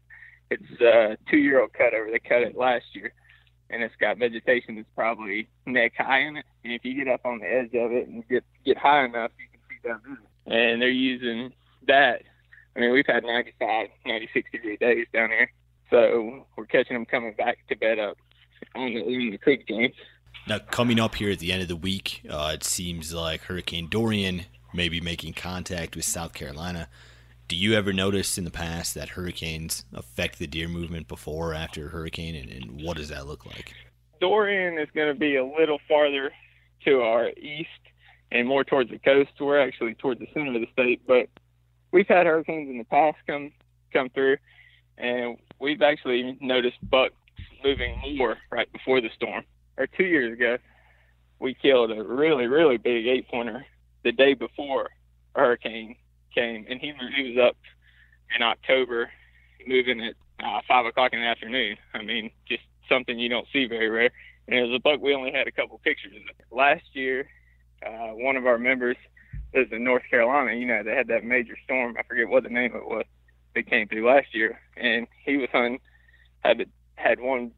It's 0.49 0.81
a 0.81 1.17
two-year-old 1.29 1.71
cutover. 1.73 2.11
They 2.11 2.19
cut 2.19 2.43
it 2.43 2.55
last 2.55 2.85
year, 2.93 3.13
and 3.69 3.83
it's 3.83 3.95
got 3.99 4.17
vegetation 4.17 4.75
that's 4.75 4.87
probably 4.95 5.47
neck 5.65 5.93
high 5.97 6.21
in 6.21 6.37
it. 6.37 6.45
And 6.63 6.73
if 6.73 6.85
you 6.85 6.93
get 6.93 7.11
up 7.11 7.21
on 7.25 7.39
the 7.39 7.45
edge 7.45 7.73
of 7.73 7.91
it 7.91 8.07
and 8.07 8.27
get 8.27 8.43
get 8.65 8.77
high 8.77 9.05
enough, 9.05 9.31
you 9.39 9.45
can 9.51 9.61
see 9.69 9.87
down 9.87 10.01
in. 10.07 10.53
And 10.53 10.81
they're 10.81 10.89
using 10.89 11.51
that. 11.87 12.21
I 12.75 12.79
mean, 12.79 12.91
we've 12.91 13.07
had 13.07 13.23
95, 13.23 13.87
96 14.05 14.51
degree 14.51 14.77
days 14.77 15.07
down 15.11 15.29
here, 15.29 15.51
so 15.89 16.45
we're 16.55 16.65
catching 16.65 16.95
them 16.95 17.05
coming 17.05 17.33
back 17.33 17.59
to 17.69 17.75
bed 17.75 17.99
up 17.99 18.17
on 18.75 18.93
the, 18.93 19.01
on 19.01 19.31
the 19.31 19.37
creek 19.37 19.67
games. 19.67 19.95
Now, 20.47 20.59
coming 20.59 20.99
up 20.99 21.15
here 21.15 21.31
at 21.31 21.39
the 21.39 21.51
end 21.51 21.61
of 21.61 21.67
the 21.67 21.75
week, 21.75 22.21
uh, 22.29 22.51
it 22.53 22.63
seems 22.63 23.13
like 23.13 23.41
Hurricane 23.43 23.87
Dorian 23.89 24.45
may 24.73 24.89
be 24.89 25.01
making 25.01 25.33
contact 25.33 25.95
with 25.95 26.05
South 26.05 26.33
Carolina. 26.33 26.87
Do 27.47 27.55
you 27.55 27.73
ever 27.73 27.93
notice 27.93 28.37
in 28.37 28.43
the 28.43 28.51
past 28.51 28.93
that 28.95 29.09
hurricanes 29.09 29.85
affect 29.93 30.37
the 30.39 30.47
deer 30.47 30.67
movement 30.67 31.07
before 31.07 31.51
or 31.51 31.53
after 31.53 31.87
a 31.87 31.89
hurricane, 31.89 32.35
and, 32.35 32.49
and 32.49 32.81
what 32.81 32.97
does 32.97 33.09
that 33.09 33.25
look 33.25 33.45
like? 33.45 33.73
Dorian 34.19 34.77
is 34.77 34.89
going 34.93 35.13
to 35.13 35.19
be 35.19 35.35
a 35.35 35.45
little 35.45 35.79
farther 35.87 36.31
to 36.85 37.01
our 37.01 37.29
east 37.29 37.69
and 38.31 38.47
more 38.47 38.63
towards 38.63 38.89
the 38.89 38.99
coast. 38.99 39.31
We're 39.39 39.59
actually 39.59 39.95
towards 39.95 40.19
the 40.19 40.27
center 40.33 40.55
of 40.55 40.61
the 40.61 40.67
state, 40.73 41.01
but 41.07 41.29
we've 41.91 42.07
had 42.07 42.25
hurricanes 42.25 42.69
in 42.69 42.77
the 42.77 42.83
past 42.85 43.17
come 43.25 43.51
come 43.93 44.09
through, 44.09 44.37
and 44.97 45.37
we've 45.59 45.81
actually 45.81 46.37
noticed 46.41 46.77
bucks 46.89 47.15
moving 47.63 47.99
more 48.17 48.37
right 48.51 48.71
before 48.71 49.01
the 49.01 49.09
storm. 49.15 49.43
Or 49.77 49.87
two 49.87 50.05
years 50.05 50.33
ago, 50.33 50.57
we 51.39 51.53
killed 51.53 51.91
a 51.91 52.03
really 52.03 52.47
really 52.47 52.77
big 52.77 53.07
eight 53.07 53.27
pointer 53.27 53.65
the 54.03 54.11
day 54.11 54.33
before 54.33 54.89
a 55.35 55.39
hurricane 55.39 55.95
came, 56.33 56.65
and 56.69 56.79
he 56.79 56.93
he 57.15 57.35
was 57.35 57.49
up 57.49 57.57
in 58.35 58.41
October, 58.41 59.09
moving 59.67 60.01
at 60.03 60.15
uh, 60.43 60.61
five 60.67 60.85
o'clock 60.85 61.13
in 61.13 61.19
the 61.19 61.25
afternoon. 61.25 61.77
I 61.93 62.01
mean, 62.03 62.31
just 62.47 62.63
something 62.89 63.17
you 63.17 63.29
don't 63.29 63.47
see 63.51 63.65
very 63.65 63.89
rare. 63.89 64.11
And 64.47 64.57
it 64.57 64.61
was 64.61 64.75
a 64.75 64.79
buck 64.79 65.01
we 65.01 65.13
only 65.13 65.31
had 65.31 65.47
a 65.47 65.51
couple 65.51 65.77
pictures 65.79 66.13
of. 66.15 66.21
Last 66.55 66.83
year, 66.93 67.27
uh, 67.85 68.09
one 68.13 68.37
of 68.37 68.45
our 68.45 68.57
members 68.57 68.95
lives 69.53 69.71
in 69.71 69.83
North 69.83 70.03
Carolina. 70.09 70.57
You 70.57 70.67
know, 70.67 70.83
they 70.83 70.95
had 70.95 71.07
that 71.07 71.23
major 71.23 71.57
storm. 71.63 71.95
I 71.99 72.03
forget 72.03 72.29
what 72.29 72.43
the 72.43 72.49
name 72.49 72.73
of 72.73 72.81
it 72.81 72.87
was. 72.87 73.05
Came 73.63 73.87
through 73.87 74.07
last 74.07 74.33
year, 74.33 74.59
and 74.75 75.07
he 75.25 75.37
was 75.37 75.49
hunting. 75.51 75.79
Had 76.43 76.69
had 76.95 77.19
one 77.19 77.51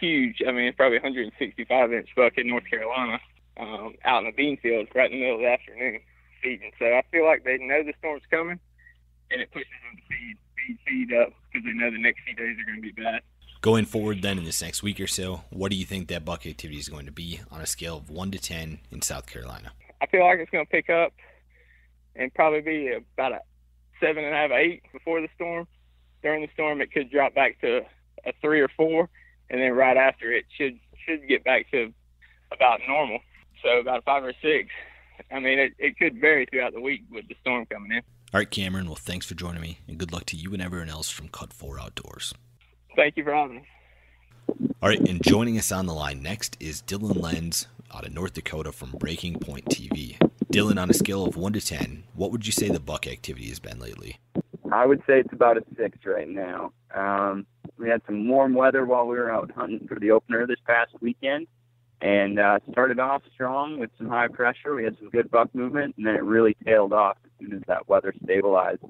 huge, 0.00 0.42
I 0.46 0.52
mean, 0.52 0.72
probably 0.74 0.98
165 0.98 1.92
inch 1.92 2.08
buck 2.16 2.32
in 2.36 2.48
North 2.48 2.64
Carolina 2.68 3.20
um, 3.58 3.94
out 4.04 4.24
in 4.24 4.26
the 4.26 4.32
bean 4.32 4.56
field 4.58 4.88
right 4.94 5.10
in 5.10 5.18
the 5.18 5.22
middle 5.22 5.36
of 5.36 5.40
the 5.42 5.48
afternoon 5.48 6.00
feeding. 6.42 6.72
So 6.78 6.86
I 6.86 7.02
feel 7.10 7.24
like 7.24 7.44
they 7.44 7.58
know 7.58 7.82
the 7.82 7.94
storm's 7.98 8.22
coming, 8.30 8.58
and 9.30 9.40
it 9.40 9.50
pushes 9.52 9.68
them 9.84 9.96
to 9.96 10.02
feed, 10.08 10.36
feed, 10.56 10.78
feed 10.86 11.16
up 11.16 11.32
because 11.52 11.64
they 11.64 11.72
know 11.72 11.90
the 11.90 12.00
next 12.00 12.20
few 12.26 12.34
days 12.34 12.56
are 12.58 12.64
going 12.64 12.82
to 12.82 12.82
be 12.82 13.02
bad. 13.02 13.22
Going 13.60 13.84
forward, 13.84 14.22
then 14.22 14.38
in 14.38 14.44
this 14.44 14.60
next 14.60 14.82
week 14.82 14.98
or 14.98 15.06
so, 15.06 15.44
what 15.50 15.70
do 15.70 15.76
you 15.76 15.84
think 15.84 16.08
that 16.08 16.24
buck 16.24 16.46
activity 16.46 16.80
is 16.80 16.88
going 16.88 17.06
to 17.06 17.12
be 17.12 17.40
on 17.52 17.60
a 17.60 17.66
scale 17.66 17.96
of 17.96 18.10
one 18.10 18.32
to 18.32 18.38
ten 18.38 18.80
in 18.90 19.02
South 19.02 19.26
Carolina? 19.26 19.72
I 20.00 20.06
feel 20.06 20.24
like 20.24 20.40
it's 20.40 20.50
going 20.50 20.66
to 20.66 20.70
pick 20.70 20.90
up 20.90 21.12
and 22.16 22.34
probably 22.34 22.60
be 22.60 22.92
about 22.92 23.32
a 23.32 23.40
seven 24.02 24.24
and 24.24 24.34
a 24.34 24.36
half, 24.36 24.50
eight 24.50 24.82
before 24.92 25.20
the 25.20 25.28
storm. 25.34 25.66
During 26.22 26.42
the 26.42 26.48
storm, 26.54 26.80
it 26.80 26.92
could 26.92 27.10
drop 27.10 27.34
back 27.34 27.60
to 27.60 27.80
a 28.26 28.32
three 28.40 28.60
or 28.60 28.68
four, 28.76 29.08
and 29.50 29.60
then 29.60 29.72
right 29.72 29.96
after 29.96 30.32
it 30.32 30.44
should 30.56 30.78
should 31.06 31.26
get 31.28 31.44
back 31.44 31.70
to 31.70 31.92
about 32.52 32.80
normal. 32.86 33.18
So 33.62 33.78
about 33.78 34.00
a 34.00 34.02
five 34.02 34.24
or 34.24 34.34
six. 34.42 34.68
I 35.30 35.38
mean, 35.38 35.58
it, 35.58 35.72
it 35.78 35.98
could 35.98 36.20
vary 36.20 36.46
throughout 36.46 36.72
the 36.74 36.80
week 36.80 37.02
with 37.10 37.28
the 37.28 37.36
storm 37.40 37.66
coming 37.66 37.92
in. 37.92 38.02
All 38.34 38.40
right, 38.40 38.50
Cameron. 38.50 38.86
Well, 38.86 38.96
thanks 38.96 39.26
for 39.26 39.34
joining 39.34 39.60
me, 39.60 39.78
and 39.86 39.98
good 39.98 40.12
luck 40.12 40.24
to 40.26 40.36
you 40.36 40.52
and 40.52 40.62
everyone 40.62 40.88
else 40.88 41.10
from 41.10 41.28
Cut 41.28 41.52
Four 41.52 41.78
Outdoors. 41.78 42.34
Thank 42.96 43.16
you 43.16 43.24
for 43.24 43.34
having 43.34 43.56
me. 43.56 43.62
All 44.82 44.88
right, 44.88 45.00
and 45.00 45.22
joining 45.22 45.58
us 45.58 45.70
on 45.70 45.86
the 45.86 45.94
line 45.94 46.22
next 46.22 46.56
is 46.58 46.82
Dylan 46.82 47.20
Lenz 47.20 47.66
out 47.94 48.06
of 48.06 48.12
North 48.12 48.34
Dakota 48.34 48.72
from 48.72 48.92
Breaking 48.92 49.38
Point 49.38 49.66
TV. 49.66 50.16
Dylan, 50.52 50.78
on 50.78 50.90
a 50.90 50.92
scale 50.92 51.24
of 51.24 51.34
one 51.34 51.54
to 51.54 51.62
ten, 51.62 52.04
what 52.14 52.30
would 52.30 52.44
you 52.44 52.52
say 52.52 52.68
the 52.68 52.78
buck 52.78 53.06
activity 53.06 53.48
has 53.48 53.58
been 53.58 53.78
lately? 53.78 54.20
I 54.70 54.84
would 54.84 54.98
say 55.06 55.20
it's 55.20 55.32
about 55.32 55.56
a 55.56 55.64
six 55.78 55.96
right 56.04 56.28
now. 56.28 56.74
Um, 56.94 57.46
we 57.78 57.88
had 57.88 58.02
some 58.04 58.28
warm 58.28 58.52
weather 58.52 58.84
while 58.84 59.06
we 59.06 59.16
were 59.16 59.32
out 59.32 59.50
hunting 59.52 59.88
for 59.88 59.98
the 59.98 60.10
opener 60.10 60.46
this 60.46 60.60
past 60.66 60.92
weekend, 61.00 61.46
and 62.02 62.38
uh, 62.38 62.58
started 62.70 63.00
off 63.00 63.22
strong 63.32 63.78
with 63.78 63.88
some 63.96 64.10
high 64.10 64.28
pressure. 64.28 64.74
We 64.74 64.84
had 64.84 64.98
some 64.98 65.08
good 65.08 65.30
buck 65.30 65.54
movement, 65.54 65.94
and 65.96 66.06
then 66.06 66.16
it 66.16 66.22
really 66.22 66.54
tailed 66.66 66.92
off 66.92 67.16
as 67.24 67.30
soon 67.40 67.56
as 67.56 67.62
that 67.66 67.88
weather 67.88 68.12
stabilized, 68.22 68.82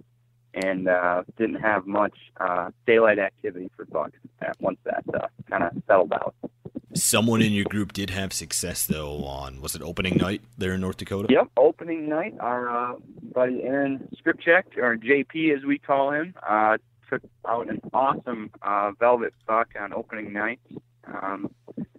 and 0.55 0.89
uh, 0.89 1.23
didn't 1.37 1.61
have 1.61 1.87
much 1.87 2.17
uh, 2.41 2.71
daylight 2.87 3.19
activity 3.19 3.71
for 3.77 3.85
bucks 3.87 4.19
once 4.61 4.79
that 4.85 5.05
uh, 5.15 5.27
kind 5.51 5.65
of 5.65 5.73
settled 5.87 6.13
out. 6.13 6.35
Someone 6.95 7.41
in 7.41 7.53
your 7.53 7.65
group 7.65 7.95
did 7.95 8.11
have 8.11 8.33
success 8.33 8.87
though 8.87 9.25
on 9.25 9.63
was 9.63 9.75
it 9.75 9.83
opening 9.83 10.17
night 10.17 10.43
there 10.59 10.75
in 10.75 10.81
North 10.83 10.99
Dakota? 10.99 11.29
Yep, 11.31 11.49
opening 11.57 12.09
night. 12.09 12.35
Our 12.39 12.69
uh, 12.69 12.95
buddy 13.35 13.63
Aaron 13.63 14.09
Scripcheck, 14.23 14.77
or 14.77 14.97
JP 14.97 15.57
as 15.57 15.65
we 15.65 15.79
call 15.79 16.13
him, 16.13 16.35
uh, 16.47 16.77
took 17.09 17.23
out 17.49 17.71
an 17.71 17.81
awesome 17.95 18.51
uh, 18.61 18.93
velvet 18.99 19.33
buck 19.47 19.69
on 19.81 19.95
opening 19.95 20.35
night 20.35 20.61
um, 21.07 21.51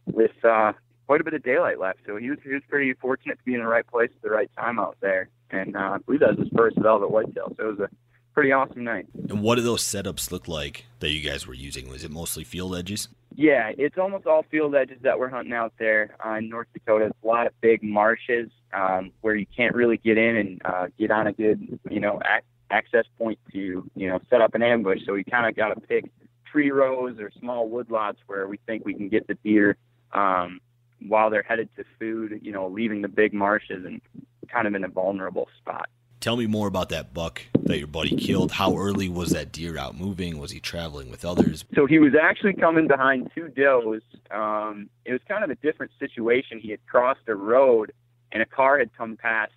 with 0.05 0.31
uh, 0.43 0.73
quite 1.07 1.21
a 1.21 1.23
bit 1.23 1.33
of 1.33 1.43
daylight 1.43 1.79
left. 1.79 1.99
So 2.05 2.17
he 2.17 2.29
was 2.29 2.39
he 2.43 2.53
was 2.53 2.61
pretty 2.69 2.93
fortunate 2.93 3.39
to 3.39 3.43
be 3.43 3.55
in 3.55 3.61
the 3.61 3.67
right 3.67 3.85
place 3.87 4.11
at 4.15 4.21
the 4.21 4.29
right 4.29 4.49
time 4.55 4.79
out 4.79 4.97
there, 5.01 5.29
and 5.49 5.75
uh, 5.75 5.79
I 5.79 5.97
believe 6.05 6.19
that 6.19 6.37
was 6.37 6.39
his 6.39 6.49
first 6.55 6.77
velvet 6.77 7.09
whitetail. 7.09 7.53
So 7.57 7.69
it 7.69 7.77
was 7.77 7.79
a 7.79 7.89
pretty 8.33 8.51
awesome 8.51 8.83
night. 8.83 9.07
And 9.29 9.41
what 9.41 9.55
do 9.55 9.61
those 9.61 9.83
setups 9.83 10.31
look 10.31 10.47
like 10.47 10.85
that 10.99 11.11
you 11.11 11.27
guys 11.27 11.47
were 11.47 11.53
using? 11.53 11.89
Was 11.89 12.03
it 12.03 12.11
mostly 12.11 12.43
field 12.43 12.75
edges? 12.75 13.09
Yeah, 13.35 13.71
it's 13.77 13.97
almost 13.97 14.27
all 14.27 14.43
field 14.51 14.75
edges 14.75 14.99
that 15.01 15.17
we're 15.17 15.29
hunting 15.29 15.53
out 15.53 15.73
there 15.79 16.15
uh, 16.23 16.33
in 16.33 16.49
North 16.49 16.67
Dakota. 16.73 17.05
It's 17.05 17.17
a 17.23 17.27
lot 17.27 17.47
of 17.47 17.53
big 17.61 17.81
marshes 17.81 18.49
um, 18.73 19.11
where 19.21 19.35
you 19.35 19.45
can't 19.55 19.73
really 19.73 19.97
get 19.97 20.17
in 20.17 20.35
and 20.35 20.61
uh, 20.65 20.87
get 20.99 21.09
on 21.09 21.27
a 21.27 21.33
good, 21.33 21.79
you 21.89 21.99
know, 21.99 22.19
ac- 22.23 22.45
access 22.69 23.05
point 23.17 23.39
to, 23.51 23.89
you 23.95 24.09
know, 24.09 24.19
set 24.29 24.41
up 24.41 24.53
an 24.53 24.61
ambush. 24.61 24.99
So 25.05 25.13
we 25.13 25.23
kind 25.23 25.47
of 25.47 25.55
got 25.55 25.69
to 25.73 25.81
pick 25.81 26.11
tree 26.45 26.69
rows 26.69 27.19
or 27.19 27.31
small 27.39 27.69
woodlots 27.69 28.17
where 28.27 28.47
we 28.47 28.59
think 28.67 28.85
we 28.85 28.93
can 28.93 29.09
get 29.09 29.25
the 29.27 29.35
deer 29.43 29.77
um, 30.11 30.59
while 31.07 31.31
they're 31.31 31.43
headed 31.43 31.69
to 31.77 31.83
food, 31.99 32.39
you 32.43 32.51
know, 32.51 32.67
leaving 32.67 33.01
the 33.01 33.07
big 33.07 33.33
marshes 33.33 33.83
and 33.85 33.99
kind 34.47 34.67
of 34.67 34.75
in 34.75 34.83
a 34.83 34.87
vulnerable 34.87 35.47
spot. 35.57 35.89
Tell 36.23 36.37
me 36.37 36.47
more 36.47 36.67
about 36.69 36.87
that 36.87 37.13
buck 37.13 37.41
that 37.63 37.79
your 37.79 37.87
buddy 37.87 38.15
killed. 38.15 38.53
How 38.53 38.77
early 38.77 39.09
was 39.09 39.31
that 39.31 39.51
deer 39.51 39.77
out 39.77 39.99
moving? 39.99 40.37
Was 40.39 40.51
he 40.51 40.61
traveling 40.61 41.11
with 41.11 41.25
others? 41.25 41.65
So 41.75 41.85
he 41.85 41.99
was 41.99 42.13
actually 42.15 42.53
coming 42.53 42.87
behind 42.87 43.29
two 43.35 43.49
does. 43.49 44.01
Um, 44.31 44.89
it 45.03 45.11
was 45.11 45.19
kind 45.27 45.43
of 45.43 45.49
a 45.49 45.55
different 45.55 45.91
situation. 45.99 46.61
He 46.61 46.71
had 46.71 46.79
crossed 46.85 47.27
a 47.27 47.35
road, 47.35 47.91
and 48.31 48.41
a 48.41 48.45
car 48.45 48.79
had 48.79 48.95
come 48.97 49.17
past 49.17 49.51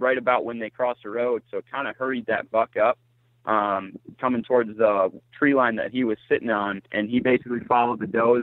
right 0.00 0.18
about 0.18 0.44
when 0.44 0.58
they 0.58 0.70
crossed 0.70 1.04
the 1.04 1.10
road, 1.10 1.44
so 1.52 1.58
it 1.58 1.66
kind 1.70 1.86
of 1.86 1.94
hurried 1.94 2.26
that 2.26 2.50
buck 2.50 2.76
up, 2.76 2.98
um, 3.44 3.92
coming 4.20 4.42
towards 4.42 4.76
the 4.76 5.12
tree 5.38 5.54
line 5.54 5.76
that 5.76 5.92
he 5.92 6.02
was 6.02 6.18
sitting 6.28 6.50
on, 6.50 6.82
and 6.90 7.08
he 7.08 7.20
basically 7.20 7.60
followed 7.60 8.00
the 8.00 8.08
does 8.08 8.42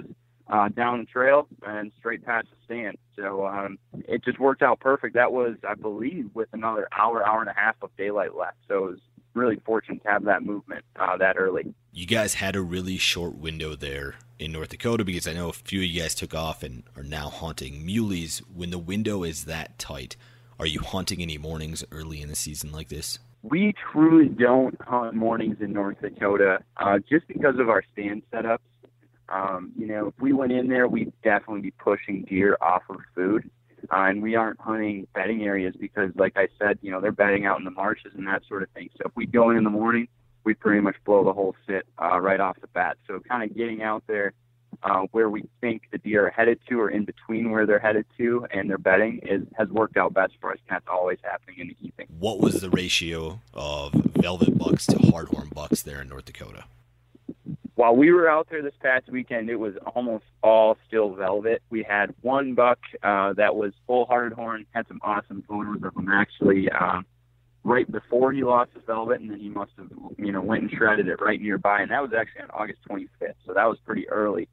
uh, 0.49 0.69
down 0.69 0.99
the 0.99 1.05
trail 1.05 1.47
and 1.65 1.91
straight 1.97 2.25
past 2.25 2.47
the 2.49 2.57
stand. 2.65 2.97
So 3.15 3.45
um, 3.45 3.79
it 4.07 4.23
just 4.23 4.39
worked 4.39 4.61
out 4.61 4.79
perfect. 4.79 5.15
That 5.15 5.31
was, 5.31 5.55
I 5.67 5.75
believe, 5.75 6.29
with 6.33 6.49
another 6.53 6.87
hour, 6.97 7.25
hour 7.25 7.41
and 7.41 7.49
a 7.49 7.53
half 7.53 7.75
of 7.81 7.89
daylight 7.97 8.35
left. 8.35 8.57
So 8.67 8.85
it 8.85 8.91
was 8.91 8.99
really 9.33 9.59
fortunate 9.65 10.01
to 10.03 10.09
have 10.09 10.23
that 10.25 10.43
movement 10.43 10.85
uh, 10.95 11.17
that 11.17 11.37
early. 11.37 11.73
You 11.91 12.05
guys 12.05 12.35
had 12.35 12.55
a 12.55 12.61
really 12.61 12.97
short 12.97 13.35
window 13.35 13.75
there 13.75 14.15
in 14.39 14.51
North 14.51 14.69
Dakota 14.69 15.03
because 15.03 15.27
I 15.27 15.33
know 15.33 15.49
a 15.49 15.53
few 15.53 15.79
of 15.79 15.85
you 15.85 16.01
guys 16.01 16.15
took 16.15 16.33
off 16.33 16.63
and 16.63 16.83
are 16.95 17.03
now 17.03 17.29
haunting 17.29 17.85
muleys. 17.85 18.39
When 18.53 18.71
the 18.71 18.79
window 18.79 19.23
is 19.23 19.45
that 19.45 19.77
tight, 19.77 20.15
are 20.59 20.65
you 20.65 20.79
hunting 20.79 21.21
any 21.21 21.37
mornings 21.37 21.83
early 21.91 22.21
in 22.21 22.29
the 22.29 22.35
season 22.35 22.71
like 22.71 22.89
this? 22.89 23.19
We 23.43 23.73
truly 23.91 24.27
don't 24.27 24.75
hunt 24.81 25.13
mornings 25.13 25.57
in 25.59 25.71
North 25.71 26.01
Dakota 26.01 26.59
uh, 26.77 26.99
just 27.07 27.27
because 27.27 27.59
of 27.59 27.69
our 27.69 27.83
stand 27.93 28.23
setups. 28.33 28.59
Um, 29.29 29.71
you 29.77 29.87
know, 29.87 30.07
if 30.07 30.13
we 30.19 30.33
went 30.33 30.51
in 30.51 30.67
there, 30.67 30.87
we'd 30.87 31.13
definitely 31.23 31.61
be 31.61 31.71
pushing 31.71 32.23
deer 32.23 32.57
off 32.61 32.83
of 32.89 32.97
food. 33.13 33.49
Uh, 33.91 34.05
and 34.09 34.21
we 34.21 34.35
aren't 34.35 34.59
hunting 34.59 35.07
bedding 35.13 35.43
areas 35.43 35.75
because, 35.79 36.09
like 36.15 36.33
I 36.35 36.47
said, 36.57 36.79
you 36.81 36.91
know, 36.91 36.99
they're 36.99 37.11
bedding 37.11 37.45
out 37.45 37.59
in 37.59 37.65
the 37.65 37.71
marshes 37.71 38.13
and 38.17 38.25
that 38.27 38.41
sort 38.47 38.63
of 38.63 38.69
thing. 38.71 38.89
So 38.97 39.03
if 39.05 39.11
we 39.15 39.27
go 39.27 39.51
in 39.51 39.57
in 39.57 39.63
the 39.63 39.69
morning, 39.69 40.07
we 40.43 40.53
pretty 40.53 40.81
much 40.81 40.95
blow 41.05 41.23
the 41.23 41.33
whole 41.33 41.55
sit 41.67 41.85
uh, 42.01 42.19
right 42.19 42.39
off 42.39 42.59
the 42.61 42.67
bat. 42.67 42.97
So 43.07 43.19
kind 43.19 43.43
of 43.49 43.55
getting 43.55 43.83
out 43.83 44.03
there 44.07 44.33
uh, 44.83 45.01
where 45.11 45.29
we 45.29 45.43
think 45.61 45.83
the 45.91 45.97
deer 45.97 46.27
are 46.27 46.29
headed 46.29 46.59
to 46.69 46.79
or 46.79 46.89
in 46.89 47.05
between 47.05 47.51
where 47.51 47.65
they're 47.65 47.79
headed 47.79 48.05
to 48.17 48.45
and 48.51 48.69
their 48.69 48.77
bedding 48.77 49.19
is 49.23 49.41
has 49.57 49.67
worked 49.69 49.97
out 49.97 50.13
best 50.13 50.33
for 50.39 50.51
us. 50.51 50.57
And 50.67 50.75
that's 50.75 50.87
always 50.87 51.19
happening 51.23 51.59
in 51.59 51.67
the 51.67 51.77
evening. 51.81 52.07
What 52.19 52.39
was 52.39 52.61
the 52.61 52.69
ratio 52.69 53.41
of 53.53 53.93
velvet 53.93 54.57
bucks 54.57 54.85
to 54.87 54.95
hardhorn 54.95 55.53
bucks 55.53 55.81
there 55.81 56.01
in 56.01 56.09
North 56.09 56.25
Dakota? 56.25 56.65
While 57.75 57.95
we 57.95 58.11
were 58.11 58.29
out 58.29 58.47
there 58.49 58.61
this 58.61 58.73
past 58.81 59.09
weekend, 59.09 59.49
it 59.49 59.57
was 59.57 59.75
almost 59.95 60.23
all 60.41 60.77
still 60.87 61.13
velvet. 61.13 61.61
We 61.69 61.83
had 61.83 62.13
one 62.21 62.53
buck 62.55 62.79
uh, 63.03 63.33
that 63.33 63.55
was 63.55 63.73
full 63.85 64.05
hard 64.05 64.33
horn, 64.33 64.65
had 64.71 64.87
some 64.87 64.99
awesome 65.03 65.43
photos 65.47 65.83
of 65.83 65.95
him 65.95 66.09
actually 66.09 66.69
uh, 66.69 67.01
right 67.65 67.89
before 67.91 68.31
he 68.31 68.43
lost 68.43 68.71
his 68.73 68.83
velvet, 68.87 69.19
and 69.19 69.29
then 69.29 69.39
he 69.39 69.49
must 69.49 69.71
have, 69.77 69.89
you 70.17 70.31
know, 70.31 70.41
went 70.41 70.63
and 70.63 70.71
shredded 70.71 71.09
it 71.09 71.19
right 71.21 71.41
nearby, 71.41 71.81
and 71.81 71.91
that 71.91 72.01
was 72.01 72.11
actually 72.17 72.43
on 72.43 72.51
August 72.51 72.79
25th, 72.89 73.33
so 73.45 73.53
that 73.53 73.65
was 73.65 73.77
pretty 73.85 74.07
early. 74.09 74.47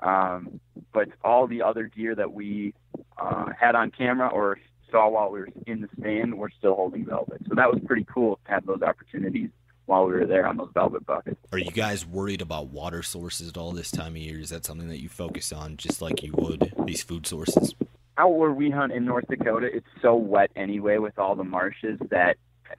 Um, 0.00 0.60
but 0.92 1.08
all 1.24 1.46
the 1.46 1.62
other 1.62 1.84
deer 1.84 2.14
that 2.14 2.32
we 2.32 2.74
uh, 3.16 3.46
had 3.58 3.74
on 3.74 3.90
camera 3.90 4.28
or 4.28 4.58
saw 4.90 5.08
while 5.08 5.30
we 5.30 5.40
were 5.40 5.48
in 5.66 5.80
the 5.80 5.88
stand 5.98 6.36
were 6.36 6.50
still 6.58 6.74
holding 6.74 7.06
velvet, 7.06 7.40
so 7.48 7.54
that 7.54 7.72
was 7.72 7.80
pretty 7.86 8.04
cool 8.12 8.38
to 8.44 8.50
have 8.50 8.66
those 8.66 8.82
opportunities 8.82 9.48
while 9.86 10.04
we 10.06 10.12
were 10.12 10.26
there 10.26 10.46
on 10.46 10.56
those 10.56 10.70
velvet 10.74 11.06
buckets. 11.06 11.40
Are 11.52 11.58
you 11.58 11.70
guys 11.70 12.04
worried 12.04 12.42
about 12.42 12.68
water 12.68 13.02
sources 13.02 13.48
at 13.48 13.56
all 13.56 13.72
this 13.72 13.90
time 13.90 14.12
of 14.12 14.18
year? 14.18 14.40
Is 14.40 14.50
that 14.50 14.64
something 14.64 14.88
that 14.88 15.00
you 15.00 15.08
focus 15.08 15.52
on 15.52 15.76
just 15.76 16.02
like 16.02 16.22
you 16.22 16.32
would 16.36 16.72
these 16.84 17.02
food 17.02 17.26
sources? 17.26 17.74
Out 18.18 18.34
where 18.34 18.52
we 18.52 18.70
hunt 18.70 18.92
in 18.92 19.04
North 19.04 19.26
Dakota, 19.28 19.68
it's 19.72 19.86
so 20.02 20.16
wet 20.16 20.50
anyway 20.56 20.98
with 20.98 21.18
all 21.18 21.36
the 21.36 21.44
marshes 21.44 21.98
that 22.10 22.36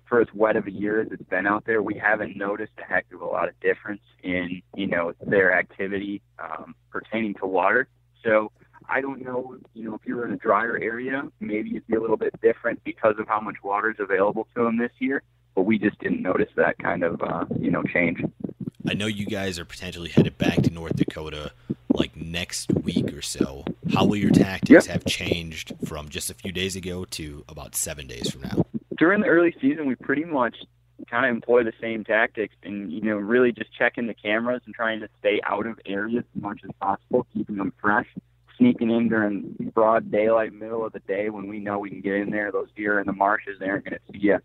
for 0.10 0.20
as 0.20 0.28
wet 0.34 0.58
of 0.58 0.68
a 0.68 0.72
year 0.72 1.02
as 1.02 1.12
it's 1.12 1.24
been 1.24 1.48
out 1.48 1.64
there, 1.66 1.82
we 1.82 1.96
haven't 1.96 2.36
noticed 2.36 2.74
a 2.78 2.84
heck 2.84 3.06
of 3.14 3.22
a 3.22 3.26
lot 3.26 3.48
of 3.48 3.58
difference 3.62 4.02
in, 4.22 4.62
you 4.76 4.88
know, 4.88 5.14
their 5.26 5.54
activity 5.54 6.22
um, 6.40 6.76
pertaining 6.90 7.34
to 7.36 7.46
water. 7.46 7.88
So 8.24 8.52
I 8.90 9.00
don't 9.00 9.24
know, 9.24 9.56
you 9.74 9.84
know, 9.84 9.96
if 9.96 10.02
you're 10.06 10.26
in 10.26 10.34
a 10.34 10.38
drier 10.38 10.78
area, 10.82 11.24
maybe 11.40 11.72
it'd 11.72 11.88
be 11.88 11.96
a 11.96 12.02
little 12.02 12.18
bit 12.18 12.34
different 12.42 12.84
because 12.84 13.16
of 13.18 13.28
how 13.28 13.40
much 13.40 13.58
water 13.64 13.92
is 13.92 13.98
available 14.00 14.48
to 14.56 14.64
them 14.64 14.78
this 14.78 14.92
year 15.00 15.24
but 15.58 15.64
we 15.64 15.80
just 15.80 15.98
didn't 15.98 16.22
notice 16.22 16.50
that 16.56 16.78
kind 16.78 17.04
of 17.04 17.20
uh, 17.24 17.44
you 17.60 17.72
know 17.72 17.82
change. 17.82 18.24
I 18.88 18.94
know 18.94 19.08
you 19.08 19.26
guys 19.26 19.58
are 19.58 19.66
potentially 19.66 20.08
headed 20.10 20.38
back 20.38 20.62
to 20.62 20.70
North 20.70 20.96
Dakota 20.96 21.52
like 21.96 22.16
next 22.16 22.72
week 22.84 23.12
or 23.12 23.24
so. 23.24 23.66
How 23.92 24.06
will 24.06 24.18
your 24.18 24.30
tactics 24.30 24.86
Yep. 24.86 24.94
have 24.94 25.06
changed 25.06 25.74
from 25.84 26.10
just 26.10 26.30
a 26.30 26.36
few 26.36 26.52
days 26.52 26.76
ago 26.76 27.06
to 27.06 27.44
about 27.50 27.76
seven 27.76 28.06
days 28.06 28.30
from 28.30 28.42
now? 28.44 28.66
During 28.98 29.22
the 29.22 29.28
early 29.28 29.56
season, 29.60 29.88
we 29.88 29.96
pretty 29.96 30.26
much 30.26 30.56
kind 31.10 31.26
of 31.26 31.32
employ 31.32 31.64
the 31.64 31.74
same 31.82 32.04
tactics, 32.04 32.54
and 32.62 32.92
you 32.94 33.02
know, 33.02 33.16
really 33.18 33.52
just 33.52 33.74
checking 33.76 34.06
the 34.06 34.14
cameras 34.14 34.62
and 34.68 34.76
trying 34.76 35.00
to 35.00 35.10
stay 35.18 35.42
out 35.44 35.66
of 35.66 35.80
areas 35.88 36.24
as 36.36 36.42
much 36.44 36.62
as 36.64 36.70
possible, 36.80 37.26
keeping 37.34 37.56
them 37.58 37.74
fresh. 37.82 38.08
Sneaking 38.58 38.90
in 38.92 39.08
during 39.10 39.72
broad 39.74 40.12
daylight, 40.12 40.54
middle 40.54 40.86
of 40.86 40.94
the 40.94 41.00
day 41.00 41.30
when 41.32 41.48
we 41.48 41.60
know 41.60 41.78
we 41.80 41.90
can 41.90 42.02
get 42.02 42.14
in 42.16 42.30
there. 42.30 42.52
Those 42.52 42.70
deer 42.76 43.00
in 43.00 43.06
the 43.08 43.14
marshes, 43.14 43.58
they 43.60 43.70
aren't 43.70 43.86
going 43.86 44.00
to 44.00 44.14
see 44.14 44.20
you. 44.20 44.38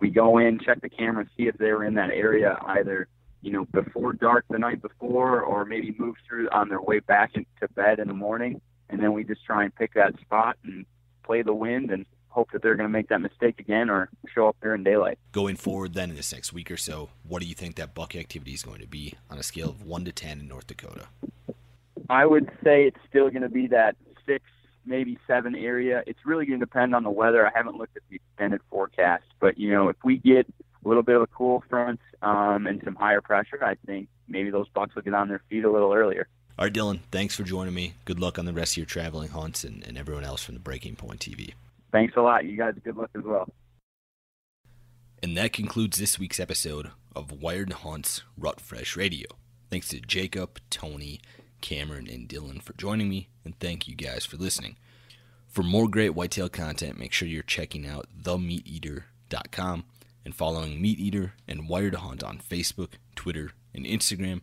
We 0.00 0.10
go 0.10 0.38
in, 0.38 0.58
check 0.58 0.80
the 0.80 0.88
camera, 0.88 1.26
see 1.36 1.48
if 1.48 1.56
they're 1.58 1.84
in 1.84 1.94
that 1.94 2.10
area 2.10 2.58
either 2.66 3.08
you 3.40 3.52
know, 3.52 3.64
before 3.66 4.12
dark 4.12 4.44
the 4.50 4.58
night 4.58 4.82
before, 4.82 5.40
or 5.42 5.64
maybe 5.64 5.94
move 5.98 6.16
through 6.26 6.48
on 6.50 6.68
their 6.68 6.80
way 6.80 7.00
back 7.00 7.32
to 7.32 7.68
bed 7.74 7.98
in 7.98 8.08
the 8.08 8.14
morning, 8.14 8.60
and 8.88 9.00
then 9.02 9.12
we 9.12 9.24
just 9.24 9.44
try 9.44 9.64
and 9.64 9.74
pick 9.74 9.94
that 9.94 10.18
spot 10.20 10.56
and 10.64 10.84
play 11.22 11.42
the 11.42 11.54
wind 11.54 11.90
and 11.90 12.04
hope 12.28 12.50
that 12.52 12.62
they're 12.62 12.74
going 12.74 12.88
to 12.88 12.92
make 12.92 13.08
that 13.08 13.20
mistake 13.20 13.58
again 13.58 13.90
or 13.90 14.08
show 14.34 14.48
up 14.48 14.56
there 14.60 14.74
in 14.74 14.82
daylight. 14.82 15.18
Going 15.32 15.56
forward, 15.56 15.94
then 15.94 16.10
in 16.10 16.16
this 16.16 16.32
next 16.32 16.52
week 16.52 16.70
or 16.70 16.76
so, 16.76 17.10
what 17.26 17.40
do 17.40 17.48
you 17.48 17.54
think 17.54 17.76
that 17.76 17.94
buck 17.94 18.14
activity 18.16 18.52
is 18.52 18.62
going 18.62 18.80
to 18.80 18.86
be 18.86 19.14
on 19.30 19.38
a 19.38 19.42
scale 19.42 19.70
of 19.70 19.82
one 19.82 20.04
to 20.04 20.12
ten 20.12 20.40
in 20.40 20.48
North 20.48 20.66
Dakota? 20.66 21.06
I 22.10 22.26
would 22.26 22.50
say 22.64 22.84
it's 22.84 23.00
still 23.08 23.30
going 23.30 23.42
to 23.42 23.48
be 23.48 23.66
that 23.68 23.96
six, 24.26 24.44
maybe 24.88 25.18
seven 25.26 25.54
area. 25.54 26.02
It's 26.06 26.18
really 26.24 26.46
going 26.46 26.60
to 26.60 26.66
depend 26.66 26.94
on 26.94 27.02
the 27.02 27.10
weather. 27.10 27.46
I 27.46 27.50
haven't 27.54 27.76
looked 27.76 27.96
at 27.96 28.02
the 28.08 28.16
extended 28.16 28.60
forecast, 28.70 29.24
but 29.40 29.58
you 29.58 29.70
know, 29.70 29.88
if 29.88 29.96
we 30.04 30.16
get 30.16 30.46
a 30.84 30.88
little 30.88 31.02
bit 31.02 31.16
of 31.16 31.22
a 31.22 31.26
cool 31.26 31.62
front 31.68 32.00
um, 32.22 32.66
and 32.66 32.80
some 32.84 32.94
higher 32.94 33.20
pressure, 33.20 33.62
I 33.62 33.76
think 33.86 34.08
maybe 34.26 34.50
those 34.50 34.68
bucks 34.68 34.94
will 34.94 35.02
get 35.02 35.14
on 35.14 35.28
their 35.28 35.42
feet 35.48 35.64
a 35.64 35.70
little 35.70 35.92
earlier. 35.92 36.28
All 36.58 36.64
right, 36.64 36.72
Dylan, 36.72 37.00
thanks 37.12 37.36
for 37.36 37.44
joining 37.44 37.74
me. 37.74 37.94
Good 38.04 38.18
luck 38.18 38.38
on 38.38 38.44
the 38.44 38.52
rest 38.52 38.72
of 38.72 38.78
your 38.78 38.86
traveling 38.86 39.28
hunts 39.28 39.62
and, 39.62 39.84
and 39.86 39.96
everyone 39.96 40.24
else 40.24 40.42
from 40.42 40.54
the 40.54 40.60
Breaking 40.60 40.96
Point 40.96 41.20
TV. 41.20 41.54
Thanks 41.92 42.14
a 42.16 42.20
lot. 42.20 42.44
You 42.44 42.56
guys, 42.56 42.74
good 42.82 42.96
luck 42.96 43.10
as 43.16 43.22
well. 43.22 43.48
And 45.22 45.36
that 45.36 45.52
concludes 45.52 45.98
this 45.98 46.18
week's 46.18 46.40
episode 46.40 46.90
of 47.14 47.32
Wired 47.32 47.72
Hunts 47.72 48.22
Rut 48.36 48.60
Fresh 48.60 48.96
Radio. 48.96 49.26
Thanks 49.70 49.88
to 49.88 50.00
Jacob, 50.00 50.58
Tony, 50.70 51.20
Cameron, 51.60 52.08
and 52.08 52.28
Dylan 52.28 52.62
for 52.62 52.72
joining 52.74 53.08
me, 53.08 53.28
and 53.44 53.58
thank 53.58 53.88
you 53.88 53.94
guys 53.94 54.24
for 54.24 54.36
listening. 54.36 54.76
For 55.48 55.62
more 55.62 55.88
great 55.88 56.10
whitetail 56.10 56.48
content, 56.48 56.98
make 56.98 57.12
sure 57.12 57.26
you're 57.26 57.42
checking 57.42 57.86
out 57.86 58.06
themeateater.com 58.22 59.84
and 60.24 60.34
following 60.34 60.80
Meat 60.80 60.98
Eater 60.98 61.32
and 61.46 61.68
Wired 61.68 61.92
to 61.92 61.98
Hunt 61.98 62.22
on 62.22 62.38
Facebook, 62.38 62.90
Twitter, 63.16 63.52
and 63.74 63.86
Instagram. 63.86 64.42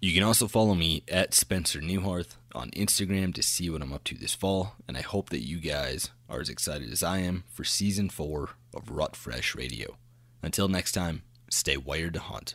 You 0.00 0.14
can 0.14 0.22
also 0.22 0.48
follow 0.48 0.74
me 0.74 1.02
at 1.08 1.34
Spencer 1.34 1.80
Neuharth 1.80 2.36
on 2.54 2.70
Instagram 2.70 3.34
to 3.34 3.42
see 3.42 3.68
what 3.68 3.82
I'm 3.82 3.92
up 3.92 4.04
to 4.04 4.14
this 4.14 4.34
fall, 4.34 4.74
and 4.86 4.96
I 4.96 5.02
hope 5.02 5.30
that 5.30 5.46
you 5.46 5.58
guys 5.58 6.10
are 6.28 6.40
as 6.40 6.48
excited 6.48 6.90
as 6.92 7.02
I 7.02 7.18
am 7.18 7.44
for 7.50 7.64
season 7.64 8.08
four 8.08 8.50
of 8.74 8.90
Rut 8.90 9.16
Fresh 9.16 9.54
Radio. 9.54 9.96
Until 10.42 10.68
next 10.68 10.92
time, 10.92 11.22
stay 11.50 11.76
wired 11.76 12.14
to 12.14 12.20
hunt. 12.20 12.54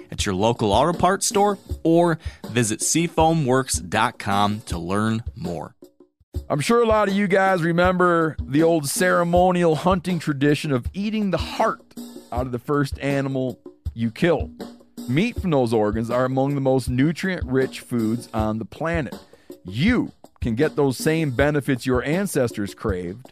at 0.11 0.25
your 0.25 0.35
local 0.35 0.71
auto 0.71 0.97
parts 0.97 1.25
store 1.25 1.57
or 1.83 2.19
visit 2.47 2.79
seafoamworks.com 2.79 4.61
to 4.61 4.77
learn 4.77 5.23
more. 5.35 5.75
I'm 6.49 6.59
sure 6.59 6.81
a 6.81 6.85
lot 6.85 7.07
of 7.07 7.13
you 7.13 7.27
guys 7.27 7.61
remember 7.61 8.35
the 8.41 8.63
old 8.63 8.87
ceremonial 8.87 9.75
hunting 9.75 10.19
tradition 10.19 10.71
of 10.71 10.85
eating 10.93 11.31
the 11.31 11.37
heart 11.37 11.81
out 12.31 12.45
of 12.45 12.51
the 12.51 12.59
first 12.59 12.99
animal 12.99 13.59
you 13.93 14.11
kill. 14.11 14.51
Meat 15.07 15.39
from 15.39 15.51
those 15.51 15.73
organs 15.73 16.09
are 16.09 16.25
among 16.25 16.55
the 16.55 16.61
most 16.61 16.89
nutrient 16.89 17.45
rich 17.45 17.79
foods 17.79 18.29
on 18.33 18.59
the 18.59 18.65
planet. 18.65 19.17
You 19.65 20.11
can 20.41 20.55
get 20.55 20.75
those 20.75 20.97
same 20.97 21.31
benefits 21.31 21.85
your 21.85 22.03
ancestors 22.03 22.73
craved 22.73 23.31